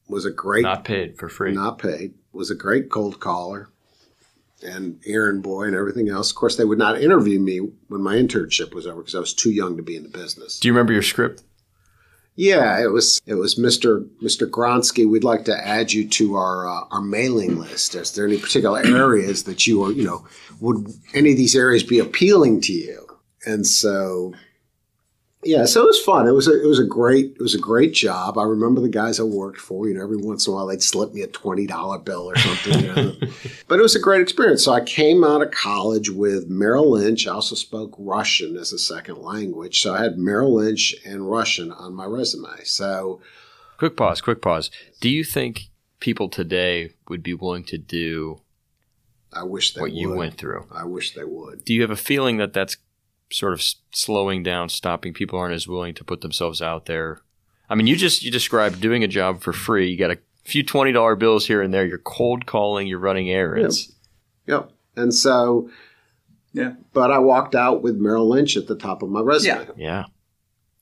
Was 0.07 0.25
a 0.25 0.31
great 0.31 0.63
Not 0.63 0.83
paid 0.83 1.17
for 1.17 1.29
free. 1.29 1.51
not 1.51 1.79
paid. 1.79 2.13
Was 2.31 2.49
a 2.49 2.55
great 2.55 2.89
cold 2.89 3.19
caller 3.19 3.69
and 4.63 4.99
errand 5.05 5.43
boy 5.43 5.63
and 5.63 5.75
everything 5.75 6.09
else. 6.09 6.29
Of 6.29 6.37
course, 6.37 6.55
they 6.55 6.63
would 6.63 6.77
not 6.77 7.01
interview 7.01 7.39
me 7.39 7.59
when 7.87 8.01
my 8.01 8.15
internship 8.15 8.73
was 8.73 8.87
over 8.87 9.01
because 9.01 9.15
I 9.15 9.19
was 9.19 9.33
too 9.33 9.51
young 9.51 9.77
to 9.77 9.83
be 9.83 9.95
in 9.95 10.03
the 10.03 10.09
business. 10.09 10.59
Do 10.59 10.67
you 10.67 10.73
remember 10.73 10.93
your 10.93 11.01
script? 11.01 11.43
Yeah, 12.35 12.83
it 12.83 12.91
was 12.91 13.21
it 13.25 13.35
was 13.35 13.55
Mr. 13.55 14.05
Mr. 14.21 14.49
Gronsky. 14.49 15.09
We'd 15.09 15.23
like 15.23 15.45
to 15.45 15.67
add 15.67 15.93
you 15.93 16.07
to 16.09 16.35
our 16.35 16.67
uh, 16.67 16.81
our 16.91 17.01
mailing 17.01 17.57
list. 17.57 17.95
Is 17.95 18.11
there 18.11 18.25
any 18.25 18.37
particular 18.37 18.79
areas 18.85 19.43
that 19.43 19.65
you 19.65 19.83
are, 19.83 19.91
you 19.91 20.03
know, 20.03 20.25
would 20.59 20.85
any 21.13 21.31
of 21.31 21.37
these 21.37 21.55
areas 21.55 21.83
be 21.83 21.99
appealing 21.99 22.59
to 22.61 22.73
you? 22.73 23.07
And 23.45 23.65
so 23.65 24.33
yeah, 25.45 25.65
so 25.65 25.83
it 25.83 25.85
was 25.85 26.01
fun. 26.01 26.27
It 26.27 26.31
was 26.31 26.47
a, 26.47 26.63
it 26.63 26.65
was 26.65 26.79
a 26.79 26.83
great 26.83 27.35
it 27.35 27.41
was 27.41 27.53
a 27.53 27.59
great 27.59 27.93
job. 27.93 28.37
I 28.37 28.43
remember 28.43 28.81
the 28.81 28.89
guys 28.89 29.19
I 29.19 29.23
worked 29.23 29.59
for. 29.59 29.87
You 29.87 29.93
know, 29.93 30.03
every 30.03 30.17
once 30.17 30.47
in 30.47 30.51
a 30.51 30.55
while 30.55 30.65
they'd 30.65 30.81
slip 30.81 31.13
me 31.13 31.21
a 31.21 31.27
twenty 31.27 31.67
dollar 31.67 31.99
bill 31.99 32.29
or 32.29 32.35
something. 32.35 32.83
You 32.83 32.93
know? 32.93 33.13
but 33.67 33.77
it 33.77 33.83
was 33.83 33.95
a 33.95 33.99
great 33.99 34.21
experience. 34.21 34.63
So 34.63 34.73
I 34.73 34.81
came 34.81 35.23
out 35.23 35.43
of 35.43 35.51
college 35.51 36.09
with 36.09 36.49
Merrill 36.49 36.91
Lynch. 36.91 37.27
I 37.27 37.31
also 37.31 37.53
spoke 37.53 37.95
Russian 37.99 38.57
as 38.57 38.73
a 38.73 38.79
second 38.79 39.19
language, 39.19 39.81
so 39.81 39.93
I 39.93 40.01
had 40.01 40.17
Merrill 40.17 40.55
Lynch 40.55 40.95
and 41.05 41.29
Russian 41.29 41.71
on 41.71 41.93
my 41.93 42.05
resume. 42.05 42.63
So, 42.63 43.21
quick 43.77 43.95
pause. 43.95 44.21
Quick 44.21 44.41
pause. 44.41 44.71
Do 44.99 45.09
you 45.09 45.23
think 45.23 45.69
people 45.99 46.27
today 46.27 46.91
would 47.07 47.21
be 47.21 47.35
willing 47.35 47.65
to 47.65 47.77
do? 47.77 48.41
I 49.31 49.43
wish 49.43 49.73
they 49.73 49.81
what 49.81 49.91
would. 49.91 49.99
you 49.99 50.11
went 50.11 50.37
through. 50.37 50.65
I 50.71 50.85
wish 50.85 51.13
they 51.13 51.23
would. 51.23 51.65
Do 51.65 51.73
you 51.73 51.81
have 51.81 51.91
a 51.91 51.95
feeling 51.95 52.37
that 52.37 52.53
that's 52.53 52.77
sort 53.31 53.53
of 53.53 53.61
slowing 53.91 54.43
down, 54.43 54.69
stopping. 54.69 55.13
People 55.13 55.39
aren't 55.39 55.55
as 55.55 55.67
willing 55.67 55.93
to 55.95 56.03
put 56.03 56.21
themselves 56.21 56.61
out 56.61 56.85
there. 56.85 57.21
I 57.69 57.75
mean, 57.75 57.87
you 57.87 57.95
just 57.95 58.23
you 58.23 58.31
described 58.31 58.81
doing 58.81 59.03
a 59.03 59.07
job 59.07 59.41
for 59.41 59.53
free. 59.53 59.89
You 59.89 59.97
got 59.97 60.11
a 60.11 60.19
few 60.43 60.63
twenty 60.63 60.91
dollar 60.91 61.15
bills 61.15 61.47
here 61.47 61.61
and 61.61 61.73
there. 61.73 61.85
You're 61.85 61.97
cold 61.97 62.45
calling. 62.45 62.87
You're 62.87 62.99
running 62.99 63.29
errands. 63.29 63.93
Yep. 64.47 64.61
yep. 64.61 64.71
And 64.95 65.13
so, 65.13 65.69
yeah. 66.53 66.73
But 66.93 67.11
I 67.11 67.19
walked 67.19 67.55
out 67.55 67.81
with 67.81 67.95
Merrill 67.95 68.29
Lynch 68.29 68.55
at 68.55 68.67
the 68.67 68.75
top 68.75 69.01
of 69.01 69.09
my 69.09 69.21
resume. 69.21 69.65
Yeah. 69.65 69.71
Yeah. 69.77 70.03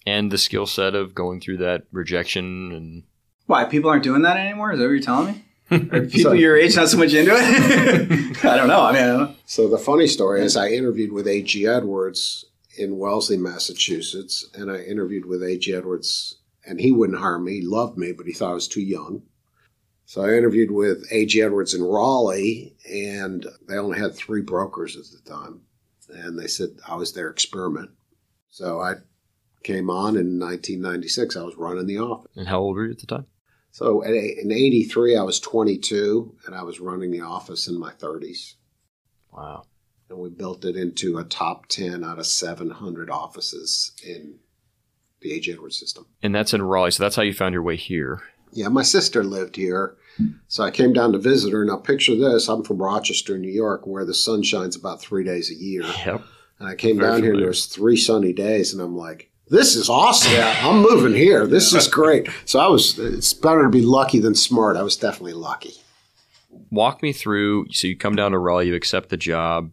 And 0.06 0.32
the 0.32 0.38
skill 0.38 0.66
set 0.66 0.96
of 0.96 1.16
going 1.16 1.40
through 1.40 1.58
that 1.58 1.84
rejection 1.92 2.72
and. 2.74 3.04
Why 3.46 3.66
people 3.66 3.90
aren't 3.90 4.04
doing 4.04 4.22
that 4.24 4.38
anymore? 4.38 4.72
Is 4.72 4.80
that 4.80 4.86
what 4.86 4.92
you're 4.92 5.02
telling 5.02 5.34
me? 5.34 5.44
Are 5.74 6.02
people 6.06 6.32
so, 6.32 6.34
your 6.34 6.58
age 6.58 6.76
not 6.76 6.90
so 6.90 6.98
much 6.98 7.14
into 7.14 7.32
it? 7.34 8.46
I 8.46 8.58
don't 8.58 8.68
know. 8.68 8.82
I 8.82 8.92
mean, 8.94 9.02
I 9.04 9.08
don't 9.08 9.20
know. 9.22 9.36
So 9.46 9.68
the 9.68 9.78
funny 9.78 10.08
story 10.08 10.42
is, 10.42 10.58
I 10.58 10.70
interviewed 10.70 11.12
with 11.12 11.28
A.G. 11.28 11.66
Edwards 11.68 12.46
in 12.78 12.98
Wellesley, 12.98 13.38
Massachusetts, 13.38 14.50
and 14.54 14.72
I 14.72 14.82
interviewed 14.82 15.26
with 15.26 15.44
A.G. 15.44 15.74
Edwards, 15.74 16.38
and 16.66 16.80
he 16.80 16.92
wouldn't 16.92 17.20
hire 17.20 17.40
me. 17.40 17.60
He 17.60 17.62
loved 17.62 17.98
me, 17.98 18.12
but 18.12 18.26
he 18.26 18.34
thought 18.34 18.52
I 18.52 18.56
was 18.56 18.68
too 18.68 18.82
young. 18.82 19.24
So 20.06 20.22
I 20.22 20.34
interviewed 20.34 20.72
with 20.72 21.06
A.G. 21.12 21.42
Edwards 21.42 21.74
in 21.74 21.84
Raleigh, 21.84 22.76
and 22.90 23.46
they 23.68 23.78
only 23.78 24.00
had 24.00 24.16
three 24.16 24.42
brokers 24.42 24.96
at 24.96 25.06
the 25.06 25.30
time, 25.30 25.62
and 26.10 26.38
they 26.38 26.48
said 26.48 26.70
I 26.88 26.96
was 26.96 27.14
their 27.14 27.30
experiment. 27.30 27.92
So 28.50 28.80
I 28.80 28.96
came 29.64 29.90
on 29.90 30.18
in 30.18 30.40
1996. 30.40 31.36
I 31.36 31.44
was 31.44 31.56
running 31.56 31.88
the 31.88 32.00
office. 32.00 32.32
And 32.36 32.48
how 32.48 32.60
old 32.60 32.76
were 32.76 32.86
you 32.86 32.92
at 32.92 33.00
the 33.00 33.08
time? 33.08 33.26
So 33.74 34.02
in 34.02 34.52
83, 34.52 35.18
I 35.18 35.24
was 35.24 35.40
22 35.40 36.36
and 36.46 36.54
I 36.54 36.62
was 36.62 36.80
running 36.80 37.10
the 37.10 37.22
office 37.22 37.68
in 37.68 37.80
my 37.80 37.92
30s. 37.94 38.54
Wow. 39.32 39.64
And 40.10 40.20
we 40.20 40.30
built 40.30 40.64
it 40.64 40.76
into 40.76 41.18
a 41.18 41.24
top 41.24 41.66
10 41.70 42.04
out 42.04 42.20
of 42.20 42.28
700 42.28 43.10
offices 43.10 43.94
in 44.06 44.36
the 45.22 45.34
A.G. 45.34 45.52
Edwards 45.52 45.80
system. 45.80 46.06
And 46.22 46.36
that's 46.36 46.54
in 46.54 46.62
Raleigh. 46.62 46.92
So 46.92 47.02
that's 47.02 47.16
how 47.16 47.24
you 47.24 47.34
found 47.34 47.54
your 47.54 47.64
way 47.64 47.76
here. 47.76 48.22
Yeah, 48.52 48.68
my 48.68 48.84
sister 48.84 49.24
lived 49.24 49.56
here. 49.56 49.98
So 50.48 50.64
I 50.64 50.70
came 50.70 50.94
down 50.94 51.12
to 51.14 51.18
visit 51.18 51.52
her. 51.52 51.66
Now, 51.66 51.78
picture 51.78 52.16
this 52.16 52.48
I'm 52.48 52.64
from 52.64 52.80
Rochester, 52.80 53.40
New 53.40 53.52
York, 53.52 53.88
where 53.88 54.06
the 54.06 54.14
sun 54.14 54.44
shines 54.44 54.76
about 54.76 55.02
three 55.02 55.24
days 55.24 55.50
a 55.50 55.56
year. 55.56 55.82
Yep. 56.06 56.22
And 56.60 56.70
I 56.70 56.76
came 56.76 56.98
Very 56.98 57.08
down 57.08 57.16
familiar. 57.16 57.24
here 57.24 57.34
and 57.34 57.42
there 57.42 57.48
was 57.48 57.66
three 57.66 57.98
sunny 57.98 58.34
days, 58.34 58.72
and 58.72 58.84
I'm 58.84 58.96
like, 58.96 59.32
this 59.50 59.76
is 59.76 59.90
awesome. 59.90 60.32
Yeah. 60.32 60.56
I'm 60.62 60.82
moving 60.82 61.14
here. 61.14 61.46
This 61.46 61.72
yeah. 61.72 61.80
is 61.80 61.88
great. 61.88 62.28
So 62.46 62.60
I 62.60 62.68
was, 62.68 62.98
it's 62.98 63.34
better 63.34 63.64
to 63.64 63.70
be 63.70 63.82
lucky 63.82 64.20
than 64.20 64.36
smart. 64.36 64.78
I 64.78 64.84
was 64.84 64.96
definitely 64.96 65.34
lucky. 65.34 65.74
Walk 66.72 67.04
me 67.04 67.14
through. 67.14 67.68
So 67.72 67.88
you 67.88 67.96
come 67.96 68.16
down 68.16 68.32
to 68.32 68.40
Raleigh, 68.40 68.68
you 68.68 68.76
accept 68.76 69.10
the 69.10 69.18
job. 69.18 69.72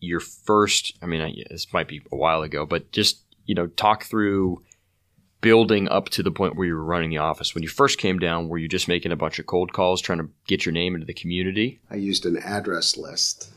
Your 0.00 0.20
first, 0.20 0.96
I 1.02 1.06
mean, 1.06 1.44
this 1.50 1.72
might 1.72 1.88
be 1.88 2.02
a 2.12 2.16
while 2.16 2.42
ago, 2.42 2.66
but 2.66 2.92
just, 2.92 3.22
you 3.46 3.54
know, 3.54 3.68
talk 3.68 4.04
through 4.04 4.62
building 5.40 5.88
up 5.88 6.08
to 6.10 6.22
the 6.22 6.30
point 6.30 6.56
where 6.56 6.66
you 6.66 6.74
were 6.74 6.84
running 6.84 7.10
the 7.10 7.18
office. 7.18 7.54
When 7.54 7.62
you 7.62 7.68
first 7.68 7.98
came 7.98 8.18
down, 8.18 8.48
were 8.48 8.58
you 8.58 8.68
just 8.68 8.88
making 8.88 9.12
a 9.12 9.16
bunch 9.16 9.38
of 9.38 9.46
cold 9.46 9.72
calls 9.72 10.00
trying 10.00 10.18
to 10.18 10.28
get 10.46 10.64
your 10.64 10.72
name 10.72 10.94
into 10.94 11.06
the 11.06 11.14
community? 11.14 11.80
I 11.90 11.96
used 11.96 12.26
an 12.26 12.36
address 12.38 12.96
list 12.96 13.50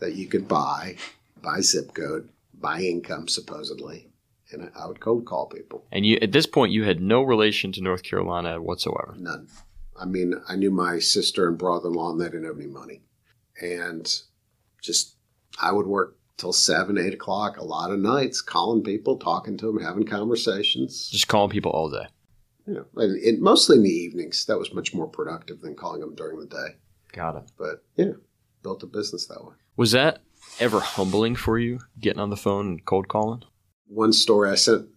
that 0.00 0.14
you 0.14 0.26
could 0.26 0.46
buy 0.46 0.96
by 1.42 1.60
zip 1.60 1.94
code, 1.94 2.28
by 2.54 2.80
income, 2.80 3.28
supposedly 3.28 4.08
and 4.54 4.70
I 4.78 4.86
would 4.86 5.00
cold 5.00 5.26
call 5.26 5.46
people. 5.46 5.84
And 5.92 6.06
you, 6.06 6.18
at 6.22 6.32
this 6.32 6.46
point, 6.46 6.72
you 6.72 6.84
had 6.84 7.00
no 7.00 7.22
relation 7.22 7.72
to 7.72 7.82
North 7.82 8.02
Carolina 8.02 8.60
whatsoever. 8.60 9.14
None. 9.18 9.48
I 10.00 10.06
mean, 10.06 10.34
I 10.48 10.56
knew 10.56 10.70
my 10.70 10.98
sister 10.98 11.48
and 11.48 11.58
brother-in-law, 11.58 12.12
and 12.12 12.20
they 12.20 12.26
didn't 12.26 12.44
have 12.44 12.58
any 12.58 12.66
money, 12.66 13.02
and 13.60 14.12
just 14.82 15.16
I 15.60 15.70
would 15.72 15.86
work 15.86 16.18
till 16.36 16.52
seven, 16.52 16.98
eight 16.98 17.14
o'clock, 17.14 17.58
a 17.58 17.64
lot 17.64 17.92
of 17.92 18.00
nights, 18.00 18.40
calling 18.40 18.82
people, 18.82 19.18
talking 19.18 19.56
to 19.58 19.66
them, 19.66 19.80
having 19.80 20.04
conversations. 20.04 21.08
Just 21.10 21.28
calling 21.28 21.50
people 21.50 21.70
all 21.70 21.90
day. 21.90 22.06
Yeah, 22.66 22.80
and 22.96 23.22
it, 23.22 23.40
mostly 23.40 23.76
in 23.76 23.82
the 23.82 23.90
evenings. 23.90 24.46
That 24.46 24.58
was 24.58 24.74
much 24.74 24.94
more 24.94 25.06
productive 25.06 25.60
than 25.60 25.76
calling 25.76 26.00
them 26.00 26.14
during 26.14 26.40
the 26.40 26.46
day. 26.46 26.76
Got 27.12 27.36
it. 27.36 27.52
But 27.56 27.84
yeah, 27.94 28.14
built 28.62 28.82
a 28.82 28.86
business 28.86 29.26
that 29.26 29.44
way. 29.44 29.54
Was 29.76 29.92
that 29.92 30.22
ever 30.58 30.80
humbling 30.80 31.36
for 31.36 31.58
you, 31.58 31.80
getting 32.00 32.20
on 32.20 32.30
the 32.30 32.36
phone 32.36 32.66
and 32.66 32.84
cold 32.84 33.08
calling? 33.08 33.42
One 33.88 34.12
story 34.12 34.50
I 34.50 34.54
sent 34.54 34.88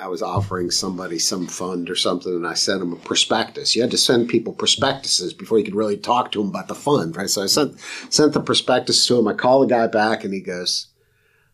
I 0.00 0.08
was 0.08 0.22
offering 0.22 0.70
somebody 0.70 1.18
some 1.18 1.46
fund 1.46 1.90
or 1.90 1.94
something, 1.94 2.32
and 2.34 2.46
I 2.46 2.54
sent 2.54 2.80
them 2.80 2.94
a 2.94 2.96
prospectus. 2.96 3.76
You 3.76 3.82
had 3.82 3.90
to 3.90 3.98
send 3.98 4.30
people 4.30 4.54
prospectuses 4.54 5.34
before 5.34 5.58
you 5.58 5.64
could 5.64 5.74
really 5.74 5.98
talk 5.98 6.32
to 6.32 6.38
them 6.38 6.48
about 6.48 6.68
the 6.68 6.74
fund, 6.74 7.16
right? 7.16 7.28
So 7.28 7.42
I 7.42 7.46
sent 7.46 7.78
sent 8.08 8.32
the 8.32 8.40
prospectus 8.40 9.06
to 9.06 9.18
him. 9.18 9.28
I 9.28 9.34
call 9.34 9.60
the 9.60 9.66
guy 9.66 9.86
back, 9.88 10.24
and 10.24 10.32
he 10.32 10.40
goes, 10.40 10.88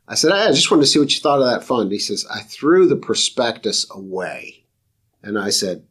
"I 0.06 0.14
said, 0.14 0.32
hey, 0.32 0.46
I 0.46 0.52
just 0.52 0.70
wanted 0.70 0.82
to 0.82 0.86
see 0.86 1.00
what 1.00 1.12
you 1.12 1.20
thought 1.20 1.40
of 1.40 1.46
that 1.46 1.64
fund." 1.64 1.90
He 1.90 1.98
says, 1.98 2.24
"I 2.32 2.42
threw 2.42 2.86
the 2.86 2.96
prospectus 2.96 3.86
away," 3.90 4.64
and 5.22 5.38
I 5.38 5.50
said, 5.50 5.84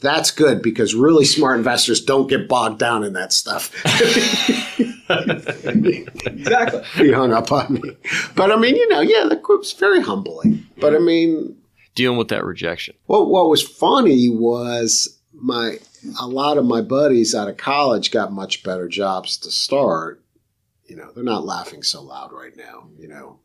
"That's 0.00 0.32
good 0.32 0.62
because 0.62 0.94
really 0.94 1.24
smart 1.24 1.58
investors 1.58 2.04
don't 2.04 2.28
get 2.28 2.48
bogged 2.48 2.80
down 2.80 3.04
in 3.04 3.12
that 3.12 3.32
stuff." 3.32 3.70
exactly. 5.10 6.82
He 6.94 7.12
hung 7.12 7.32
up 7.32 7.50
on 7.52 7.74
me. 7.74 7.96
But 8.34 8.50
I 8.52 8.56
mean, 8.56 8.76
you 8.76 8.88
know, 8.88 9.00
yeah, 9.00 9.26
the 9.28 9.36
group's 9.36 9.72
very 9.72 10.00
humbling. 10.00 10.66
But 10.78 10.94
I 10.94 10.98
mean, 10.98 11.56
dealing 11.94 12.18
with 12.18 12.28
that 12.28 12.44
rejection. 12.44 12.94
Well, 13.06 13.26
what 13.26 13.48
was 13.48 13.62
funny 13.62 14.28
was 14.28 15.20
my 15.32 15.78
a 16.20 16.26
lot 16.26 16.58
of 16.58 16.64
my 16.64 16.80
buddies 16.80 17.34
out 17.34 17.48
of 17.48 17.56
college 17.56 18.10
got 18.10 18.32
much 18.32 18.62
better 18.62 18.88
jobs 18.88 19.36
to 19.38 19.50
start. 19.50 20.24
You 20.86 20.96
know, 20.96 21.12
they're 21.14 21.24
not 21.24 21.44
laughing 21.44 21.82
so 21.82 22.02
loud 22.02 22.32
right 22.32 22.56
now. 22.56 22.88
You 22.98 23.08
know, 23.08 23.40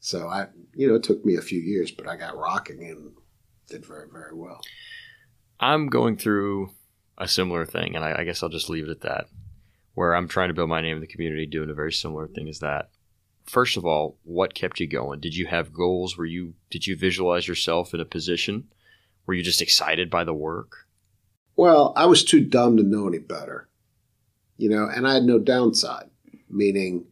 so 0.00 0.28
I, 0.28 0.46
you 0.74 0.88
know, 0.88 0.94
it 0.94 1.02
took 1.02 1.24
me 1.24 1.36
a 1.36 1.42
few 1.42 1.60
years, 1.60 1.90
but 1.90 2.08
I 2.08 2.16
got 2.16 2.36
rocking 2.36 2.82
and 2.84 3.12
did 3.68 3.84
very, 3.84 4.08
very 4.10 4.34
well. 4.34 4.60
I'm 5.60 5.88
going 5.88 6.16
through 6.16 6.70
a 7.18 7.26
similar 7.26 7.66
thing, 7.66 7.96
and 7.96 8.04
I, 8.04 8.20
I 8.20 8.24
guess 8.24 8.42
I'll 8.42 8.48
just 8.48 8.70
leave 8.70 8.84
it 8.84 8.90
at 8.90 9.00
that 9.00 9.26
where 9.98 10.14
I'm 10.14 10.28
trying 10.28 10.46
to 10.46 10.54
build 10.54 10.68
my 10.68 10.80
name 10.80 10.94
in 10.94 11.00
the 11.00 11.08
community, 11.08 11.44
doing 11.44 11.70
a 11.70 11.74
very 11.74 11.92
similar 11.92 12.28
thing 12.28 12.48
as 12.48 12.60
that. 12.60 12.90
First 13.46 13.76
of 13.76 13.84
all, 13.84 14.16
what 14.22 14.54
kept 14.54 14.78
you 14.78 14.86
going? 14.86 15.18
Did 15.18 15.34
you 15.34 15.46
have 15.46 15.72
goals? 15.72 16.16
Were 16.16 16.24
you 16.24 16.54
did 16.70 16.86
you 16.86 16.96
visualize 16.96 17.48
yourself 17.48 17.92
in 17.92 17.98
a 17.98 18.04
position? 18.04 18.68
Were 19.26 19.34
you 19.34 19.42
just 19.42 19.60
excited 19.60 20.08
by 20.08 20.22
the 20.22 20.32
work? 20.32 20.86
Well, 21.56 21.92
I 21.96 22.06
was 22.06 22.22
too 22.22 22.44
dumb 22.44 22.76
to 22.76 22.84
know 22.84 23.08
any 23.08 23.18
better. 23.18 23.68
You 24.56 24.68
know, 24.68 24.88
and 24.88 25.04
I 25.04 25.14
had 25.14 25.24
no 25.24 25.40
downside, 25.40 26.10
meaning 26.48 27.06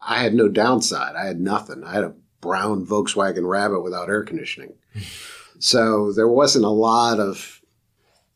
I 0.00 0.20
had 0.20 0.34
no 0.34 0.48
downside. 0.48 1.14
I 1.14 1.26
had 1.26 1.38
nothing. 1.40 1.84
I 1.84 1.92
had 1.92 2.02
a 2.02 2.16
brown 2.40 2.84
Volkswagen 2.84 3.48
Rabbit 3.48 3.82
without 3.82 4.08
air 4.08 4.24
conditioning. 4.24 4.74
so 5.60 6.12
there 6.12 6.26
wasn't 6.26 6.64
a 6.64 6.68
lot 6.68 7.20
of 7.20 7.60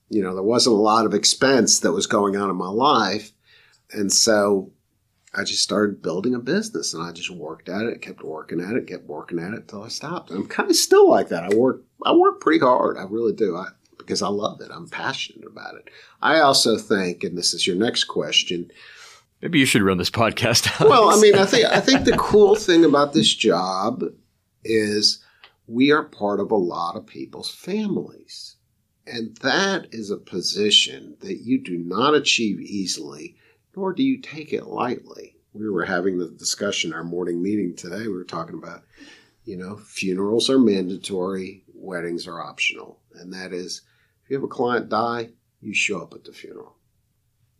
you 0.08 0.22
know, 0.22 0.34
there 0.34 0.44
wasn't 0.44 0.76
a 0.76 0.78
lot 0.78 1.04
of 1.04 1.14
expense 1.14 1.80
that 1.80 1.92
was 1.92 2.06
going 2.06 2.36
on 2.36 2.48
in 2.48 2.56
my 2.56 2.68
life 2.68 3.32
and 3.92 4.12
so 4.12 4.72
I 5.34 5.44
just 5.44 5.62
started 5.62 6.02
building 6.02 6.34
a 6.34 6.38
business 6.38 6.94
and 6.94 7.02
I 7.02 7.12
just 7.12 7.30
worked 7.30 7.68
at 7.68 7.82
it, 7.82 8.00
kept 8.00 8.22
working 8.22 8.60
at 8.60 8.74
it, 8.74 8.86
kept 8.86 9.04
working 9.04 9.38
at 9.38 9.52
it 9.52 9.60
until 9.60 9.82
I 9.82 9.88
stopped. 9.88 10.30
And 10.30 10.40
I'm 10.40 10.48
kind 10.48 10.70
of 10.70 10.76
still 10.76 11.08
like 11.08 11.28
that. 11.28 11.44
I 11.44 11.54
work 11.54 11.82
I 12.04 12.12
work 12.12 12.40
pretty 12.40 12.60
hard. 12.60 12.96
I 12.96 13.04
really 13.04 13.34
do. 13.34 13.56
I 13.56 13.68
because 13.98 14.22
I 14.22 14.28
love 14.28 14.60
it. 14.60 14.70
I'm 14.72 14.88
passionate 14.88 15.46
about 15.46 15.74
it. 15.74 15.90
I 16.22 16.40
also 16.40 16.78
think, 16.78 17.24
and 17.24 17.36
this 17.36 17.52
is 17.52 17.66
your 17.66 17.76
next 17.76 18.04
question. 18.04 18.70
Maybe 19.42 19.58
you 19.58 19.66
should 19.66 19.82
run 19.82 19.98
this 19.98 20.10
podcast. 20.10 20.68
Well, 20.88 21.10
I 21.10 21.20
mean, 21.20 21.34
I 21.34 21.44
think 21.44 21.66
I 21.66 21.80
think 21.80 22.04
the 22.04 22.16
cool 22.16 22.54
thing 22.54 22.84
about 22.84 23.12
this 23.12 23.32
job 23.32 24.02
is 24.64 25.22
we 25.66 25.92
are 25.92 26.04
part 26.04 26.40
of 26.40 26.50
a 26.50 26.56
lot 26.56 26.96
of 26.96 27.06
people's 27.06 27.54
families. 27.54 28.56
And 29.06 29.36
that 29.38 29.88
is 29.90 30.10
a 30.10 30.18
position 30.18 31.16
that 31.20 31.38
you 31.38 31.62
do 31.62 31.78
not 31.78 32.14
achieve 32.14 32.60
easily 32.60 33.36
nor 33.78 33.92
do 33.92 34.02
you 34.02 34.20
take 34.20 34.52
it 34.52 34.66
lightly. 34.66 35.36
We 35.52 35.70
were 35.70 35.84
having 35.84 36.18
the 36.18 36.28
discussion 36.28 36.92
our 36.92 37.04
morning 37.04 37.40
meeting 37.40 37.76
today. 37.76 38.02
We 38.02 38.08
were 38.08 38.24
talking 38.24 38.58
about, 38.58 38.82
you 39.44 39.56
know, 39.56 39.76
funerals 39.76 40.50
are 40.50 40.58
mandatory, 40.58 41.64
weddings 41.72 42.26
are 42.26 42.42
optional. 42.42 42.98
And 43.14 43.32
that 43.32 43.52
is, 43.52 43.82
if 44.24 44.30
you 44.30 44.36
have 44.36 44.42
a 44.42 44.48
client 44.48 44.88
die, 44.88 45.30
you 45.60 45.72
show 45.74 46.02
up 46.02 46.12
at 46.12 46.24
the 46.24 46.32
funeral. 46.32 46.76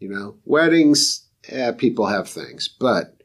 You 0.01 0.09
know, 0.09 0.37
weddings, 0.45 1.29
eh, 1.49 1.71
people 1.73 2.07
have 2.07 2.29
things, 2.29 2.69
but, 2.69 3.23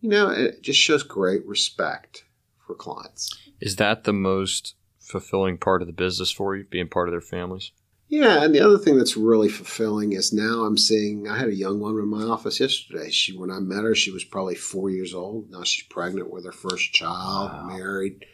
you 0.00 0.08
know, 0.08 0.30
it 0.30 0.62
just 0.62 0.80
shows 0.80 1.02
great 1.02 1.46
respect 1.46 2.24
for 2.66 2.74
clients. 2.74 3.30
Is 3.60 3.76
that 3.76 4.04
the 4.04 4.12
most 4.14 4.74
fulfilling 4.98 5.58
part 5.58 5.82
of 5.82 5.86
the 5.86 5.92
business 5.92 6.30
for 6.30 6.56
you, 6.56 6.64
being 6.64 6.88
part 6.88 7.08
of 7.08 7.12
their 7.12 7.20
families? 7.20 7.72
Yeah, 8.12 8.44
and 8.44 8.54
the 8.54 8.60
other 8.60 8.76
thing 8.76 8.98
that's 8.98 9.16
really 9.16 9.48
fulfilling 9.48 10.12
is 10.12 10.34
now 10.34 10.64
I'm 10.64 10.76
seeing. 10.76 11.26
I 11.26 11.38
had 11.38 11.48
a 11.48 11.54
young 11.54 11.80
woman 11.80 12.02
in 12.02 12.08
my 12.10 12.24
office 12.24 12.60
yesterday. 12.60 13.08
She, 13.10 13.34
when 13.34 13.50
I 13.50 13.58
met 13.58 13.84
her, 13.84 13.94
she 13.94 14.10
was 14.10 14.22
probably 14.22 14.54
four 14.54 14.90
years 14.90 15.14
old. 15.14 15.50
Now 15.50 15.62
she's 15.62 15.86
pregnant 15.86 16.30
with 16.30 16.44
her 16.44 16.52
first 16.52 16.92
child, 16.92 17.50
Wow. 17.50 17.68
married. 17.74 18.26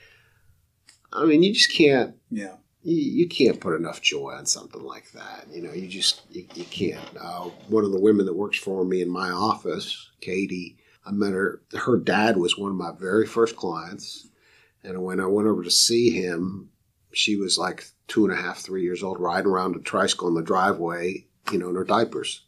I 1.12 1.26
mean, 1.26 1.44
you 1.44 1.54
just 1.54 1.72
can't. 1.72 2.16
Yeah. 2.28 2.56
You, 2.82 2.96
you 2.96 3.28
can't 3.28 3.60
put 3.60 3.76
enough 3.76 4.02
joy 4.02 4.32
on 4.32 4.46
something 4.46 4.82
like 4.82 5.12
that. 5.12 5.46
You 5.52 5.62
know, 5.62 5.72
you 5.72 5.86
just 5.86 6.22
you, 6.28 6.44
you 6.56 6.64
can't. 6.64 7.16
Uh, 7.16 7.42
one 7.68 7.84
of 7.84 7.92
the 7.92 8.00
women 8.00 8.26
that 8.26 8.34
works 8.34 8.58
for 8.58 8.84
me 8.84 9.00
in 9.00 9.08
my 9.08 9.30
office, 9.30 10.10
Katie, 10.20 10.76
I 11.06 11.12
met 11.12 11.34
her. 11.34 11.62
Her 11.78 11.98
dad 11.98 12.36
was 12.36 12.58
one 12.58 12.72
of 12.72 12.76
my 12.76 12.90
very 12.98 13.28
first 13.28 13.54
clients, 13.54 14.26
and 14.82 15.04
when 15.04 15.20
I 15.20 15.26
went 15.26 15.46
over 15.46 15.62
to 15.62 15.70
see 15.70 16.10
him, 16.10 16.70
she 17.18 17.36
was 17.36 17.58
like 17.58 17.84
two 18.06 18.24
and 18.24 18.32
a 18.32 18.36
half, 18.40 18.58
three 18.58 18.82
years 18.82 19.02
old, 19.02 19.18
riding 19.20 19.50
around 19.50 19.76
a 19.76 19.80
tricycle 19.80 20.28
in 20.28 20.34
the 20.34 20.42
driveway, 20.42 21.26
you 21.52 21.58
know, 21.58 21.68
in 21.68 21.74
her 21.74 21.84
diapers. 21.84 22.44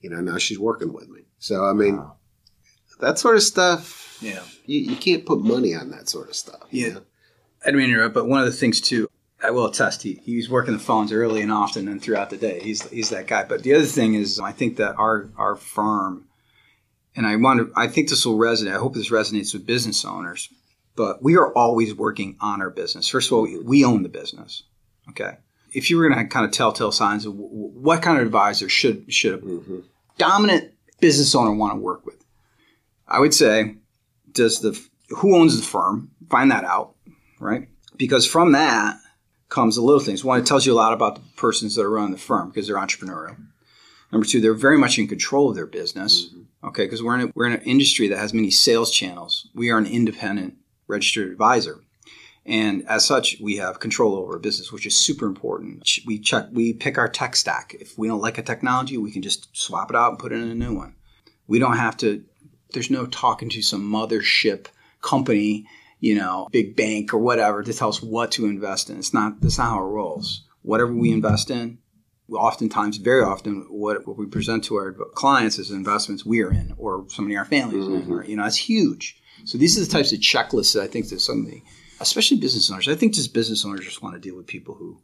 You 0.00 0.10
know, 0.10 0.20
now 0.20 0.38
she's 0.38 0.58
working 0.58 0.92
with 0.92 1.08
me. 1.08 1.22
So 1.38 1.64
I 1.64 1.72
mean, 1.72 1.96
Wow. 1.96 2.16
that 3.00 3.18
sort 3.18 3.36
of 3.36 3.42
stuff. 3.42 4.18
Yeah. 4.20 4.42
You, 4.66 4.80
you 4.80 4.96
can't 4.96 5.24
put 5.26 5.40
money 5.40 5.74
on 5.74 5.90
that 5.90 6.08
sort 6.08 6.28
of 6.28 6.36
stuff. 6.36 6.62
you 6.70 6.86
Yeah. 6.86 6.92
know? 6.94 7.02
I 7.62 7.66
didn't 7.66 7.78
mean 7.78 7.88
to 7.88 7.94
interrupt, 7.94 8.14
but 8.14 8.28
one 8.28 8.40
of 8.40 8.46
the 8.46 8.52
things 8.52 8.80
too, 8.80 9.08
I 9.42 9.50
will 9.50 9.66
attest, 9.66 10.02
he, 10.02 10.20
he's 10.24 10.48
working 10.50 10.74
the 10.74 10.78
phones 10.80 11.12
early 11.12 11.40
and 11.42 11.50
often 11.50 11.88
and 11.88 12.00
throughout 12.02 12.30
the 12.30 12.36
day. 12.36 12.60
He's 12.60 12.88
he's 12.90 13.10
that 13.10 13.26
guy. 13.26 13.44
But 13.44 13.62
the 13.62 13.74
other 13.74 13.84
thing 13.86 14.14
is, 14.14 14.38
I 14.38 14.52
think 14.52 14.76
that 14.76 14.96
our 14.96 15.30
our 15.36 15.56
firm, 15.56 16.26
and 17.16 17.26
I 17.26 17.34
want 17.36 17.60
to, 17.60 17.72
I 17.76 17.86
think 17.88 18.08
this 18.08 18.26
will 18.26 18.36
resonate. 18.38 18.74
I 18.74 18.78
hope 18.78 18.94
this 18.94 19.10
resonates 19.10 19.52
with 19.54 19.64
business 19.66 20.04
owners. 20.04 20.48
But 20.98 21.22
we 21.22 21.36
are 21.36 21.52
always 21.52 21.94
working 21.94 22.36
on 22.40 22.60
our 22.60 22.70
business. 22.70 23.06
First 23.06 23.28
of 23.28 23.34
all, 23.34 23.42
we, 23.64 23.84
own 23.84 24.02
the 24.02 24.08
business. 24.08 24.64
Okay. 25.10 25.36
If 25.72 25.90
you 25.90 25.96
were 25.96 26.08
going 26.08 26.18
to 26.18 26.26
kind 26.26 26.44
of 26.44 26.50
telltale 26.50 26.90
signs 26.90 27.24
of 27.24 27.34
what 27.36 28.02
kind 28.02 28.18
of 28.18 28.26
advisor 28.26 28.68
should 28.68 29.10
should 29.12 29.34
a 29.34 29.38
Mhm. 29.38 29.84
dominant 30.18 30.72
business 30.98 31.36
owner 31.36 31.52
want 31.54 31.74
to 31.74 31.78
work 31.80 32.04
with, 32.04 32.24
I 33.06 33.20
would 33.20 33.32
say, 33.32 33.76
does 34.32 34.58
the 34.60 34.76
who 35.10 35.36
owns 35.36 35.56
the 35.56 35.62
firm? 35.62 36.10
Find 36.28 36.50
that 36.50 36.64
out 36.64 36.94
right? 37.38 37.68
Because 37.96 38.26
from 38.26 38.50
that 38.52 38.96
comes 39.48 39.76
the 39.76 39.82
little 39.82 40.00
things. 40.00 40.24
One, 40.24 40.40
it 40.40 40.46
tells 40.46 40.66
you 40.66 40.72
a 40.72 40.82
lot 40.84 40.92
about 40.92 41.14
the 41.14 41.22
persons 41.36 41.76
that 41.76 41.82
are 41.82 41.90
running 41.90 42.10
the 42.10 42.18
firm 42.18 42.48
because 42.48 42.66
they're 42.66 42.76
entrepreneurial. 42.76 43.36
Number 44.10 44.26
two, 44.26 44.40
they're 44.40 44.54
very 44.54 44.76
much 44.78 44.98
in 44.98 45.06
control 45.06 45.48
of 45.50 45.54
their 45.54 45.66
business. 45.66 46.30
Okay, 46.64 46.84
because 46.86 47.02
we're 47.04 47.14
in 47.14 47.28
a, 47.28 47.32
we're 47.36 47.46
in 47.46 47.52
an 47.52 47.62
industry 47.62 48.08
that 48.08 48.18
has 48.18 48.34
many 48.34 48.50
sales 48.50 48.90
channels. 48.90 49.46
We 49.54 49.70
are 49.70 49.78
an 49.78 49.86
independent 49.86 50.57
registered 50.88 51.30
advisor, 51.30 51.80
and 52.44 52.84
as 52.88 53.04
such, 53.04 53.36
we 53.40 53.56
have 53.56 53.78
control 53.78 54.16
over 54.16 54.32
our 54.32 54.38
business, 54.38 54.72
which 54.72 54.86
is 54.86 54.96
super 54.96 55.26
important. 55.26 55.88
We 56.06 56.18
check, 56.18 56.46
we 56.50 56.72
pick 56.72 56.98
our 56.98 57.08
tech 57.08 57.36
stack. 57.36 57.76
If 57.78 57.96
we 57.98 58.08
don't 58.08 58.22
like 58.22 58.38
a 58.38 58.42
technology, 58.42 58.96
we 58.96 59.12
can 59.12 59.22
just 59.22 59.54
swap 59.56 59.90
it 59.90 59.96
out 59.96 60.10
and 60.10 60.18
put 60.18 60.32
in 60.32 60.42
a 60.42 60.54
new 60.54 60.74
one. 60.74 60.96
We 61.46 61.58
don't 61.58 61.76
have 61.76 61.96
to. 61.98 62.24
There's 62.72 62.90
no 62.90 63.06
talking 63.06 63.48
to 63.50 63.62
some 63.62 63.82
mothership 63.82 64.66
company 65.00 65.66
you 66.00 66.14
know, 66.14 66.48
big 66.52 66.76
bank 66.76 67.12
or 67.12 67.18
whatever 67.18 67.62
to 67.62 67.72
tell 67.72 67.88
us 67.88 68.02
what 68.02 68.32
to 68.32 68.46
invest 68.46 68.90
in. 68.90 68.98
It's 68.98 69.14
not 69.14 69.40
that's 69.40 69.58
not 69.58 69.70
how 69.70 69.78
it 69.78 69.88
rolls. 69.88 70.42
Whatever 70.62 70.92
we 70.92 71.12
invest 71.12 71.50
in, 71.50 71.78
oftentimes, 72.30 72.98
very 72.98 73.22
often, 73.22 73.66
what, 73.70 74.06
what 74.06 74.18
we 74.18 74.26
present 74.26 74.64
to 74.64 74.76
our 74.76 74.92
clients 74.92 75.58
as 75.58 75.70
investments 75.70 76.26
we 76.26 76.42
are 76.42 76.50
in, 76.50 76.74
or 76.76 77.06
somebody 77.08 77.34
in 77.34 77.38
our 77.38 77.44
families 77.44 77.86
in, 77.86 78.12
or 78.12 78.24
you 78.24 78.36
know, 78.36 78.44
it's 78.44 78.56
huge. 78.56 79.20
So 79.44 79.58
these 79.58 79.76
are 79.78 79.84
the 79.84 79.90
types 79.90 80.12
of 80.12 80.20
checklists 80.20 80.74
that 80.74 80.82
I 80.82 80.86
think 80.86 81.08
that 81.08 81.20
somebody, 81.20 81.62
especially 82.00 82.38
business 82.38 82.70
owners, 82.70 82.88
I 82.88 82.94
think 82.94 83.14
just 83.14 83.32
business 83.34 83.64
owners 83.64 83.84
just 83.84 84.02
want 84.02 84.14
to 84.14 84.20
deal 84.20 84.36
with 84.36 84.46
people 84.46 84.74
who 84.74 85.00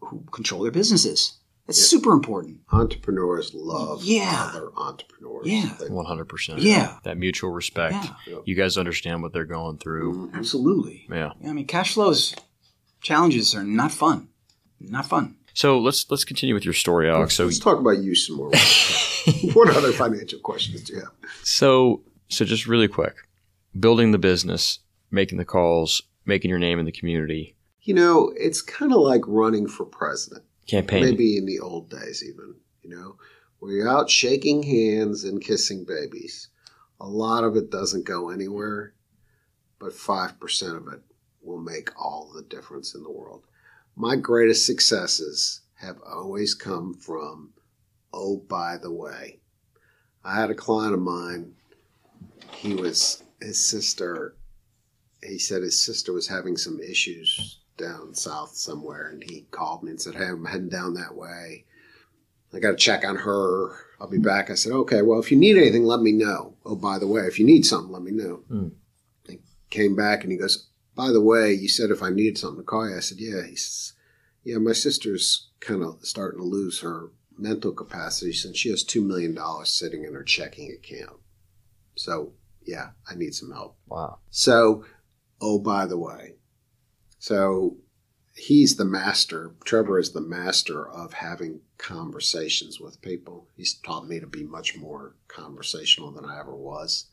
who 0.00 0.22
control 0.32 0.62
their 0.62 0.72
businesses. 0.72 1.38
It's 1.66 1.82
super 1.82 2.12
important. 2.12 2.60
Entrepreneurs 2.72 3.52
love 3.54 4.04
Yeah. 4.04 4.50
other 4.50 4.68
entrepreneurs. 4.76 5.46
Yeah. 5.46 5.74
They- 5.80 5.88
One 5.88 6.04
hundred 6.04 6.26
percent. 6.28 6.60
Yeah. 6.60 6.98
That 7.04 7.16
mutual 7.16 7.50
respect. 7.50 7.96
Yeah. 8.26 8.38
You 8.44 8.54
guys 8.54 8.76
understand 8.76 9.22
what 9.22 9.32
they're 9.32 9.46
going 9.46 9.78
through. 9.78 10.28
Mm, 10.28 10.34
absolutely. 10.34 11.06
Yeah. 11.10 11.30
I 11.46 11.52
mean, 11.54 11.66
cash 11.66 11.94
flows 11.94 12.34
challenges 13.00 13.54
are 13.54 13.64
not 13.64 13.92
fun. 13.92 14.28
Not 14.80 15.06
fun. 15.06 15.36
So 15.54 15.78
let's 15.78 16.04
let's 16.10 16.24
continue 16.24 16.54
with 16.54 16.64
your 16.66 16.74
story, 16.74 17.08
Alex. 17.08 17.34
So 17.34 17.44
Let's 17.44 17.58
talk 17.60 17.78
about 17.78 17.98
you 18.02 18.14
some 18.14 18.36
more. 18.36 18.50
what 19.54 19.74
other 19.74 19.92
financial 19.92 20.40
questions 20.40 20.82
do 20.82 20.94
you 20.94 21.00
have? 21.00 21.12
so 21.42 22.02
so 22.28 22.44
just 22.44 22.66
really 22.66 22.88
quick, 22.88 23.14
building 23.78 24.12
the 24.12 24.18
business, 24.18 24.78
making 25.10 25.38
the 25.38 25.44
calls, 25.44 26.02
making 26.24 26.48
your 26.50 26.58
name 26.58 26.78
in 26.78 26.86
the 26.86 26.92
community, 26.92 27.56
You 27.82 27.94
know, 27.94 28.32
it's 28.36 28.62
kind 28.62 28.92
of 28.92 29.00
like 29.00 29.22
running 29.26 29.66
for 29.68 29.84
president. 29.84 30.44
campaign. 30.66 31.04
Maybe 31.04 31.36
in 31.36 31.44
the 31.44 31.60
old 31.60 31.90
days, 31.90 32.24
even, 32.26 32.54
you 32.82 32.88
know, 32.90 33.16
where 33.58 33.72
you're 33.72 33.88
out 33.88 34.08
shaking 34.08 34.62
hands 34.62 35.24
and 35.24 35.42
kissing 35.42 35.84
babies. 35.84 36.48
A 37.00 37.06
lot 37.06 37.44
of 37.44 37.56
it 37.56 37.70
doesn't 37.70 38.06
go 38.06 38.30
anywhere, 38.30 38.94
but 39.78 39.92
5% 39.92 40.76
of 40.76 40.88
it 40.92 41.02
will 41.42 41.58
make 41.58 41.90
all 42.00 42.30
the 42.34 42.42
difference 42.42 42.94
in 42.94 43.02
the 43.02 43.10
world. 43.10 43.44
My 43.96 44.16
greatest 44.16 44.64
successes 44.64 45.60
have 45.74 45.98
always 46.06 46.54
come 46.54 46.94
from, 46.94 47.50
oh, 48.12 48.38
by 48.48 48.78
the 48.80 48.92
way. 48.92 49.40
I 50.24 50.40
had 50.40 50.50
a 50.50 50.54
client 50.54 50.94
of 50.94 51.00
mine, 51.00 51.52
he 52.52 52.74
was, 52.74 53.22
his 53.44 53.64
sister, 53.64 54.36
he 55.22 55.38
said 55.38 55.62
his 55.62 55.82
sister 55.82 56.12
was 56.12 56.28
having 56.28 56.56
some 56.56 56.80
issues 56.80 57.60
down 57.76 58.14
south 58.14 58.56
somewhere, 58.56 59.08
and 59.08 59.22
he 59.22 59.46
called 59.50 59.82
me 59.82 59.90
and 59.90 60.00
said, 60.00 60.14
"Hey, 60.14 60.26
I'm 60.26 60.44
heading 60.44 60.68
down 60.68 60.94
that 60.94 61.14
way. 61.14 61.64
I 62.52 62.60
got 62.60 62.70
to 62.70 62.76
check 62.76 63.04
on 63.04 63.16
her. 63.16 63.76
I'll 64.00 64.08
be 64.08 64.18
back." 64.18 64.50
I 64.50 64.54
said, 64.54 64.72
"Okay. 64.72 65.02
Well, 65.02 65.20
if 65.20 65.30
you 65.30 65.36
need 65.36 65.56
anything, 65.56 65.84
let 65.84 66.00
me 66.00 66.12
know. 66.12 66.56
Oh, 66.64 66.76
by 66.76 66.98
the 66.98 67.06
way, 67.06 67.22
if 67.22 67.38
you 67.38 67.44
need 67.44 67.66
something, 67.66 67.92
let 67.92 68.02
me 68.02 68.12
know." 68.12 68.44
Hmm. 68.48 68.68
He 69.28 69.40
came 69.70 69.94
back 69.96 70.22
and 70.22 70.32
he 70.32 70.38
goes, 70.38 70.68
"By 70.94 71.10
the 71.10 71.20
way, 71.20 71.52
you 71.52 71.68
said 71.68 71.90
if 71.90 72.02
I 72.02 72.10
needed 72.10 72.38
something 72.38 72.60
to 72.60 72.66
call 72.66 72.88
you." 72.88 72.96
I 72.96 73.00
said, 73.00 73.18
"Yeah." 73.20 73.44
He 73.44 73.56
says, 73.56 73.92
"Yeah, 74.44 74.58
my 74.58 74.72
sister's 74.72 75.50
kind 75.60 75.82
of 75.82 76.04
starting 76.06 76.40
to 76.40 76.46
lose 76.46 76.80
her 76.80 77.10
mental 77.36 77.72
capacity 77.72 78.32
since 78.32 78.56
she 78.56 78.70
has 78.70 78.84
two 78.84 79.02
million 79.02 79.34
dollars 79.34 79.70
sitting 79.70 80.04
in 80.04 80.14
her 80.14 80.22
checking 80.22 80.70
account. 80.70 81.18
So, 81.96 82.34
yeah, 82.66 82.90
I 83.10 83.14
need 83.14 83.34
some 83.34 83.50
help." 83.52 83.76
wow. 83.86 84.18
So, 84.30 84.84
oh, 85.40 85.58
by 85.58 85.86
the 85.86 85.98
way, 85.98 86.34
so 87.18 87.76
he's 88.34 88.76
the 88.76 88.84
master. 88.84 89.52
Trevor 89.64 89.98
is 89.98 90.12
the 90.12 90.20
master 90.20 90.88
of 90.88 91.12
having 91.14 91.60
conversations 91.78 92.80
with 92.80 93.00
people. 93.02 93.46
He's 93.56 93.74
taught 93.74 94.06
me 94.08 94.20
to 94.20 94.26
be 94.26 94.42
much 94.42 94.76
more 94.76 95.14
conversational 95.28 96.10
than 96.10 96.24
I 96.24 96.40
ever 96.40 96.54
was. 96.54 97.06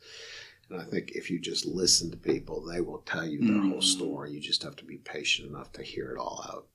And 0.70 0.82
I 0.82 0.86
think 0.86 1.12
if 1.12 1.30
you 1.30 1.40
just 1.40 1.66
listen 1.66 2.10
to 2.12 2.18
people, 2.18 2.62
they 2.62 2.80
will 2.82 3.00
tell 3.00 3.26
you 3.26 3.40
their 3.42 3.62
whole 3.62 3.82
Mm. 3.82 3.84
story. 3.84 4.32
You 4.32 4.40
just 4.40 4.64
have 4.64 4.76
to 4.78 4.86
be 4.86 4.98
patient 4.98 5.50
enough 5.50 5.72
to 5.74 5.84
hear 5.84 6.12
it 6.12 6.18
all 6.18 6.44
out. 6.48 6.68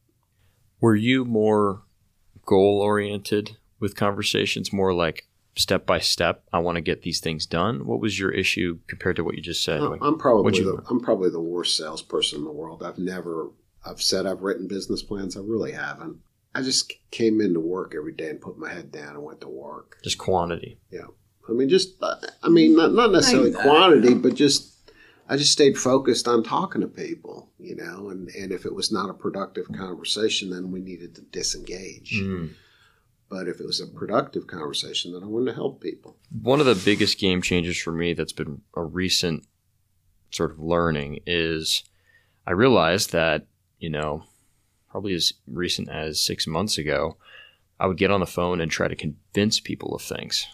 Were 0.80 0.96
you 0.96 1.24
more 1.24 1.82
goal 2.44 2.80
oriented 2.82 3.56
with 3.80 3.96
conversations, 3.96 4.72
more 4.72 4.92
like 4.94 5.26
step 5.56 5.86
by 5.86 5.98
step? 5.98 6.44
I 6.52 6.58
want 6.60 6.76
to 6.76 6.82
get 6.82 7.02
these 7.02 7.20
things 7.20 7.46
done. 7.46 7.86
What 7.86 8.00
was 8.00 8.18
your 8.18 8.30
issue 8.30 8.78
compared 8.86 9.16
to 9.16 9.24
what 9.24 9.34
you 9.34 9.42
just 9.42 9.64
said? 9.64 9.80
I'm- 9.80 9.90
Like, 9.92 10.00
I'm 10.02 10.18
probably 10.18 10.56
you 10.56 10.64
the, 10.76 10.82
I'm 10.88 11.00
probably 11.00 11.30
the 11.30 11.40
worst 11.40 11.76
salesperson 11.76 12.38
in 12.40 12.44
the 12.44 12.52
world. 12.52 12.82
I've 12.82 12.98
never 12.98 13.50
I've 13.84 14.02
said 14.02 14.26
I've 14.26 14.42
written 14.42 14.66
business 14.68 15.02
plans. 15.02 15.36
I 15.36 15.40
really 15.40 15.72
haven't. 15.72 16.18
I 16.54 16.62
just 16.62 16.92
came 17.10 17.40
into 17.40 17.60
work 17.60 17.94
every 17.96 18.12
day 18.12 18.30
and 18.30 18.40
put 18.40 18.58
my 18.58 18.72
head 18.72 18.90
down 18.90 19.14
and 19.14 19.22
went 19.22 19.40
to 19.42 19.48
work. 19.48 19.98
just 20.02 20.18
quantity. 20.18 20.78
Yeah. 20.90 21.06
I 21.48 21.52
mean, 21.52 21.68
just 21.68 22.02
uh, 22.02 22.16
I 22.42 22.48
mean, 22.48 22.74
not 22.74 22.92
not 22.92 23.12
necessarily 23.12 23.54
I- 23.54 23.62
quantity, 23.62 24.14
but 24.14 24.34
just 24.34 24.72
I 25.28 25.36
just 25.36 25.52
stayed 25.52 25.76
focused 25.78 26.26
on 26.26 26.42
talking 26.42 26.80
to 26.80 26.88
people, 26.88 27.50
you 27.60 27.76
know. 27.76 28.08
And 28.10 28.28
and 28.30 28.50
if 28.52 28.64
it 28.66 28.74
was 28.74 28.90
not 28.90 29.10
a 29.10 29.14
productive 29.14 29.66
conversation, 29.72 30.50
then 30.50 30.70
we 30.72 30.80
needed 30.80 31.14
to 31.16 31.20
disengage. 31.22 32.20
Mm. 32.20 32.50
But 33.28 33.48
if 33.48 33.60
it 33.60 33.66
was 33.66 33.80
a 33.80 33.86
productive 33.86 34.46
conversation, 34.46 35.12
then 35.12 35.24
I 35.24 35.26
wanted 35.26 35.50
to 35.50 35.54
help 35.54 35.80
people. 35.80 36.16
One 36.30 36.60
of 36.60 36.66
the 36.66 36.80
biggest 36.84 37.18
game 37.18 37.42
changers 37.42 37.76
for 37.78 37.92
me 37.92 38.12
that's 38.12 38.32
been 38.32 38.62
a 38.74 38.82
recent 38.82 39.46
sort 40.30 40.52
of 40.52 40.60
learning 40.60 41.20
is 41.26 41.82
I 42.46 42.52
realized 42.52 43.12
that, 43.12 43.46
you 43.78 43.90
know, 43.90 44.24
probably 44.90 45.14
as 45.14 45.32
recent 45.46 45.88
as 45.88 46.22
six 46.22 46.46
months 46.46 46.78
ago, 46.78 47.16
I 47.78 47.86
would 47.86 47.98
get 47.98 48.10
on 48.10 48.20
the 48.20 48.26
phone 48.26 48.60
and 48.60 48.70
try 48.70 48.88
to 48.88 48.96
convince 48.96 49.60
people 49.60 49.94
of 49.94 50.02
things. 50.02 50.46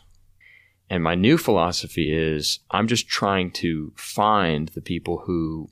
And 0.89 1.03
my 1.03 1.14
new 1.14 1.39
philosophy 1.39 2.12
is 2.12 2.59
I'm 2.70 2.89
just 2.89 3.09
trying 3.09 3.51
to 3.53 3.93
find 3.97 4.68
the 4.70 4.81
people 4.81 5.18
who 5.27 5.68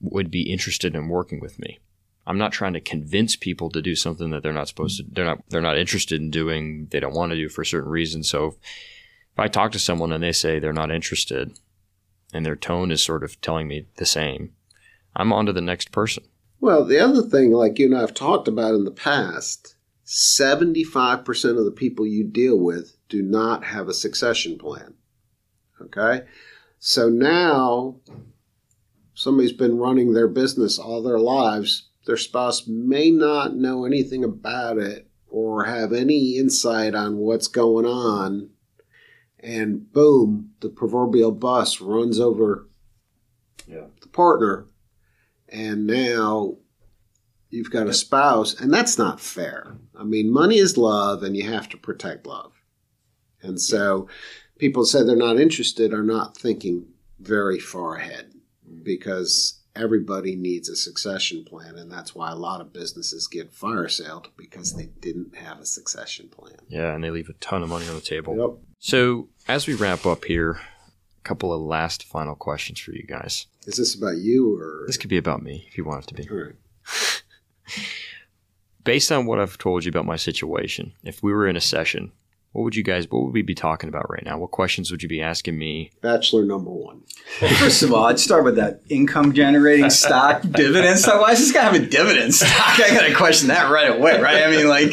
would 0.00 0.30
be 0.30 0.50
interested 0.50 0.94
in 0.94 1.08
working 1.08 1.40
with 1.40 1.58
me. 1.58 1.78
I'm 2.26 2.38
not 2.38 2.52
trying 2.52 2.74
to 2.74 2.80
convince 2.80 3.36
people 3.36 3.70
to 3.70 3.82
do 3.82 3.96
something 3.96 4.30
that 4.30 4.42
they're 4.42 4.52
not 4.52 4.68
supposed 4.68 4.98
to 4.98 5.04
they're 5.10 5.24
not 5.24 5.38
they're 5.48 5.60
not 5.60 5.78
interested 5.78 6.20
in 6.20 6.30
doing, 6.30 6.88
they 6.90 7.00
don't 7.00 7.14
want 7.14 7.30
to 7.32 7.36
do 7.36 7.48
for 7.48 7.62
a 7.62 7.66
certain 7.66 7.90
reason. 7.90 8.22
So 8.22 8.56
if 9.32 9.38
I 9.38 9.48
talk 9.48 9.72
to 9.72 9.78
someone 9.78 10.12
and 10.12 10.22
they 10.22 10.32
say 10.32 10.58
they're 10.58 10.72
not 10.72 10.90
interested 10.90 11.58
and 12.32 12.46
their 12.46 12.56
tone 12.56 12.90
is 12.90 13.02
sort 13.02 13.24
of 13.24 13.40
telling 13.40 13.68
me 13.68 13.86
the 13.96 14.06
same, 14.06 14.52
I'm 15.16 15.32
on 15.32 15.46
to 15.46 15.52
the 15.52 15.60
next 15.60 15.92
person. 15.92 16.24
Well, 16.60 16.84
the 16.84 17.00
other 17.00 17.22
thing, 17.22 17.50
like 17.50 17.78
you 17.78 17.86
and 17.86 17.96
I 17.96 18.00
have 18.00 18.14
talked 18.14 18.46
about 18.46 18.74
in 18.74 18.84
the 18.84 18.92
past, 18.92 19.74
75% 20.06 21.58
of 21.58 21.64
the 21.64 21.72
people 21.72 22.06
you 22.06 22.22
deal 22.22 22.58
with 22.58 22.96
do 23.08 23.22
not 23.22 23.64
have 23.64 23.88
a 23.88 23.94
succession 23.94 24.58
plan. 24.58 24.94
Okay? 25.80 26.24
So 26.78 27.08
now 27.08 27.96
somebody's 29.14 29.52
been 29.52 29.78
running 29.78 30.12
their 30.12 30.28
business 30.28 30.78
all 30.78 31.02
their 31.02 31.18
lives. 31.18 31.88
Their 32.06 32.16
spouse 32.16 32.66
may 32.66 33.10
not 33.10 33.54
know 33.54 33.84
anything 33.84 34.24
about 34.24 34.78
it 34.78 35.08
or 35.28 35.64
have 35.64 35.92
any 35.92 36.36
insight 36.36 36.94
on 36.94 37.16
what's 37.16 37.48
going 37.48 37.86
on. 37.86 38.50
And 39.38 39.92
boom, 39.92 40.50
the 40.60 40.68
proverbial 40.68 41.32
bus 41.32 41.80
runs 41.80 42.20
over 42.20 42.68
Yeah. 43.66 43.86
the 44.00 44.08
partner. 44.08 44.66
And 45.48 45.86
now 45.86 46.58
you've 47.50 47.70
got 47.70 47.86
a 47.86 47.92
spouse, 47.92 48.58
and 48.58 48.72
that's 48.72 48.98
not 48.98 49.20
fair. 49.20 49.76
I 49.94 50.04
mean, 50.04 50.32
money 50.32 50.58
is 50.58 50.78
love, 50.78 51.22
and 51.22 51.36
you 51.36 51.44
have 51.44 51.68
to 51.70 51.76
protect 51.76 52.26
love. 52.26 52.52
And 53.42 53.60
so 53.60 54.08
people 54.58 54.84
say 54.84 55.02
they're 55.02 55.16
not 55.16 55.40
interested 55.40 55.92
are 55.92 56.04
not 56.04 56.36
thinking 56.36 56.86
very 57.20 57.58
far 57.58 57.96
ahead 57.96 58.32
mm-hmm. 58.66 58.82
because 58.82 59.60
everybody 59.74 60.36
needs 60.36 60.68
a 60.68 60.76
succession 60.76 61.44
plan. 61.44 61.76
And 61.76 61.90
that's 61.90 62.14
why 62.14 62.30
a 62.30 62.36
lot 62.36 62.60
of 62.60 62.72
businesses 62.72 63.26
get 63.26 63.52
fire 63.52 63.88
sailed 63.88 64.28
because 64.36 64.74
they 64.74 64.86
didn't 64.86 65.36
have 65.36 65.60
a 65.60 65.66
succession 65.66 66.28
plan. 66.28 66.56
Yeah, 66.68 66.94
and 66.94 67.02
they 67.02 67.10
leave 67.10 67.28
a 67.28 67.34
ton 67.34 67.62
of 67.62 67.68
money 67.68 67.88
on 67.88 67.94
the 67.94 68.00
table. 68.00 68.36
Yep. 68.36 68.58
So, 68.78 69.28
as 69.48 69.66
we 69.66 69.74
wrap 69.74 70.06
up 70.06 70.24
here, 70.24 70.52
a 70.52 71.22
couple 71.22 71.52
of 71.52 71.60
last 71.60 72.04
final 72.04 72.34
questions 72.34 72.80
for 72.80 72.92
you 72.92 73.04
guys. 73.04 73.46
Is 73.66 73.76
this 73.76 73.94
about 73.94 74.18
you 74.18 74.58
or? 74.58 74.84
This 74.86 74.96
could 74.96 75.10
be 75.10 75.18
about 75.18 75.42
me 75.42 75.64
if 75.68 75.78
you 75.78 75.84
want 75.84 76.04
it 76.04 76.08
to 76.08 76.14
be. 76.14 76.28
Right. 76.28 76.54
Based 78.84 79.12
on 79.12 79.26
what 79.26 79.38
I've 79.38 79.58
told 79.58 79.84
you 79.84 79.90
about 79.90 80.06
my 80.06 80.16
situation, 80.16 80.92
if 81.04 81.22
we 81.22 81.32
were 81.32 81.46
in 81.46 81.54
a 81.54 81.60
session, 81.60 82.10
what 82.52 82.62
would 82.64 82.76
you 82.76 82.82
guys, 82.82 83.10
what 83.10 83.24
would 83.24 83.32
we 83.34 83.42
be 83.42 83.54
talking 83.54 83.88
about 83.88 84.10
right 84.10 84.24
now? 84.24 84.38
What 84.38 84.50
questions 84.50 84.90
would 84.90 85.02
you 85.02 85.08
be 85.08 85.22
asking 85.22 85.58
me? 85.58 85.90
Bachelor 86.02 86.44
number 86.44 86.70
one. 86.70 87.02
Well, 87.40 87.54
first 87.58 87.82
of 87.82 87.92
all, 87.92 88.04
I'd 88.04 88.18
start 88.18 88.44
with 88.44 88.56
that 88.56 88.82
income 88.88 89.32
generating 89.32 89.88
stock 89.90 90.42
dividend 90.50 90.98
stock. 90.98 91.20
Why 91.20 91.32
is 91.32 91.38
this 91.38 91.52
guy 91.52 91.62
have 91.62 91.74
a 91.74 91.86
dividend 91.86 92.34
stock? 92.34 92.78
I 92.80 92.90
got 92.94 93.06
to 93.06 93.14
question 93.14 93.48
that 93.48 93.70
right 93.70 93.90
away, 93.90 94.20
right? 94.20 94.42
I 94.42 94.50
mean, 94.50 94.68
like, 94.68 94.92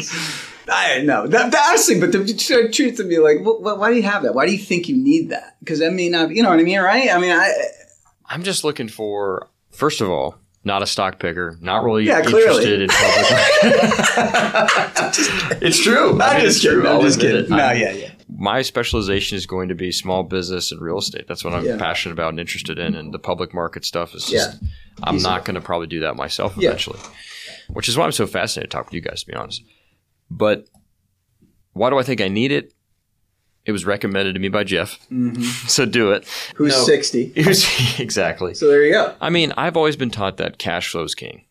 I 0.68 1.02
know 1.02 1.26
that, 1.26 1.50
that 1.52 1.66
honestly, 1.68 2.00
but 2.00 2.12
the 2.12 2.32
tr- 2.32 2.72
truth 2.72 2.96
to 2.96 3.04
be 3.04 3.18
like, 3.18 3.38
wh- 3.40 3.58
wh- 3.60 3.78
why 3.78 3.90
do 3.90 3.96
you 3.96 4.04
have 4.04 4.22
that? 4.22 4.34
Why 4.34 4.46
do 4.46 4.52
you 4.52 4.58
think 4.58 4.88
you 4.88 4.96
need 4.96 5.30
that? 5.30 5.56
Because 5.60 5.80
that 5.80 5.92
may 5.92 6.08
not, 6.08 6.30
you 6.30 6.42
know 6.42 6.48
what 6.48 6.60
I 6.60 6.62
mean, 6.62 6.80
right? 6.80 7.10
I 7.10 7.18
mean, 7.18 7.32
I 7.32 7.52
I'm 8.26 8.42
just 8.44 8.62
looking 8.64 8.88
for, 8.88 9.48
first 9.70 10.00
of 10.00 10.08
all, 10.08 10.36
not 10.64 10.82
a 10.82 10.86
stock 10.86 11.18
picker, 11.18 11.56
not 11.60 11.84
really 11.84 12.04
Yeah, 12.04 12.18
interested 12.22 12.82
in 12.82 12.88
public. 12.88 13.26
it's 15.62 15.82
true. 15.82 16.20
I 16.20 16.28
I'm 16.28 16.36
mean, 16.36 16.44
just 16.46 16.56
it's 16.56 16.64
true. 16.64 16.74
kidding. 16.82 16.86
I'll 16.86 16.98
I'm 17.00 17.02
just 17.06 17.20
kidding. 17.20 17.44
it. 17.44 17.50
No, 17.50 17.56
I'm- 17.56 17.78
yeah, 17.78 17.92
yeah. 17.92 18.10
my 18.36 18.62
specialization 18.62 19.36
is 19.36 19.46
going 19.46 19.68
to 19.70 19.74
be 19.74 19.90
small 19.92 20.22
business 20.22 20.70
and 20.72 20.80
real 20.80 20.98
estate. 20.98 21.26
That's 21.28 21.44
what 21.44 21.54
I'm 21.54 21.64
Yeah. 21.64 21.78
passionate 21.78 22.12
about 22.12 22.30
and 22.30 22.40
interested 22.40 22.78
in. 22.78 22.94
And 22.94 23.12
the 23.12 23.18
public 23.18 23.54
market 23.54 23.84
stuff 23.84 24.14
is 24.14 24.26
just, 24.26 24.58
I'm 25.02 25.16
Easy. 25.16 25.24
not 25.26 25.44
going 25.44 25.54
to 25.54 25.60
probably 25.60 25.86
do 25.86 26.00
that 26.00 26.16
myself 26.16 26.54
Yeah. 26.56 26.68
eventually, 26.70 26.98
which 27.70 27.88
is 27.88 27.96
why 27.96 28.04
I'm 28.04 28.12
so 28.12 28.26
fascinated 28.26 28.70
to 28.70 28.76
talk 28.76 28.86
with 28.86 28.94
you 28.94 29.00
guys, 29.00 29.20
to 29.22 29.26
be 29.26 29.34
honest. 29.34 29.62
But 30.30 30.66
why 31.72 31.90
do 31.90 31.98
I 31.98 32.02
think 32.02 32.20
I 32.20 32.28
need 32.28 32.52
it? 32.52 32.72
It 33.66 33.72
was 33.72 33.84
recommended 33.84 34.32
to 34.34 34.40
me 34.40 34.48
by 34.48 34.64
Jeff. 34.64 34.98
Mm-hmm. 35.10 35.42
So 35.68 35.84
do 35.86 36.12
it. 36.12 36.26
Who's 36.56 36.72
No. 36.76 36.84
60? 36.84 37.32
It 37.36 37.46
was- 37.46 38.00
exactly. 38.00 38.54
So 38.54 38.66
there 38.68 38.82
you 38.84 38.92
go. 38.92 39.14
I 39.20 39.30
mean, 39.30 39.52
I've 39.56 39.76
always 39.76 39.96
been 39.96 40.10
taught 40.10 40.38
that 40.38 40.58
cash 40.58 40.90
flow 40.90 41.02
is 41.04 41.14
king. 41.14 41.44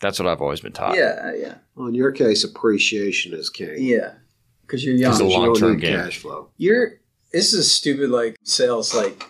That's 0.00 0.18
what 0.18 0.28
I've 0.28 0.42
always 0.42 0.60
been 0.60 0.72
taught. 0.72 0.96
Yeah, 0.96 1.32
yeah, 1.34 1.54
Well, 1.74 1.86
in 1.88 1.94
your 1.94 2.12
case, 2.12 2.44
appreciation 2.44 3.32
is 3.32 3.48
king. 3.48 3.76
yeah. 3.78 4.14
Because 4.62 4.84
you're 4.84 4.94
young. 4.94 5.12
It's 5.12 5.20
a 5.20 5.24
young. 5.24 5.30
You 5.30 5.36
don't 5.38 5.46
long-term 5.46 5.72
need 5.76 5.80
game. 5.82 5.96
cash 5.96 6.18
flow. 6.18 6.48
You're. 6.56 6.92
This 7.32 7.52
is 7.52 7.58
a 7.60 7.64
stupid 7.64 8.10
like 8.10 8.36
sales 8.44 8.94
like 8.94 9.24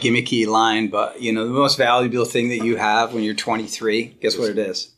gimmicky 0.00 0.46
line, 0.46 0.88
but 0.88 1.20
you 1.20 1.32
know 1.32 1.44
the 1.46 1.52
most 1.52 1.76
valuable 1.76 2.24
thing 2.24 2.50
that 2.50 2.64
you 2.64 2.76
have 2.76 3.12
when 3.14 3.22
you're 3.24 3.34
23. 3.34 4.18
Guess 4.20 4.38
what 4.38 4.50
it 4.50 4.58
is? 4.58 4.92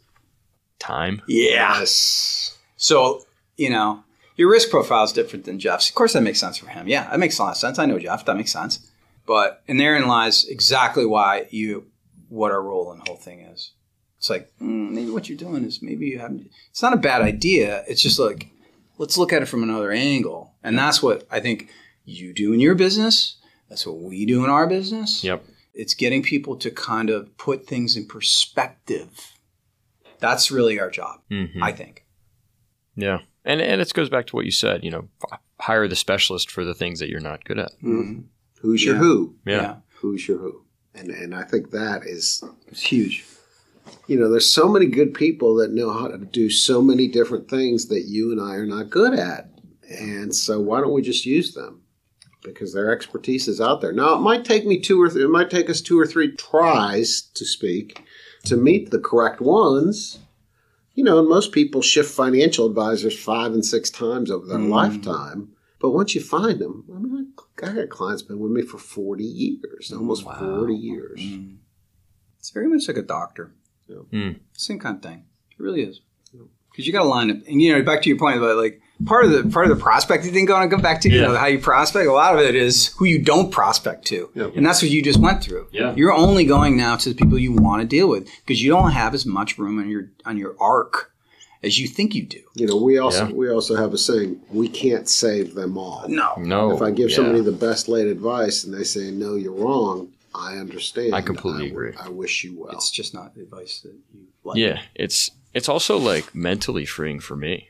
Time. 0.79 1.23
Yeah. 1.27 1.79
Yes. 1.81 2.59
So, 2.77 3.23
you 3.57 3.71
know, 3.71 4.05
your 4.39 4.51
risk 4.51 4.70
profile 4.70 5.05
is 5.05 5.12
different 5.12 5.45
than 5.45 5.59
Jeff's. 5.59 5.89
Of 5.91 5.95
course, 5.95 6.14
that 6.14 6.22
makes 6.22 6.41
sense 6.41 6.57
for 6.57 6.68
him. 6.70 6.89
Yeah, 6.89 7.11
that 7.11 7.18
makes 7.18 7.39
a 7.39 7.43
lot 7.43 7.51
of 7.51 7.57
sense. 7.59 7.78
I 7.78 7.84
know 7.86 7.99
Jeff. 7.99 8.24
That 8.24 8.36
makes 8.36 8.53
sense. 8.53 8.91
But, 9.26 9.62
and 9.68 9.78
therein 9.78 10.07
lies 10.09 10.47
exactly 10.49 11.05
why 11.05 11.49
you, 11.51 11.89
what 12.30 12.51
our 12.53 12.62
role 12.62 12.91
in 12.93 12.99
the 13.01 13.05
whole 13.07 13.16
thing 13.18 13.41
is. 13.41 13.72
It's 14.16 14.30
like, 14.30 14.51
mm, 14.61 14.91
maybe 14.91 15.11
what 15.11 15.28
you're 15.28 15.36
doing 15.36 15.64
is 15.64 15.82
maybe 15.82 16.07
you 16.07 16.18
haven't, 16.18 16.51
it's 16.70 16.80
not 16.82 16.95
a 16.95 16.97
bad 16.97 17.20
idea. 17.20 17.84
It's 17.86 18.03
just 18.03 18.18
like, 18.18 18.49
let's 18.97 19.18
look 19.18 19.32
at 19.32 19.43
it 19.43 19.47
from 19.47 19.62
another 19.62 19.93
angle. 19.93 20.55
And 20.62 20.78
that's 20.78 21.03
what 21.03 21.26
I 21.30 21.41
think 21.41 21.70
you 22.07 22.32
do 22.32 22.53
in 22.55 22.61
your 22.61 22.74
business. 22.74 23.36
That's 23.68 23.86
what 23.86 23.99
we 23.99 24.24
do 24.24 24.45
in 24.45 24.51
our 24.51 24.66
business. 24.66 25.22
Yep. 25.22 25.45
It's 25.74 25.95
getting 25.95 26.22
people 26.22 26.57
to 26.57 26.70
kind 26.70 27.11
of 27.11 27.36
put 27.36 27.66
things 27.66 27.97
in 27.97 28.07
perspective. 28.07 29.34
That's 30.20 30.51
really 30.51 30.80
our 30.80 30.91
job, 30.91 31.20
Mhm. 31.30 31.62
I 31.62 31.70
think. 31.72 32.05
Yeah. 32.97 33.18
And, 33.49 33.61
and 33.61 33.81
it 33.81 33.93
goes 33.95 34.09
back 34.11 34.27
to 34.29 34.37
what 34.37 34.45
you 34.45 34.51
said, 34.53 34.85
you 34.85 34.91
know, 34.91 35.09
f- 35.33 35.41
hire 35.59 35.89
the 35.89 35.97
specialist 35.97 36.51
for 36.51 36.65
the 36.65 36.75
things 36.75 37.01
that 37.01 37.09
you're 37.09 37.19
not 37.19 37.45
good 37.45 37.59
at. 37.59 37.73
Mm-hmm. 37.83 38.21
Who's 38.61 38.85
your 38.85 38.95
Yeah. 38.97 39.01
who? 39.01 39.35
Yeah. 39.47 39.77
Who's 40.01 40.29
your 40.29 40.39
who? 40.39 40.63
And 40.95 41.11
and 41.11 41.35
I 41.35 41.45
think 41.45 41.71
that 41.71 42.03
is 42.05 42.43
It's 42.69 42.83
huge. 42.83 43.25
you 44.07 44.19
know, 44.19 44.31
there's 44.31 44.53
so 44.53 44.69
many 44.69 44.87
good 44.87 45.15
people 45.15 45.55
that 45.57 45.73
know 45.73 45.91
how 45.93 46.09
to 46.09 46.19
do 46.19 46.51
so 46.51 46.83
many 46.83 47.09
different 47.09 47.49
things 47.49 47.87
that 47.89 48.03
you 48.07 48.31
and 48.33 48.41
I 48.41 48.55
are 48.57 48.67
not 48.67 48.91
good 48.91 49.15
at. 49.19 49.49
And 49.89 50.35
so 50.35 50.61
why 50.61 50.81
don't 50.81 50.93
we 50.93 51.01
just 51.03 51.25
use 51.25 51.55
them? 51.55 51.81
Because 52.45 52.75
their 52.75 52.93
expertise 52.93 53.49
is 53.49 53.61
out 53.61 53.81
there. 53.81 53.93
Now 53.93 54.15
it 54.15 54.21
might 54.21 54.45
take 54.45 54.67
me 54.67 54.79
two 54.79 55.01
or 55.01 55.09
th- 55.09 55.25
it 55.25 55.29
might 55.29 55.51
take 55.51 55.71
us 55.71 55.81
two 55.81 55.99
or 55.99 56.07
three 56.07 56.33
tries 56.37 57.23
to 57.35 57.45
speak 57.47 58.03
to 58.45 58.57
meet 58.57 58.91
the 58.91 58.99
correct 59.01 59.41
ones. 59.41 60.19
You 60.99 61.05
know, 61.05 61.21
and 61.21 61.29
most 61.29 61.53
people 61.53 61.81
shift 61.81 62.11
financial 62.13 62.67
advisors 62.67 63.17
five 63.17 63.53
and 63.53 63.65
six 63.65 63.89
times 63.89 64.33
over 64.33 64.45
their 64.47 64.59
Mm. 64.59 64.69
lifetime. 64.71 65.51
But 65.81 65.91
once 65.93 66.13
you 66.17 66.21
find 66.21 66.59
them, 66.59 66.85
I 66.93 66.99
mean, 66.99 67.33
I 67.63 67.73
got 67.73 67.89
clients 67.89 68.23
been 68.23 68.41
with 68.41 68.51
me 68.51 68.63
for 68.63 68.79
40 68.79 69.23
years, 69.23 69.93
almost 69.93 70.27
Wow. 70.27 70.57
40 70.59 70.75
years. 70.75 71.21
Mm. 71.21 71.59
It's 72.41 72.51
very 72.51 72.67
much 72.67 72.89
like 72.89 72.97
a 72.97 73.03
doctor. 73.03 73.55
Yeah. 73.87 73.99
Mm. 74.13 74.41
Same 74.55 74.81
kind 74.81 74.97
of 74.97 75.03
thing. 75.05 75.23
It 75.53 75.63
really 75.63 75.83
is. 75.83 76.01
Because 76.33 76.85
you 76.89 76.93
got 76.93 77.05
to 77.05 77.09
line 77.09 77.31
up, 77.31 77.37
and 77.47 77.63
you 77.63 77.73
know, 77.73 77.83
back 77.85 78.03
to 78.03 78.09
your 78.09 78.19
point 78.19 78.39
about 78.39 78.57
like 78.57 78.81
part 79.05 79.25
of 79.25 79.31
the 79.33 79.49
part 79.51 79.71
of 79.71 79.77
the 79.77 79.83
prospecting 79.83 80.33
thing. 80.33 80.45
Going 80.47 80.69
to 80.69 80.75
come 80.75 80.83
back 80.83 81.01
to 81.03 81.09
you 81.11 81.21
Yeah. 81.21 81.27
know 81.29 81.37
how 81.37 81.47
you 81.47 81.59
prospect. 81.59 82.07
A 82.09 82.13
lot 82.13 82.35
of 82.35 82.41
it 82.41 82.55
is 82.55 82.89
who 82.97 83.05
you 83.05 83.19
don't 83.21 83.51
prospect 83.51 84.07
to, 84.07 84.31
Yeah. 84.35 84.51
and 84.55 84.65
that's 84.67 84.83
what 84.83 84.91
you 84.91 85.03
just 85.03 85.19
went 85.21 85.43
through. 85.43 85.67
Yeah. 85.73 85.95
You're 85.97 86.13
only 86.13 86.45
going 86.45 86.77
now 86.77 86.97
to 86.97 87.09
the 87.09 87.15
people 87.15 87.39
you 87.39 87.53
want 87.53 87.83
to 87.83 87.87
deal 87.87 88.09
with 88.09 88.29
because 88.45 88.63
you 88.63 88.71
don't 88.71 88.91
have 88.93 89.15
as 89.15 89.25
much 89.27 89.59
room 89.59 89.79
on 89.79 89.89
your 89.89 90.11
on 90.25 90.37
your 90.37 90.55
ark 90.61 91.13
as 91.63 91.79
you 91.79 91.89
think 91.89 92.15
you 92.15 92.23
do. 92.25 92.41
You 92.55 92.67
know, 92.69 92.77
we 92.77 92.99
also 92.99 93.27
Yeah. 93.27 93.33
we 93.33 93.51
also 93.51 93.77
have 93.77 93.93
a 93.93 93.99
saying: 93.99 94.41
we 94.51 94.69
can't 94.69 95.09
save 95.09 95.55
them 95.55 95.77
all. 95.79 96.05
No, 96.09 96.35
No. 96.39 96.73
If 96.73 96.83
I 96.83 96.91
give 96.91 97.11
yeah. 97.11 97.17
somebody 97.17 97.41
the 97.41 97.53
best 97.53 97.89
laid 97.89 98.07
advice 98.07 98.65
and 98.65 98.73
they 98.73 98.85
say 98.85 99.11
no, 99.11 99.35
you're 99.35 99.53
wrong, 99.53 100.09
I 100.35 100.57
understand. 100.59 101.15
I 101.15 101.21
completely 101.23 101.71
w- 101.71 101.89
agree. 101.89 101.93
I 102.01 102.09
wish 102.11 102.45
you 102.45 102.55
well. 102.59 102.73
it's 102.73 102.91
just 102.91 103.13
not 103.15 103.35
the 103.35 103.43
advice 103.43 103.81
that 103.83 103.93
you 104.15 104.21
like. 104.45 104.57
Yeah, 104.59 104.81
it's 104.95 105.31
it's 105.55 105.69
also 105.69 105.99
like 105.99 106.35
mentally 106.35 106.85
freeing 106.85 107.19
for 107.21 107.35
me, 107.35 107.69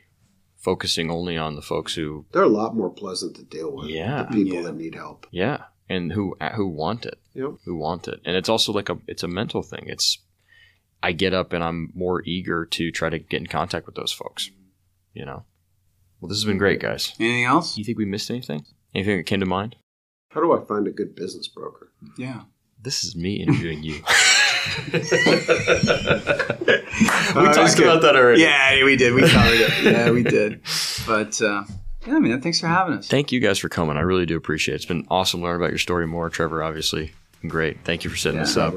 focusing 0.59 1.09
only 1.09 1.37
on 1.37 1.55
the 1.55 1.61
folks 1.61 1.95
who, 1.95 2.25
They're 2.31 2.43
a 2.43 2.47
lot 2.47 2.75
more 2.75 2.89
pleasant 2.89 3.35
to 3.37 3.43
deal 3.43 3.71
with. 3.75 3.87
Yeah. 3.89 4.23
the 4.23 4.29
people 4.35 4.53
Yeah. 4.55 4.61
that 4.63 4.75
need 4.75 4.95
help. 4.95 5.25
yeah, 5.31 5.63
and 5.89 6.11
who 6.13 6.35
uh, 6.39 6.51
who 6.51 6.67
want 6.67 7.05
it, 7.05 7.17
Yep. 7.33 7.51
who 7.65 7.75
want 7.77 8.07
it, 8.07 8.19
and 8.25 8.35
it's 8.35 8.49
also 8.49 8.71
like 8.73 8.89
a 8.89 8.97
it's 9.07 9.23
a 9.23 9.27
mental 9.27 9.63
thing. 9.63 9.85
It's 9.87 10.19
I 11.01 11.13
get 11.13 11.33
up 11.33 11.53
and 11.53 11.63
I'm 11.63 11.91
more 11.95 12.21
eager 12.25 12.65
to 12.65 12.91
try 12.91 13.09
to 13.09 13.19
get 13.19 13.39
in 13.39 13.47
contact 13.47 13.85
with 13.85 13.95
those 13.95 14.11
folks. 14.11 14.51
You 15.13 15.25
know. 15.25 15.45
Well, 16.19 16.27
this 16.29 16.37
has 16.37 16.45
been 16.45 16.57
great, 16.57 16.81
guys. 16.81 17.13
Anything 17.19 17.45
else? 17.45 17.77
You 17.77 17.85
think 17.85 17.97
we 17.97 18.03
missed 18.05 18.29
anything? 18.29 18.65
Anything 18.93 19.17
that 19.17 19.23
came 19.23 19.39
to 19.39 19.45
mind? 19.45 19.77
How 20.31 20.41
do 20.41 20.51
I 20.51 20.63
find 20.65 20.85
a 20.87 20.91
good 20.91 21.15
business 21.15 21.47
broker? 21.47 21.93
Yeah. 22.17 22.41
This 22.81 23.03
is 23.05 23.15
me 23.15 23.35
interviewing 23.41 23.81
you. 23.83 24.01
we 24.93 24.99
it's 24.99 25.09
talked 27.55 27.79
about 27.79 28.01
that 28.01 28.15
already. 28.15 28.41
Yeah, 28.41 28.83
we 28.83 28.95
did. 28.95 29.13
We 29.13 29.27
covered 29.29 29.59
it. 29.59 29.83
Yeah, 29.83 30.11
we 30.11 30.23
did. 30.23 30.61
But 31.07 31.41
uh, 31.41 31.63
yeah, 32.05 32.15
I 32.15 32.19
mean, 32.19 32.39
thanks 32.41 32.59
for 32.59 32.67
having 32.67 32.95
us. 32.95 33.07
Thank 33.07 33.31
you 33.31 33.39
guys 33.39 33.59
for 33.59 33.69
coming. 33.69 33.97
I 33.97 34.01
really 34.01 34.25
do 34.25 34.37
appreciate 34.37 34.73
it. 34.73 34.77
It's 34.77 34.85
been 34.85 35.05
awesome 35.09 35.41
learning 35.41 35.61
about 35.61 35.71
your 35.71 35.79
story 35.79 36.07
more. 36.07 36.29
Trevor, 36.29 36.63
obviously, 36.63 37.11
great. 37.47 37.83
Thank 37.83 38.03
you 38.03 38.09
for 38.09 38.17
setting 38.17 38.39
Yeah. 38.39 38.45
this 38.45 38.57
up. 38.57 38.75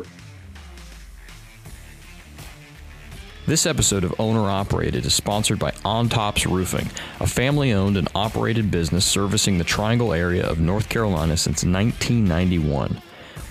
This 3.44 3.66
episode 3.66 4.04
of 4.04 4.14
Owner 4.20 4.48
Operated 4.48 5.04
is 5.04 5.14
sponsored 5.14 5.58
by 5.58 5.72
On 5.84 6.08
Tops 6.08 6.46
Roofing, 6.46 6.88
a 7.18 7.26
family 7.26 7.72
owned 7.72 7.96
and 7.96 8.08
operated 8.14 8.70
business 8.70 9.04
servicing 9.04 9.58
the 9.58 9.64
Triangle 9.64 10.12
area 10.12 10.46
of 10.48 10.60
North 10.60 10.88
Carolina 10.88 11.36
since 11.36 11.64
1991. 11.64 13.02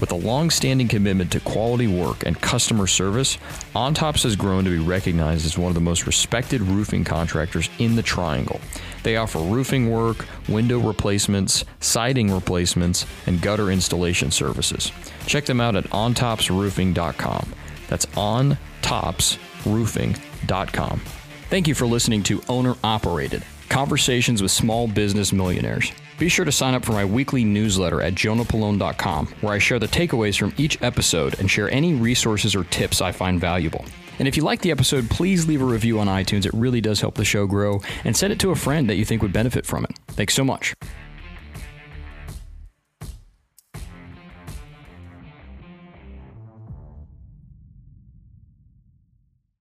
With 0.02 0.12
a 0.12 0.16
long-standing 0.16 0.88
commitment 0.88 1.32
to 1.32 1.40
quality 1.40 1.86
work 1.86 2.26
and 2.26 2.42
customer 2.42 2.88
service, 2.88 3.38
OnTops 3.76 4.24
has 4.24 4.36
grown 4.36 4.64
to 4.64 4.72
be 4.72 4.80
recognized 4.80 5.46
as 5.46 5.60
one 5.60 5.70
of 5.70 5.76
the 5.76 5.80
most 5.80 6.08
respected 6.08 6.62
roofing 6.62 7.04
contractors 7.04 7.70
in 7.78 7.96
the 7.96 8.02
Triangle. 8.02 8.60
They 9.04 9.18
offer 9.18 9.38
roofing 9.38 9.92
work, 9.92 10.26
window 10.50 10.80
replacements, 10.80 11.66
siding 11.80 12.34
replacements, 12.34 13.06
and 13.28 13.40
gutter 13.42 13.70
installation 13.70 14.32
services. 14.32 14.92
Check 15.28 15.46
them 15.46 15.62
out 15.62 15.76
at 15.76 15.84
ontopsroofing.com. 15.86 17.54
That's 17.88 18.08
ontopsroofing.com. 18.08 21.02
Thank 21.50 21.68
you 21.68 21.76
for 21.76 21.86
listening 21.86 22.24
to 22.24 22.42
Owner 22.50 22.74
Operated 22.84 23.44
Conversations 23.70 24.42
with 24.42 24.50
Small 24.52 24.88
Business 24.88 25.32
Millionaires. 25.32 25.92
Be 26.22 26.30
sure 26.30 26.46
to 26.46 26.52
sign 26.52 26.76
up 26.76 26.86
for 26.86 26.92
my 26.92 27.04
weekly 27.04 27.44
newsletter 27.44 28.00
at 28.00 28.14
jonahpollone.com, 28.14 29.26
where 29.42 29.54
I 29.54 29.58
share 29.58 29.80
the 29.80 29.88
takeaways 29.88 30.38
from 30.38 30.54
each 30.56 30.80
episode 30.84 31.40
and 31.40 31.50
share 31.50 31.68
any 31.72 31.96
resources 31.96 32.54
or 32.54 32.64
tips 32.66 33.02
I 33.02 33.12
find 33.12 33.40
valuable. 33.40 33.84
And 34.20 34.28
if 34.28 34.38
you 34.38 34.44
like 34.44 34.62
the 34.62 34.70
episode, 34.70 35.10
please 35.10 35.48
leave 35.48 35.64
a 35.64 35.66
review 35.66 36.00
on 36.00 36.06
iTunes. 36.06 36.46
It 36.46 36.54
really 36.54 36.80
does 36.80 37.02
help 37.02 37.16
the 37.16 37.26
show 37.26 37.48
grow, 37.48 37.82
and 38.04 38.16
send 38.16 38.32
it 38.32 38.40
to 38.42 38.52
a 38.52 38.56
friend 38.56 38.88
that 38.88 38.98
you 38.98 39.04
think 39.04 39.24
would 39.24 39.34
benefit 39.34 39.66
from 39.66 39.84
it. 39.84 39.98
Thanks 40.10 40.36
so 40.36 40.44
much. 40.44 40.76